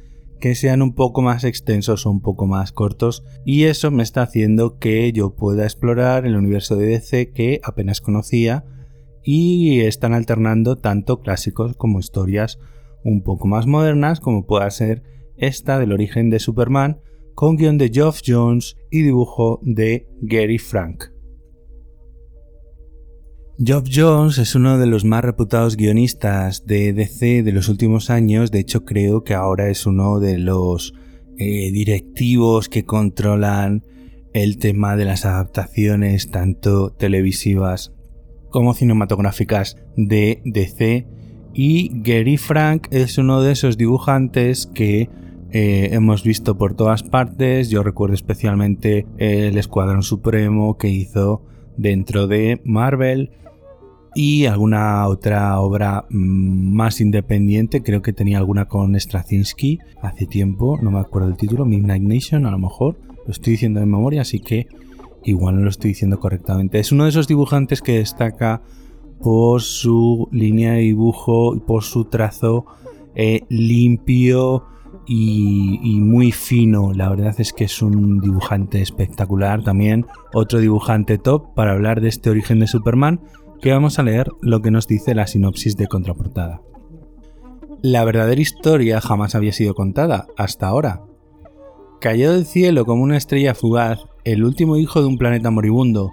que 0.45 0.53
sean 0.53 0.83
un 0.83 0.93
poco 0.93 1.23
más 1.23 1.43
extensos 1.43 2.05
o 2.05 2.11
un 2.11 2.21
poco 2.21 2.45
más 2.45 2.71
cortos 2.71 3.23
y 3.45 3.63
eso 3.63 3.89
me 3.89 4.03
está 4.03 4.21
haciendo 4.21 4.77
que 4.77 5.11
yo 5.11 5.33
pueda 5.33 5.63
explorar 5.63 6.27
el 6.27 6.35
universo 6.35 6.75
de 6.75 6.85
DC 6.85 7.31
que 7.31 7.59
apenas 7.63 7.99
conocía 7.99 8.63
y 9.23 9.79
están 9.79 10.13
alternando 10.13 10.75
tanto 10.75 11.21
clásicos 11.21 11.75
como 11.75 11.97
historias 11.97 12.59
un 13.03 13.23
poco 13.23 13.47
más 13.47 13.65
modernas 13.65 14.19
como 14.19 14.45
pueda 14.45 14.69
ser 14.69 15.01
esta 15.35 15.79
del 15.79 15.91
origen 15.91 16.29
de 16.29 16.37
Superman 16.37 17.01
con 17.33 17.57
guion 17.57 17.79
de 17.79 17.89
Geoff 17.89 18.19
Jones 18.23 18.77
y 18.91 19.01
dibujo 19.01 19.59
de 19.63 20.07
Gary 20.21 20.59
Frank. 20.59 21.14
Geoff 23.57 23.87
Jones 23.89 24.37
es 24.37 24.53
uno 24.53 24.77
de 24.77 24.85
los 24.85 25.05
más 25.05 25.23
reputados 25.23 25.77
guionistas 25.77 26.65
de 26.65 26.91
DC 26.91 27.41
de 27.41 27.53
los 27.53 27.69
últimos 27.69 28.09
años, 28.09 28.51
de 28.51 28.59
hecho 28.59 28.83
creo 28.83 29.23
que 29.23 29.33
ahora 29.33 29.69
es 29.69 29.85
uno 29.85 30.19
de 30.19 30.37
los 30.37 30.93
eh, 31.37 31.71
directivos 31.71 32.67
que 32.67 32.83
controlan 32.83 33.85
el 34.33 34.57
tema 34.57 34.97
de 34.97 35.05
las 35.05 35.23
adaptaciones 35.23 36.31
tanto 36.31 36.89
televisivas 36.89 37.93
como 38.49 38.73
cinematográficas 38.73 39.77
de 39.95 40.41
DC 40.43 41.07
y 41.53 41.91
Gary 42.03 42.35
Frank 42.35 42.89
es 42.91 43.17
uno 43.17 43.41
de 43.41 43.53
esos 43.53 43.77
dibujantes 43.77 44.67
que 44.67 45.07
eh, 45.51 45.89
hemos 45.93 46.25
visto 46.25 46.57
por 46.57 46.73
todas 46.73 47.03
partes. 47.03 47.69
Yo 47.69 47.83
recuerdo 47.83 48.15
especialmente 48.15 49.07
el 49.17 49.57
Escuadrón 49.57 50.03
Supremo 50.03 50.77
que 50.77 50.89
hizo 50.89 51.41
dentro 51.77 52.27
de 52.27 52.59
Marvel 52.65 53.31
y 54.15 54.45
alguna 54.45 55.07
otra 55.07 55.59
obra 55.59 56.05
mm, 56.09 56.73
más 56.73 57.01
independiente. 57.01 57.83
Creo 57.83 58.01
que 58.01 58.13
tenía 58.13 58.37
alguna 58.37 58.65
con 58.65 58.99
Straczynski 58.99 59.79
hace 60.01 60.25
tiempo, 60.25 60.79
no 60.81 60.89
me 60.89 60.99
acuerdo 60.99 61.27
el 61.27 61.35
título, 61.35 61.65
Midnight 61.65 62.01
Nation 62.01 62.45
a 62.45 62.51
lo 62.51 62.57
mejor. 62.57 62.97
Lo 63.25 63.31
estoy 63.31 63.51
diciendo 63.51 63.81
de 63.81 63.85
memoria, 63.85 64.21
así 64.21 64.39
que 64.39 64.67
igual 65.23 65.55
no 65.57 65.61
lo 65.63 65.69
estoy 65.69 65.89
diciendo 65.89 66.19
correctamente. 66.19 66.79
Es 66.79 66.91
uno 66.91 67.03
de 67.03 67.09
esos 67.09 67.27
dibujantes 67.27 67.81
que 67.81 67.97
destaca 67.97 68.61
por 69.21 69.61
su 69.61 70.29
línea 70.31 70.73
de 70.73 70.79
dibujo 70.79 71.55
y 71.55 71.59
por 71.59 71.83
su 71.83 72.05
trazo 72.05 72.65
eh, 73.15 73.41
limpio 73.49 74.65
y, 75.07 75.79
y, 75.83 75.99
muy 76.01 76.31
fino. 76.31 76.93
La 76.93 77.09
verdad 77.09 77.35
es 77.37 77.53
que 77.53 77.65
es 77.65 77.81
un 77.81 78.19
dibujante 78.21 78.81
espectacular 78.81 79.63
también. 79.63 80.05
Otro 80.33 80.59
dibujante 80.59 81.17
top 81.17 81.53
para 81.53 81.71
hablar 81.71 82.01
de 82.01 82.09
este 82.09 82.29
origen 82.29 82.59
de 82.59 82.67
Superman, 82.67 83.21
que 83.61 83.71
vamos 83.71 83.99
a 83.99 84.03
leer 84.03 84.29
lo 84.41 84.61
que 84.61 84.71
nos 84.71 84.87
dice 84.87 85.15
la 85.15 85.27
sinopsis 85.27 85.77
de 85.77 85.87
contraportada. 85.87 86.61
La 87.81 88.03
verdadera 88.03 88.41
historia 88.41 89.01
jamás 89.01 89.35
había 89.35 89.53
sido 89.53 89.75
contada 89.75 90.27
hasta 90.37 90.67
ahora. 90.67 91.03
Cayó 92.01 92.33
del 92.33 92.45
cielo 92.45 92.85
como 92.85 93.03
una 93.03 93.17
estrella 93.17 93.53
fugaz 93.53 93.99
el 94.23 94.43
último 94.43 94.77
hijo 94.77 95.01
de 95.01 95.07
un 95.07 95.17
planeta 95.17 95.51
moribundo. 95.51 96.11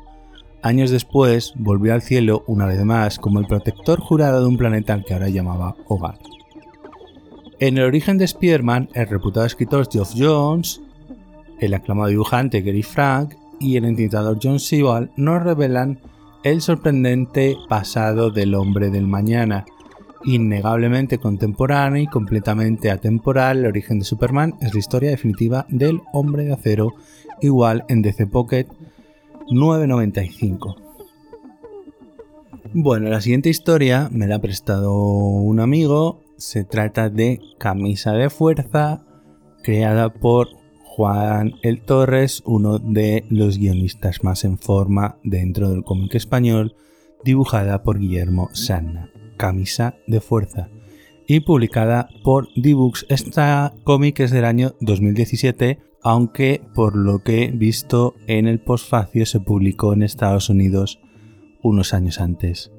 Años 0.63 0.91
después 0.91 1.55
volvió 1.57 1.95
al 1.95 2.03
cielo 2.03 2.45
una 2.47 2.67
vez 2.67 2.85
más 2.85 3.19
como 3.19 3.41
el 3.41 3.47
protector 3.47 4.01
jurado 4.01 4.41
de 4.41 4.47
un 4.47 4.57
planeta 4.57 4.93
al 4.93 5.05
que 5.05 5.15
ahora 5.15 5.29
llamaba 5.29 5.77
hogar. 5.87 6.19
En 7.59 7.79
el 7.79 7.85
origen 7.85 8.19
de 8.19 8.25
Spider-Man, 8.25 8.91
el 8.95 9.09
reputado 9.09 9.47
escritor 9.47 9.89
Geoff 9.91 10.15
Jones, 10.17 10.83
el 11.59 11.75
aclamado 11.75 12.09
dibujante 12.09 12.61
Gary 12.61 12.83
Frank 12.83 13.35
y 13.61 13.77
el 13.77 13.85
entintador 13.85 14.39
John 14.43 14.59
Sewell 14.59 15.11
nos 15.17 15.43
revelan 15.43 16.01
el 16.43 16.61
sorprendente 16.61 17.57
pasado 17.69 18.31
del 18.31 18.55
hombre 18.55 18.91
del 18.91 19.07
mañana, 19.07 19.65
innegablemente 20.25 21.19
contemporáneo 21.19 22.03
y 22.03 22.07
completamente 22.07 22.91
atemporal, 22.91 23.59
el 23.59 23.67
origen 23.67 24.01
de 24.01 24.05
Superman 24.05 24.55
es 24.61 24.73
la 24.73 24.81
historia 24.81 25.11
definitiva 25.11 25.67
del 25.69 26.01
hombre 26.13 26.45
de 26.45 26.53
acero 26.53 26.95
igual 27.41 27.85
en 27.89 28.03
DC 28.03 28.27
Pocket 28.27 28.67
9.95. 29.49 30.77
Bueno, 32.75 33.09
la 33.09 33.21
siguiente 33.21 33.51
historia 33.51 34.09
me 34.11 34.27
la 34.27 34.37
ha 34.37 34.41
prestado 34.41 34.95
un 34.95 35.61
amigo. 35.61 36.23
Se 36.39 36.65
trata 36.65 37.11
de 37.11 37.41
Camisa 37.59 38.13
de 38.13 38.31
Fuerza, 38.31 39.05
creada 39.63 40.13
por 40.13 40.62
Juan 40.95 41.55
El 41.63 41.81
Torres, 41.81 42.43
uno 42.45 42.79
de 42.79 43.25
los 43.31 43.57
guionistas 43.57 44.23
más 44.23 44.45
en 44.45 44.59
forma 44.59 45.17
dentro 45.25 45.71
del 45.71 45.85
cómic 45.85 46.15
español, 46.17 46.77
dibujada 47.25 47.83
por 47.83 47.99
Guillermo 47.99 48.51
Sanna, 48.53 49.11
Camisa 49.39 49.95
de 50.07 50.21
Fuerza, 50.21 50.69
y 51.27 51.41
publicada 51.41 52.11
por 52.23 52.49
D-Books. 52.57 53.07
Esta 53.09 53.73
cómic 53.85 54.21
es 54.21 54.33
del 54.33 54.45
año 54.45 54.75
2017, 54.83 55.79
aunque 56.03 56.61
por 56.75 56.95
lo 56.95 57.21
que 57.21 57.45
he 57.45 57.51
visto 57.53 58.15
en 58.27 58.47
el 58.47 58.61
postfacio 58.61 59.25
se 59.25 59.41
publicó 59.41 59.95
en 59.95 60.03
Estados 60.03 60.51
Unidos 60.51 61.01
unos 61.63 61.95
años 61.95 62.21
antes. 62.21 62.71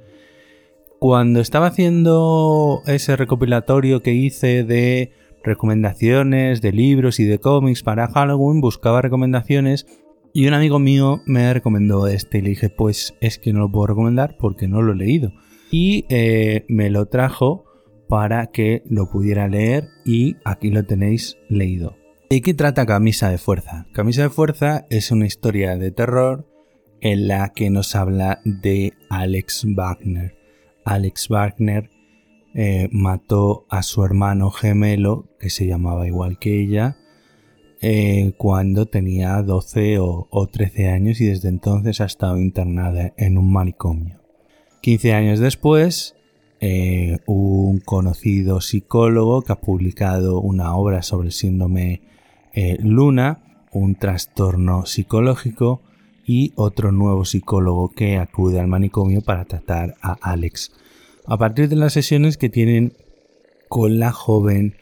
Cuando 1.00 1.40
estaba 1.40 1.66
haciendo 1.66 2.84
ese 2.86 3.16
recopilatorio 3.16 4.04
que 4.04 4.14
hice 4.14 4.64
de 4.64 5.14
recomendaciones 5.44 6.62
de 6.62 6.72
libros 6.72 7.20
y 7.20 7.26
de 7.26 7.40
cómics 7.40 7.84
para 7.84 8.08
Halloween, 8.08 8.62
buscaba 8.62 9.02
recomendaciones 9.02 9.86
y 10.34 10.48
un 10.48 10.56
amigo 10.56 10.80
mío 10.80 11.22
me 11.26 11.54
recomendó 11.54 12.08
este 12.08 12.40
y 12.40 12.42
le 12.42 12.50
dije, 12.50 12.70
pues 12.70 13.16
es 13.22 13.38
que 13.38 13.54
no 13.54 13.60
lo 13.60 13.72
puedo 13.72 13.88
recomendar 13.88 14.36
porque 14.40 14.68
no 14.68 14.82
lo 14.82 14.94
he 14.94 14.96
leído. 14.96 15.32
Y 15.72 16.06
eh, 16.10 16.66
me 16.68 16.90
lo 16.90 17.06
trajo 17.06 17.66
para 18.08 18.48
que 18.48 18.84
lo 18.90 19.10
pudiera 19.10 19.48
leer 19.48 19.90
y 20.06 20.38
aquí 20.44 20.72
lo 20.72 20.84
tenéis 20.86 21.38
leído. 21.50 21.96
¿Y 22.30 22.42
qué 22.42 22.56
trata 22.56 22.88
Camisa 22.88 23.30
de 23.30 23.38
Fuerza? 23.38 23.86
Camisa 23.92 24.24
de 24.24 24.30
Fuerza 24.32 24.88
es 24.90 25.12
una 25.12 25.28
historia 25.28 25.78
de 25.78 25.92
terror 25.92 26.48
en 27.00 27.28
la 27.28 27.50
que 27.50 27.70
nos 27.70 27.96
habla 27.96 28.42
de 28.44 28.94
Alex 29.10 29.66
Wagner. 29.76 30.36
Alex 30.84 31.30
Wagner 31.30 31.90
eh, 32.56 32.88
mató 32.92 33.66
a 33.70 33.82
su 33.82 34.04
hermano 34.04 34.52
gemelo, 34.52 35.26
que 35.40 35.50
se 35.50 35.66
llamaba 35.66 36.08
igual 36.08 36.38
que 36.38 36.62
ella, 36.62 36.98
eh, 37.82 38.34
cuando 38.38 38.86
tenía 38.86 39.42
12 39.42 39.98
o, 40.00 40.50
13 40.52 40.90
años 40.90 41.20
y 41.20 41.26
desde 41.26 41.50
entonces 41.50 42.00
ha 42.00 42.06
estado 42.06 42.38
internada 42.38 43.14
en 43.18 43.38
un 43.38 43.52
manicomio. 43.52 44.22
15 44.82 45.14
años 45.14 45.40
después, 45.40 46.16
eh, 46.60 47.20
un 47.26 47.80
conocido 47.80 48.62
psicólogo 48.62 49.42
que 49.42 49.52
ha 49.52 49.60
publicado 49.60 50.40
una 50.40 50.76
obra 50.76 51.02
sobre 51.02 51.28
el 51.28 51.34
síndrome 51.34 52.02
Luna, 52.80 53.66
un 53.72 53.96
trastorno 53.96 54.86
psicológico, 54.86 55.82
y 56.26 56.54
otro 56.56 56.92
nuevo 56.92 57.26
psicólogo 57.26 57.90
que 57.90 58.18
acude 58.18 58.60
al 58.60 58.68
manicomio 58.68 59.22
para 59.22 59.46
tratar 59.46 59.96
a 60.02 60.14
Alex 60.22 60.72
a 61.26 61.38
partir 61.38 61.70
de 61.70 61.76
las 61.76 61.94
sesiones 61.94 62.38
que 62.38 62.50
tienen 62.50 62.94
con 63.70 64.00
la 64.00 64.12
joven, 64.12 64.76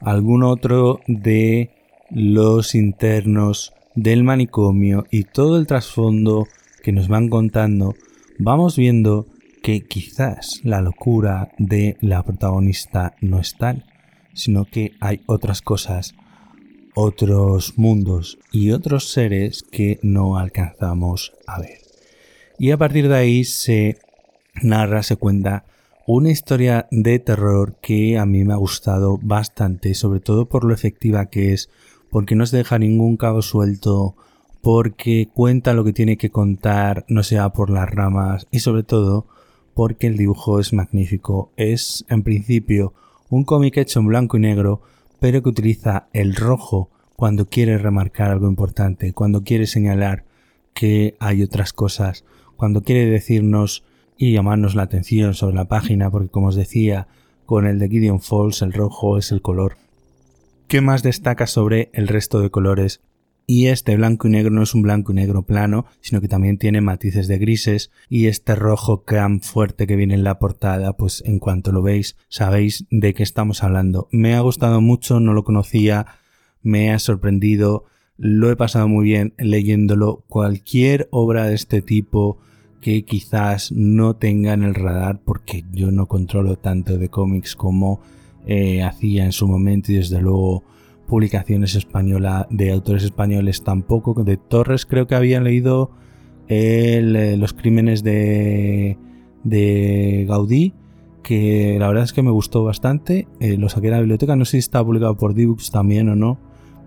algún 0.00 0.42
otro 0.42 1.00
de 1.06 1.70
los 2.10 2.74
internos 2.74 3.72
del 3.94 4.22
manicomio 4.22 5.06
y 5.10 5.24
todo 5.24 5.58
el 5.58 5.66
trasfondo 5.66 6.46
que 6.82 6.92
nos 6.92 7.08
van 7.08 7.28
contando, 7.28 7.94
vamos 8.38 8.76
viendo 8.76 9.26
que 9.62 9.80
quizás 9.80 10.60
la 10.62 10.80
locura 10.80 11.50
de 11.58 11.96
la 12.00 12.22
protagonista 12.22 13.16
no 13.20 13.40
es 13.40 13.56
tal, 13.56 13.84
sino 14.34 14.66
que 14.66 14.92
hay 15.00 15.22
otras 15.26 15.62
cosas, 15.62 16.14
otros 16.94 17.76
mundos 17.76 18.38
y 18.52 18.70
otros 18.70 19.08
seres 19.08 19.64
que 19.64 19.98
no 20.02 20.38
alcanzamos 20.38 21.32
a 21.46 21.58
ver. 21.60 21.78
Y 22.58 22.70
a 22.70 22.76
partir 22.76 23.08
de 23.08 23.16
ahí 23.16 23.44
se 23.44 23.98
narra, 24.62 25.02
se 25.02 25.16
cuenta 25.16 25.64
una 26.06 26.30
historia 26.30 26.86
de 26.92 27.18
terror 27.18 27.74
que 27.82 28.16
a 28.16 28.26
mí 28.26 28.44
me 28.44 28.52
ha 28.52 28.56
gustado 28.56 29.18
bastante, 29.20 29.92
sobre 29.94 30.20
todo 30.20 30.46
por 30.46 30.62
lo 30.62 30.72
efectiva 30.72 31.26
que 31.26 31.52
es, 31.52 31.68
porque 32.10 32.36
no 32.36 32.46
se 32.46 32.58
deja 32.58 32.78
ningún 32.78 33.16
cabo 33.16 33.42
suelto, 33.42 34.14
porque 34.62 35.28
cuenta 35.34 35.74
lo 35.74 35.82
que 35.82 35.92
tiene 35.92 36.16
que 36.16 36.30
contar, 36.30 37.04
no 37.08 37.24
sea 37.24 37.48
por 37.50 37.70
las 37.70 37.90
ramas, 37.90 38.46
y 38.52 38.60
sobre 38.60 38.84
todo 38.84 39.26
porque 39.74 40.06
el 40.06 40.16
dibujo 40.16 40.60
es 40.60 40.72
magnífico. 40.72 41.50
Es, 41.56 42.04
en 42.08 42.22
principio, 42.22 42.94
un 43.28 43.42
cómic 43.42 43.76
hecho 43.76 43.98
en 43.98 44.06
blanco 44.06 44.36
y 44.36 44.40
negro, 44.40 44.82
pero 45.18 45.42
que 45.42 45.48
utiliza 45.48 46.06
el 46.12 46.36
rojo 46.36 46.88
cuando 47.16 47.46
quiere 47.46 47.78
remarcar 47.78 48.30
algo 48.30 48.48
importante, 48.48 49.12
cuando 49.12 49.42
quiere 49.42 49.66
señalar 49.66 50.22
que 50.72 51.16
hay 51.18 51.42
otras 51.42 51.72
cosas, 51.72 52.24
cuando 52.56 52.82
quiere 52.82 53.06
decirnos 53.06 53.82
y 54.16 54.32
llamarnos 54.32 54.74
la 54.74 54.82
atención 54.82 55.34
sobre 55.34 55.56
la 55.56 55.68
página 55.68 56.10
porque 56.10 56.28
como 56.28 56.48
os 56.48 56.56
decía, 56.56 57.08
con 57.44 57.66
el 57.66 57.78
de 57.78 57.88
Gideon 57.88 58.20
Falls 58.20 58.62
el 58.62 58.72
rojo 58.72 59.18
es 59.18 59.32
el 59.32 59.42
color 59.42 59.76
¿Qué 60.68 60.80
más 60.80 61.04
destaca 61.04 61.46
sobre 61.46 61.90
el 61.92 62.08
resto 62.08 62.40
de 62.40 62.50
colores. 62.50 63.00
Y 63.46 63.66
este 63.66 63.96
blanco 63.96 64.26
y 64.26 64.32
negro 64.32 64.50
no 64.50 64.64
es 64.64 64.74
un 64.74 64.82
blanco 64.82 65.12
y 65.12 65.14
negro 65.14 65.42
plano, 65.42 65.86
sino 66.00 66.20
que 66.20 66.26
también 66.26 66.58
tiene 66.58 66.80
matices 66.80 67.28
de 67.28 67.38
grises 67.38 67.92
y 68.08 68.26
este 68.26 68.56
rojo 68.56 69.04
cam 69.04 69.40
fuerte 69.40 69.86
que 69.86 69.94
viene 69.94 70.14
en 70.14 70.24
la 70.24 70.40
portada, 70.40 70.96
pues 70.96 71.22
en 71.24 71.38
cuanto 71.38 71.70
lo 71.70 71.82
veis 71.82 72.16
sabéis 72.28 72.84
de 72.90 73.14
qué 73.14 73.22
estamos 73.22 73.62
hablando. 73.62 74.08
Me 74.10 74.34
ha 74.34 74.40
gustado 74.40 74.80
mucho, 74.80 75.20
no 75.20 75.34
lo 75.34 75.44
conocía, 75.44 76.06
me 76.62 76.92
ha 76.92 76.98
sorprendido, 76.98 77.84
lo 78.16 78.50
he 78.50 78.56
pasado 78.56 78.88
muy 78.88 79.04
bien 79.04 79.34
leyéndolo. 79.38 80.24
Cualquier 80.26 81.06
obra 81.12 81.46
de 81.46 81.54
este 81.54 81.82
tipo 81.82 82.38
que 82.80 83.04
quizás 83.04 83.72
no 83.72 84.16
tenga 84.16 84.52
en 84.52 84.62
el 84.62 84.74
radar 84.74 85.20
porque 85.24 85.64
yo 85.72 85.90
no 85.90 86.06
controlo 86.06 86.56
tanto 86.56 86.98
de 86.98 87.08
cómics 87.08 87.56
como 87.56 88.00
eh, 88.46 88.82
hacía 88.82 89.24
en 89.24 89.32
su 89.32 89.48
momento 89.48 89.92
y 89.92 89.96
desde 89.96 90.20
luego 90.20 90.62
publicaciones 91.06 91.74
españolas 91.74 92.46
de 92.50 92.72
autores 92.72 93.04
españoles 93.04 93.62
tampoco. 93.62 94.24
De 94.24 94.36
Torres 94.36 94.86
creo 94.86 95.06
que 95.06 95.14
había 95.14 95.40
leído 95.40 95.90
eh, 96.48 97.36
los 97.38 97.52
crímenes 97.54 98.02
de, 98.02 98.98
de 99.44 100.26
Gaudí 100.28 100.74
que 101.26 101.76
la 101.80 101.88
verdad 101.88 102.04
es 102.04 102.12
que 102.12 102.22
me 102.22 102.30
gustó 102.30 102.62
bastante. 102.62 103.26
Eh, 103.40 103.56
lo 103.56 103.68
saqué 103.68 103.88
de 103.88 103.94
la 103.94 103.98
biblioteca, 103.98 104.36
no 104.36 104.44
sé 104.44 104.52
si 104.52 104.58
está 104.58 104.84
publicado 104.84 105.16
por 105.16 105.34
Dibux 105.34 105.72
también 105.72 106.08
o 106.08 106.14
no, 106.14 106.38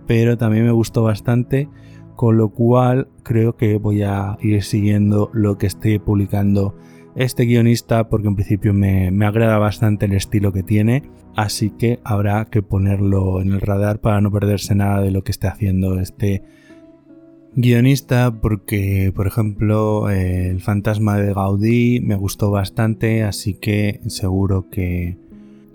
pero 0.08 0.38
también 0.38 0.64
me 0.64 0.72
gustó 0.72 1.04
bastante 1.04 1.68
con 2.20 2.36
lo 2.36 2.50
cual 2.50 3.08
creo 3.24 3.56
que 3.56 3.78
voy 3.78 4.04
a 4.04 4.38
ir 4.42 4.62
siguiendo 4.62 5.30
lo 5.32 5.58
que 5.58 5.68
esté 5.68 6.02
publicando 6.02 6.76
este 7.16 7.46
guionista 7.46 8.10
porque 8.10 8.28
en 8.28 8.36
principio 8.36 8.74
me, 8.74 9.08
agrada 9.26 9.58
bastante 9.58 10.06
el 10.06 10.12
estilo 10.12 10.52
que 10.52 10.62
tiene, 10.62 11.04
así 11.38 11.70
que 11.70 12.02
habrá 12.04 12.44
que 12.44 12.62
ponerlo 12.62 13.40
en 13.40 13.54
el 13.54 13.62
radar 13.62 14.02
para 14.02 14.20
no 14.20 14.34
perderse 14.34 14.76
nada 14.76 15.02
de 15.02 15.12
lo 15.12 15.24
que 15.24 15.32
esté 15.32 15.48
haciendo 15.48 15.98
este 15.98 16.44
guionista 17.56 18.36
porque 18.42 19.14
por 19.16 19.26
ejemplo 19.26 20.10
el 20.10 20.60
fantasma 20.60 21.16
de 21.16 21.34
Gaudí 21.34 22.02
me 22.02 22.16
gustó 22.16 22.52
bastante 22.52 23.24
así 23.24 23.54
que 23.54 24.02
seguro 24.08 24.70
que 24.70 25.18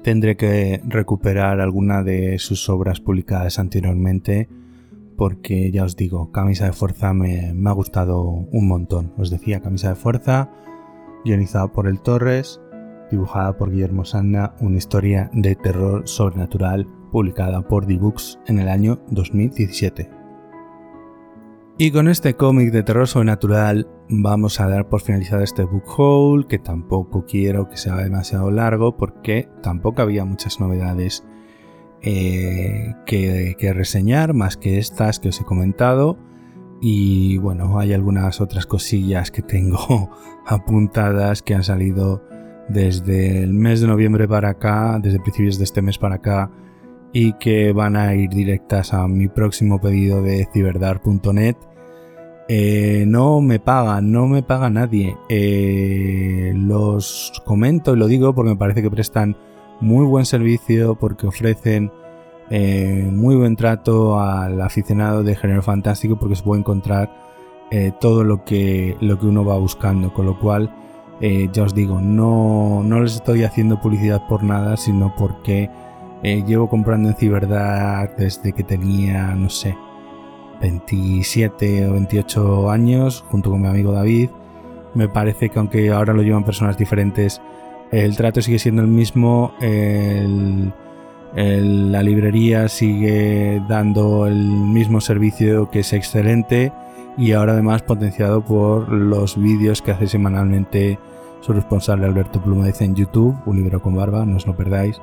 tendré 0.02 0.36
que 0.36 0.82
recuperar 0.86 1.62
alguna 1.62 2.02
de 2.02 2.38
sus 2.38 2.68
obras 2.68 3.00
publicadas 3.00 3.58
anteriormente 3.58 4.46
porque 5.16 5.70
ya 5.70 5.84
os 5.84 5.96
digo, 5.96 6.30
Camisa 6.32 6.66
de 6.66 6.72
Fuerza 6.72 7.12
me, 7.12 7.52
ha 7.64 7.72
gustado 7.72 8.22
un 8.24 8.68
montón. 8.68 9.12
Os 9.16 9.30
decía, 9.30 9.60
Camisa 9.60 9.90
de 9.90 9.94
Fuerza, 9.94 10.50
guionizada 11.24 11.68
por 11.68 11.86
el 11.86 12.00
Torres, 12.00 12.60
dibujada 13.10 13.56
por 13.56 13.70
Guillermo 13.70 14.04
Sanna, 14.04 14.54
una 14.60 14.78
historia 14.78 15.30
de 15.32 15.54
terror 15.54 16.06
sobrenatural 16.06 16.86
publicada 17.10 17.62
por 17.62 17.86
D-Books 17.86 18.40
en 18.46 18.58
el 18.58 18.68
año 18.68 19.00
2017. 19.08 20.10
Y 21.76 21.90
con 21.90 22.06
este 22.06 22.34
cómic 22.34 22.70
de 22.70 22.84
terror 22.84 23.08
sobrenatural 23.08 23.88
vamos 24.08 24.60
a 24.60 24.68
dar 24.68 24.88
por 24.88 25.00
finalizado 25.00 25.42
este 25.42 25.64
book 25.64 25.84
haul, 25.98 26.46
que 26.46 26.60
tampoco 26.60 27.24
quiero 27.26 27.68
que 27.68 27.76
sea 27.76 27.96
demasiado 27.96 28.50
largo 28.52 28.96
porque 28.96 29.48
tampoco 29.60 30.02
había 30.02 30.24
muchas 30.24 30.60
novedades 30.60 31.24
eh, 32.06 32.94
que, 33.06 33.72
reseñar, 33.72 34.34
más 34.34 34.56
que 34.58 34.78
estas 34.78 35.18
que 35.18 35.30
os 35.30 35.40
he 35.40 35.44
comentado. 35.44 36.18
Y 36.80 37.38
bueno, 37.38 37.78
hay 37.78 37.94
algunas 37.94 38.42
otras 38.42 38.66
cosillas 38.66 39.30
que 39.30 39.40
tengo 39.40 40.10
apuntadas 40.46 41.40
que 41.40 41.54
han 41.54 41.64
salido 41.64 42.22
desde 42.68 43.42
el 43.42 43.54
mes 43.54 43.80
de 43.80 43.86
noviembre 43.86 44.28
para 44.28 44.50
acá, 44.50 44.98
desde 45.02 45.20
principios 45.20 45.56
de 45.56 45.64
este 45.64 45.80
mes 45.80 45.96
para 45.96 46.16
acá, 46.16 46.50
y 47.12 47.32
que 47.34 47.72
van 47.72 47.96
a 47.96 48.14
ir 48.14 48.28
directas 48.28 48.92
a 48.92 49.08
mi 49.08 49.28
próximo 49.28 49.80
pedido 49.80 50.22
de 50.22 50.46
ciberdar.net. 50.52 51.56
Eh, 52.48 53.04
no 53.06 53.40
me 53.40 53.60
pagan, 53.60 54.12
no 54.12 54.26
me 54.26 54.42
paga 54.42 54.68
nadie. 54.68 55.16
Eh, 55.30 56.52
los 56.54 57.32
comento 57.46 57.94
y 57.94 57.98
lo 57.98 58.08
digo 58.08 58.34
porque 58.34 58.50
me 58.50 58.56
parece 58.56 58.82
que 58.82 58.90
prestan 58.90 59.36
muy 59.80 60.04
buen 60.06 60.24
servicio 60.24 60.94
porque 60.94 61.26
ofrecen 61.26 61.90
eh, 62.50 63.08
muy 63.10 63.36
buen 63.36 63.56
trato 63.56 64.20
al 64.20 64.60
aficionado 64.60 65.22
de 65.22 65.34
género 65.34 65.62
fantástico 65.62 66.16
porque 66.16 66.36
se 66.36 66.42
puede 66.42 66.60
encontrar 66.60 67.10
eh, 67.70 67.92
todo 68.00 68.22
lo 68.22 68.44
que, 68.44 68.96
lo 69.00 69.18
que 69.18 69.26
uno 69.26 69.44
va 69.44 69.58
buscando, 69.58 70.12
con 70.12 70.26
lo 70.26 70.38
cual 70.38 70.74
eh, 71.20 71.48
ya 71.52 71.62
os 71.62 71.74
digo, 71.74 72.00
no, 72.00 72.82
no 72.84 73.00
les 73.00 73.14
estoy 73.14 73.44
haciendo 73.44 73.80
publicidad 73.80 74.26
por 74.28 74.42
nada, 74.42 74.76
sino 74.76 75.14
porque 75.16 75.70
llevo 76.22 76.70
comprando 76.70 77.10
en 77.10 77.16
Ciberdad 77.16 78.08
desde 78.16 78.54
que 78.54 78.64
tenía, 78.64 79.34
no 79.34 79.50
sé, 79.50 79.76
27 80.60 81.86
o 81.86 81.92
28 81.92 82.70
años, 82.70 83.24
junto 83.28 83.50
con 83.50 83.60
mi 83.60 83.68
amigo 83.68 83.92
David. 83.92 84.30
Me 84.94 85.08
parece 85.08 85.50
que 85.50 85.58
aunque 85.58 85.90
ahora 85.90 86.14
lo 86.14 86.22
llevan 86.22 86.44
personas 86.44 86.78
diferentes, 86.78 87.42
el 88.02 88.16
trato 88.16 88.42
sigue 88.42 88.58
siendo 88.58 88.82
el 88.82 88.88
mismo, 88.88 89.54
la 91.36 92.02
librería 92.02 92.68
sigue 92.68 93.62
dando 93.68 94.26
el 94.26 94.34
mismo 94.34 95.00
servicio 95.00 95.70
que 95.70 95.80
es 95.80 95.92
excelente 95.92 96.72
y 97.16 97.32
ahora 97.32 97.52
además 97.52 97.82
potenciado 97.82 98.44
por 98.44 98.90
los 98.90 99.40
vídeos 99.40 99.80
que 99.80 99.92
hace 99.92 100.08
semanalmente 100.08 100.98
su 101.40 101.52
responsable 101.52 102.06
Alberto 102.06 102.42
Pluma 102.42 102.66
dice 102.66 102.84
en 102.84 102.96
YouTube, 102.96 103.36
un 103.46 103.56
libro 103.58 103.80
con 103.80 103.94
barba, 103.94 104.24
no 104.24 104.36
os 104.36 104.46
lo 104.46 104.56
perdáis, 104.56 105.00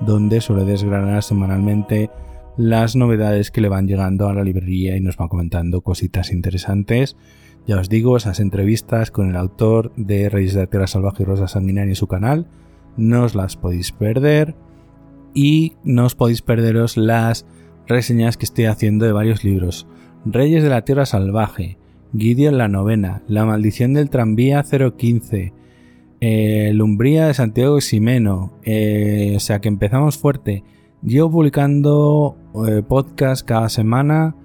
donde 0.00 0.40
suele 0.40 0.64
desgranar 0.64 1.22
semanalmente 1.22 2.10
las 2.56 2.96
novedades 2.96 3.50
que 3.50 3.60
le 3.60 3.68
van 3.68 3.86
llegando 3.86 4.28
a 4.28 4.34
la 4.34 4.44
librería 4.44 4.96
y 4.96 5.00
nos 5.00 5.16
va 5.16 5.28
comentando 5.28 5.82
cositas 5.82 6.32
interesantes. 6.32 7.16
Ya 7.66 7.78
os 7.78 7.88
digo, 7.88 8.16
esas 8.16 8.40
entrevistas 8.40 9.10
con 9.10 9.30
el 9.30 9.36
autor 9.36 9.92
de 9.96 10.28
Reyes 10.28 10.54
de 10.54 10.60
la 10.60 10.66
Tierra 10.66 10.86
Salvaje 10.86 11.22
y 11.22 11.26
Rosa 11.26 11.48
Sanguinaria 11.48 11.90
en 11.90 11.96
su 11.96 12.06
canal, 12.06 12.46
no 12.96 13.24
os 13.24 13.34
las 13.34 13.56
podéis 13.56 13.92
perder. 13.92 14.54
Y 15.32 15.74
no 15.84 16.06
os 16.06 16.16
podéis 16.16 16.42
perderos 16.42 16.96
las 16.96 17.46
reseñas 17.86 18.36
que 18.36 18.46
estoy 18.46 18.64
haciendo 18.64 19.04
de 19.04 19.12
varios 19.12 19.44
libros. 19.44 19.86
Reyes 20.24 20.62
de 20.62 20.70
la 20.70 20.84
Tierra 20.84 21.06
Salvaje, 21.06 21.78
Gideon 22.16 22.58
la 22.58 22.68
novena, 22.68 23.22
La 23.28 23.44
maldición 23.44 23.94
del 23.94 24.10
tranvía 24.10 24.64
015, 24.64 25.52
eh, 26.20 26.72
Lumbría 26.74 27.26
de 27.26 27.34
Santiago 27.34 27.80
Ximeno, 27.80 28.52
eh, 28.64 29.34
o 29.36 29.40
sea 29.40 29.60
que 29.60 29.68
empezamos 29.68 30.18
fuerte. 30.18 30.64
Llevo 31.02 31.30
publicando 31.30 32.36
eh, 32.66 32.82
podcast 32.86 33.46
cada 33.46 33.68
semana 33.68 34.36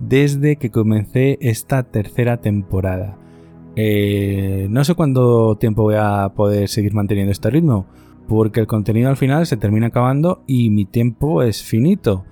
desde 0.00 0.56
que 0.56 0.70
comencé 0.70 1.38
esta 1.40 1.82
tercera 1.84 2.38
temporada. 2.38 3.18
Eh, 3.74 4.66
no 4.70 4.84
sé 4.84 4.94
cuánto 4.94 5.56
tiempo 5.56 5.82
voy 5.82 5.94
a 5.98 6.32
poder 6.34 6.68
seguir 6.68 6.92
manteniendo 6.94 7.32
este 7.32 7.50
ritmo, 7.50 7.86
porque 8.28 8.60
el 8.60 8.66
contenido 8.66 9.08
al 9.08 9.16
final 9.16 9.46
se 9.46 9.56
termina 9.56 9.88
acabando 9.88 10.42
y 10.46 10.70
mi 10.70 10.84
tiempo 10.84 11.42
es 11.42 11.62
finito. 11.62 12.24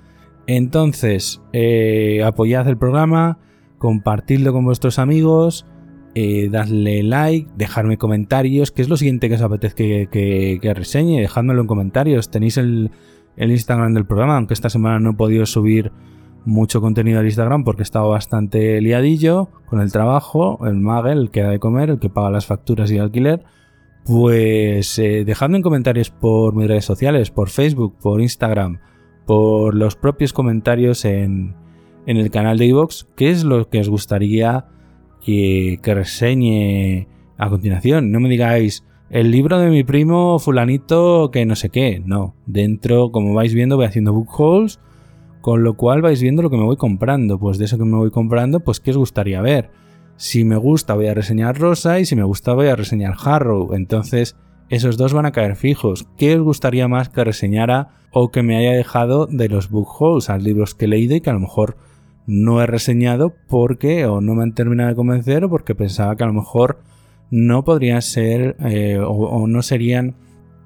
Entonces, 0.47 1.41
eh, 1.53 2.23
apoyad 2.25 2.69
el 2.69 2.77
programa, 2.77 3.39
compartidlo 3.79 4.53
con 4.53 4.65
vuestros 4.65 4.99
amigos, 4.99 5.67
eh, 6.15 6.49
dadle 6.51 7.03
like, 7.05 7.49
dejarme 7.57 7.97
comentarios, 7.97 8.73
que 8.73 8.83
es 8.83 8.89
lo 8.89 8.97
siguiente 8.97 9.29
que 9.29 9.37
os 9.37 9.43
apetezca 9.43 9.77
que, 9.77 10.73
reseñe, 10.75 11.21
dejádmelo 11.21 11.63
en 11.63 11.67
comentarios. 11.67 12.31
Tenéis 12.31 12.59
el 12.59 12.91
Instagram 13.39 13.95
del 13.95 14.07
programa, 14.07 14.37
aunque 14.37 14.55
esta 14.55 14.69
semana 14.69 14.99
no 14.99 15.11
he 15.11 15.15
podido 15.15 15.47
subir 15.47 15.93
mucho 16.45 16.81
contenido 16.81 17.21
al 17.21 17.27
Instagram 17.27 17.65
porque 17.65 17.83
he 17.83 17.85
estado 17.85 18.09
bastante 18.09 18.81
liadillo 18.81 19.49
con 19.67 19.81
el 19.81 19.93
trabajo, 19.93 20.59
el 20.67 20.77
magel, 20.77 21.19
el 21.19 21.31
que 21.31 21.43
da 21.43 21.51
de 21.51 21.59
comer, 21.59 21.91
el 21.91 21.99
que 21.99 22.11
paga 22.11 22.31
las 22.31 22.47
facturas 22.47 22.91
y 22.91 22.97
el 22.97 23.03
alquiler. 23.03 23.45
Pues 24.05 24.99
eh, 24.99 25.25
dejadme 25.25 25.59
en 25.59 25.63
comentarios 25.63 26.11
por 26.11 26.55
mis 26.55 26.67
redes 26.67 26.85
sociales, 26.85 27.31
por 27.31 27.51
Facebook, 27.51 27.97
por 28.01 28.21
Instagram, 28.21 28.81
por 29.27 29.75
los 29.75 29.97
propios 29.97 30.33
comentarios 30.33 31.05
en, 31.05 31.55
en 32.07 32.17
el 32.17 32.31
canal 32.31 32.59
de 32.59 32.67
iVoox, 32.67 33.05
qué 33.17 33.31
es 33.31 33.45
lo 33.45 33.69
que 33.69 33.81
os 33.81 33.89
gustaría 33.89 34.67
que, 35.25 35.79
que 35.83 35.95
reseñe 35.95 37.09
a 37.37 37.49
continuación. 37.51 38.11
No 38.11 38.21
me 38.21 38.29
digáis, 38.29 38.85
el 39.11 39.31
libro 39.31 39.59
de 39.59 39.71
mi 39.71 39.85
primo 39.85 40.39
fulanito 40.39 41.31
que 41.31 41.45
no 41.45 41.57
sé 41.57 41.69
qué. 41.69 42.03
No, 42.05 42.35
dentro, 42.47 43.11
como 43.13 43.35
vais 43.35 43.55
viendo, 43.55 43.77
voy 43.77 43.87
haciendo 43.87 44.13
book 44.13 44.31
hauls 44.39 44.81
con 45.41 45.65
lo 45.65 45.75
cual 45.75 46.03
vais 46.03 46.21
viendo 46.21 46.43
lo 46.43 46.51
que 46.51 46.57
me 46.57 46.65
voy 46.65 46.77
comprando. 46.77 47.39
Pues 47.39 47.59
de 47.59 47.65
eso 47.65 47.79
que 47.79 47.85
me 47.85 47.97
voy 47.97 48.11
comprando, 48.11 48.61
pues 48.61 48.81
¿qué 48.81 48.91
os 48.91 48.97
gustaría 48.97 49.41
ver? 49.41 49.71
Si 50.17 50.45
me 50.45 50.57
gusta 50.57 50.95
voy 50.95 51.07
a 51.07 51.15
reseñar 51.15 51.59
Rosa 51.59 51.99
y 52.01 52.05
si 52.05 52.17
me 52.17 52.25
gusta 52.25 52.53
voy 52.53 52.69
a 52.69 52.77
reseñar 52.77 53.15
Harrow. 53.23 53.75
Entonces 53.75 54.37
esos 54.69 54.97
dos 54.97 55.13
van 55.13 55.27
a 55.27 55.33
caer 55.33 55.57
fijos. 55.57 56.07
¿Qué 56.17 56.37
os 56.37 56.43
gustaría 56.43 56.89
más 56.89 57.09
que 57.09 57.25
reseñara 57.25 57.89
o 58.13 58.31
que 58.31 58.43
me 58.43 58.57
haya 58.57 58.73
dejado 58.73 59.27
de 59.27 59.49
los 59.49 59.71
book 59.71 59.89
hauls, 59.99 60.31
a 60.31 60.39
libros 60.39 60.75
que 60.75 60.85
he 60.85 60.89
leído 60.89 61.17
y 61.17 61.21
que 61.21 61.31
a 61.31 61.35
lo 61.35 61.41
mejor 61.41 61.77
no 62.27 62.63
he 62.63 62.67
reseñado 62.67 63.35
porque 63.49 64.07
o 64.07 64.21
no 64.21 64.35
me 64.35 64.43
han 64.43 64.55
terminado 64.55 64.91
de 64.91 64.97
convencer 64.97 65.45
o 65.45 65.51
porque 65.51 65.75
pensaba 65.75 66.17
que 66.17 66.25
a 66.25 66.29
lo 66.29 66.33
mejor 66.33 66.81
no 67.31 67.65
podrían 67.65 68.03
ser 68.03 68.57
eh, 68.61 68.99
o 68.99 69.47
no 69.47 69.63
serían 69.63 70.17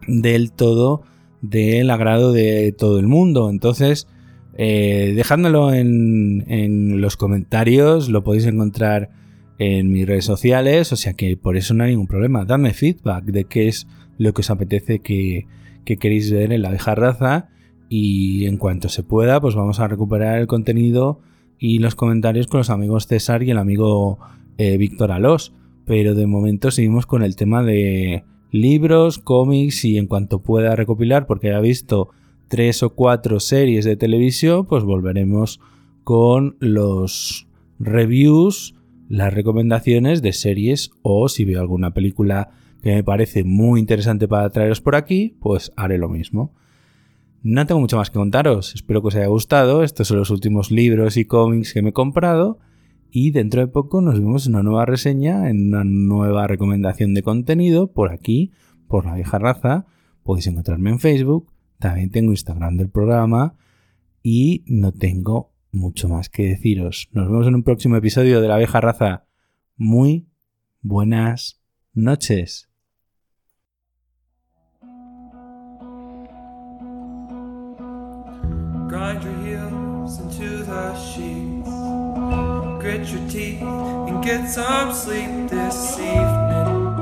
del 0.06 0.52
todo 0.52 1.02
del 1.50 1.90
agrado 1.90 2.32
de 2.32 2.72
todo 2.72 2.98
el 2.98 3.06
mundo. 3.06 3.50
Entonces, 3.50 4.08
eh, 4.56 5.12
dejándolo 5.16 5.72
en, 5.72 7.00
los 7.00 7.16
comentarios, 7.16 8.08
lo 8.08 8.22
podéis 8.22 8.46
encontrar 8.46 9.10
en 9.58 9.90
mis 9.90 10.06
redes 10.06 10.24
sociales, 10.24 10.92
o 10.92 10.96
sea 10.96 11.14
que 11.14 11.36
por 11.36 11.56
eso 11.56 11.74
no 11.74 11.84
hay 11.84 11.90
ningún 11.90 12.06
problema. 12.06 12.44
Dadme 12.44 12.72
feedback 12.72 13.24
de 13.24 13.44
qué 13.44 13.68
es 13.68 13.86
lo 14.18 14.32
que 14.32 14.40
os 14.40 14.50
apetece 14.50 15.00
que, 15.00 15.46
queréis 15.84 16.30
ver 16.32 16.52
en 16.52 16.62
la 16.62 16.70
vieja 16.70 16.94
raza 16.94 17.48
y 17.88 18.46
en 18.46 18.56
cuanto 18.56 18.88
se 18.88 19.02
pueda, 19.02 19.40
pues 19.40 19.54
vamos 19.54 19.80
a 19.80 19.88
recuperar 19.88 20.38
el 20.38 20.46
contenido 20.46 21.20
y 21.58 21.78
los 21.78 21.94
comentarios 21.94 22.46
con 22.46 22.58
los 22.58 22.70
amigos 22.70 23.06
César 23.06 23.42
y 23.42 23.50
el 23.50 23.58
amigo 23.58 24.18
eh, 24.58 24.76
Víctor 24.76 25.12
Alós. 25.12 25.52
Pero 25.84 26.14
de 26.14 26.26
momento 26.26 26.70
seguimos 26.70 27.06
con 27.06 27.22
el 27.22 27.36
tema 27.36 27.62
de 27.62 28.24
libros, 28.50 29.18
cómics 29.18 29.84
y 29.84 29.98
en 29.98 30.06
cuanto 30.06 30.40
pueda 30.40 30.74
recopilar, 30.76 31.26
porque 31.26 31.48
ya 31.48 31.60
visto 31.60 32.10
tres 32.48 32.82
o 32.82 32.94
cuatro 32.94 33.40
series 33.40 33.84
de 33.84 33.96
televisión, 33.96 34.66
pues 34.66 34.84
volveremos 34.84 35.60
con 36.04 36.56
los 36.60 37.48
reviews, 37.78 38.74
las 39.08 39.32
recomendaciones 39.32 40.22
de 40.22 40.32
series 40.32 40.90
o 41.02 41.28
si 41.28 41.44
veo 41.44 41.60
alguna 41.60 41.92
película 41.92 42.50
que 42.82 42.94
me 42.94 43.04
parece 43.04 43.44
muy 43.44 43.80
interesante 43.80 44.28
para 44.28 44.50
traeros 44.50 44.80
por 44.80 44.94
aquí, 44.94 45.36
pues 45.40 45.72
haré 45.76 45.98
lo 45.98 46.08
mismo. 46.08 46.52
No 47.42 47.66
tengo 47.66 47.80
mucho 47.80 47.96
más 47.96 48.10
que 48.10 48.18
contaros, 48.18 48.74
espero 48.74 49.02
que 49.02 49.08
os 49.08 49.16
haya 49.16 49.26
gustado, 49.26 49.82
estos 49.82 50.08
son 50.08 50.18
los 50.18 50.30
últimos 50.30 50.70
libros 50.70 51.16
y 51.16 51.24
cómics 51.24 51.72
que 51.72 51.82
me 51.82 51.90
he 51.90 51.92
comprado. 51.92 52.58
Y 53.10 53.30
dentro 53.30 53.60
de 53.60 53.68
poco 53.68 54.00
nos 54.00 54.18
vemos 54.18 54.46
en 54.46 54.54
una 54.54 54.62
nueva 54.62 54.86
reseña, 54.86 55.48
en 55.48 55.68
una 55.68 55.84
nueva 55.84 56.46
recomendación 56.46 57.14
de 57.14 57.22
contenido 57.22 57.92
por 57.92 58.12
aquí, 58.12 58.50
por 58.88 59.06
la 59.06 59.14
vieja 59.14 59.38
raza, 59.38 59.86
podéis 60.22 60.46
encontrarme 60.46 60.90
en 60.90 60.98
Facebook, 60.98 61.53
también 61.78 62.10
tengo 62.10 62.32
Instagram 62.32 62.76
del 62.76 62.90
programa 62.90 63.56
y 64.22 64.64
no 64.66 64.92
tengo 64.92 65.52
mucho 65.70 66.08
más 66.08 66.28
que 66.28 66.44
deciros. 66.44 67.08
Nos 67.12 67.28
vemos 67.28 67.46
en 67.46 67.56
un 67.56 67.62
próximo 67.62 67.96
episodio 67.96 68.40
de 68.40 68.48
La 68.48 68.56
Vieja 68.56 68.80
Raza. 68.80 69.26
Muy 69.76 70.28
buenas 70.80 71.60
noches. 71.92 72.68
Grind 78.88 79.24
your 79.24 79.32
heels 79.42 80.20
into 80.20 80.62
the 80.62 80.94
sheets. 80.94 81.68
Grit 82.80 83.08
your 83.08 83.28
teeth 83.28 83.62
and 83.62 84.22
get 84.22 84.48
some 84.48 84.92
sleep 84.92 85.48
this 85.48 85.98
evening. 85.98 86.94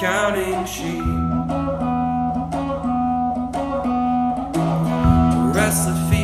Counting 0.00 0.64
sheep. 0.64 1.25
philosophy. 5.76 6.15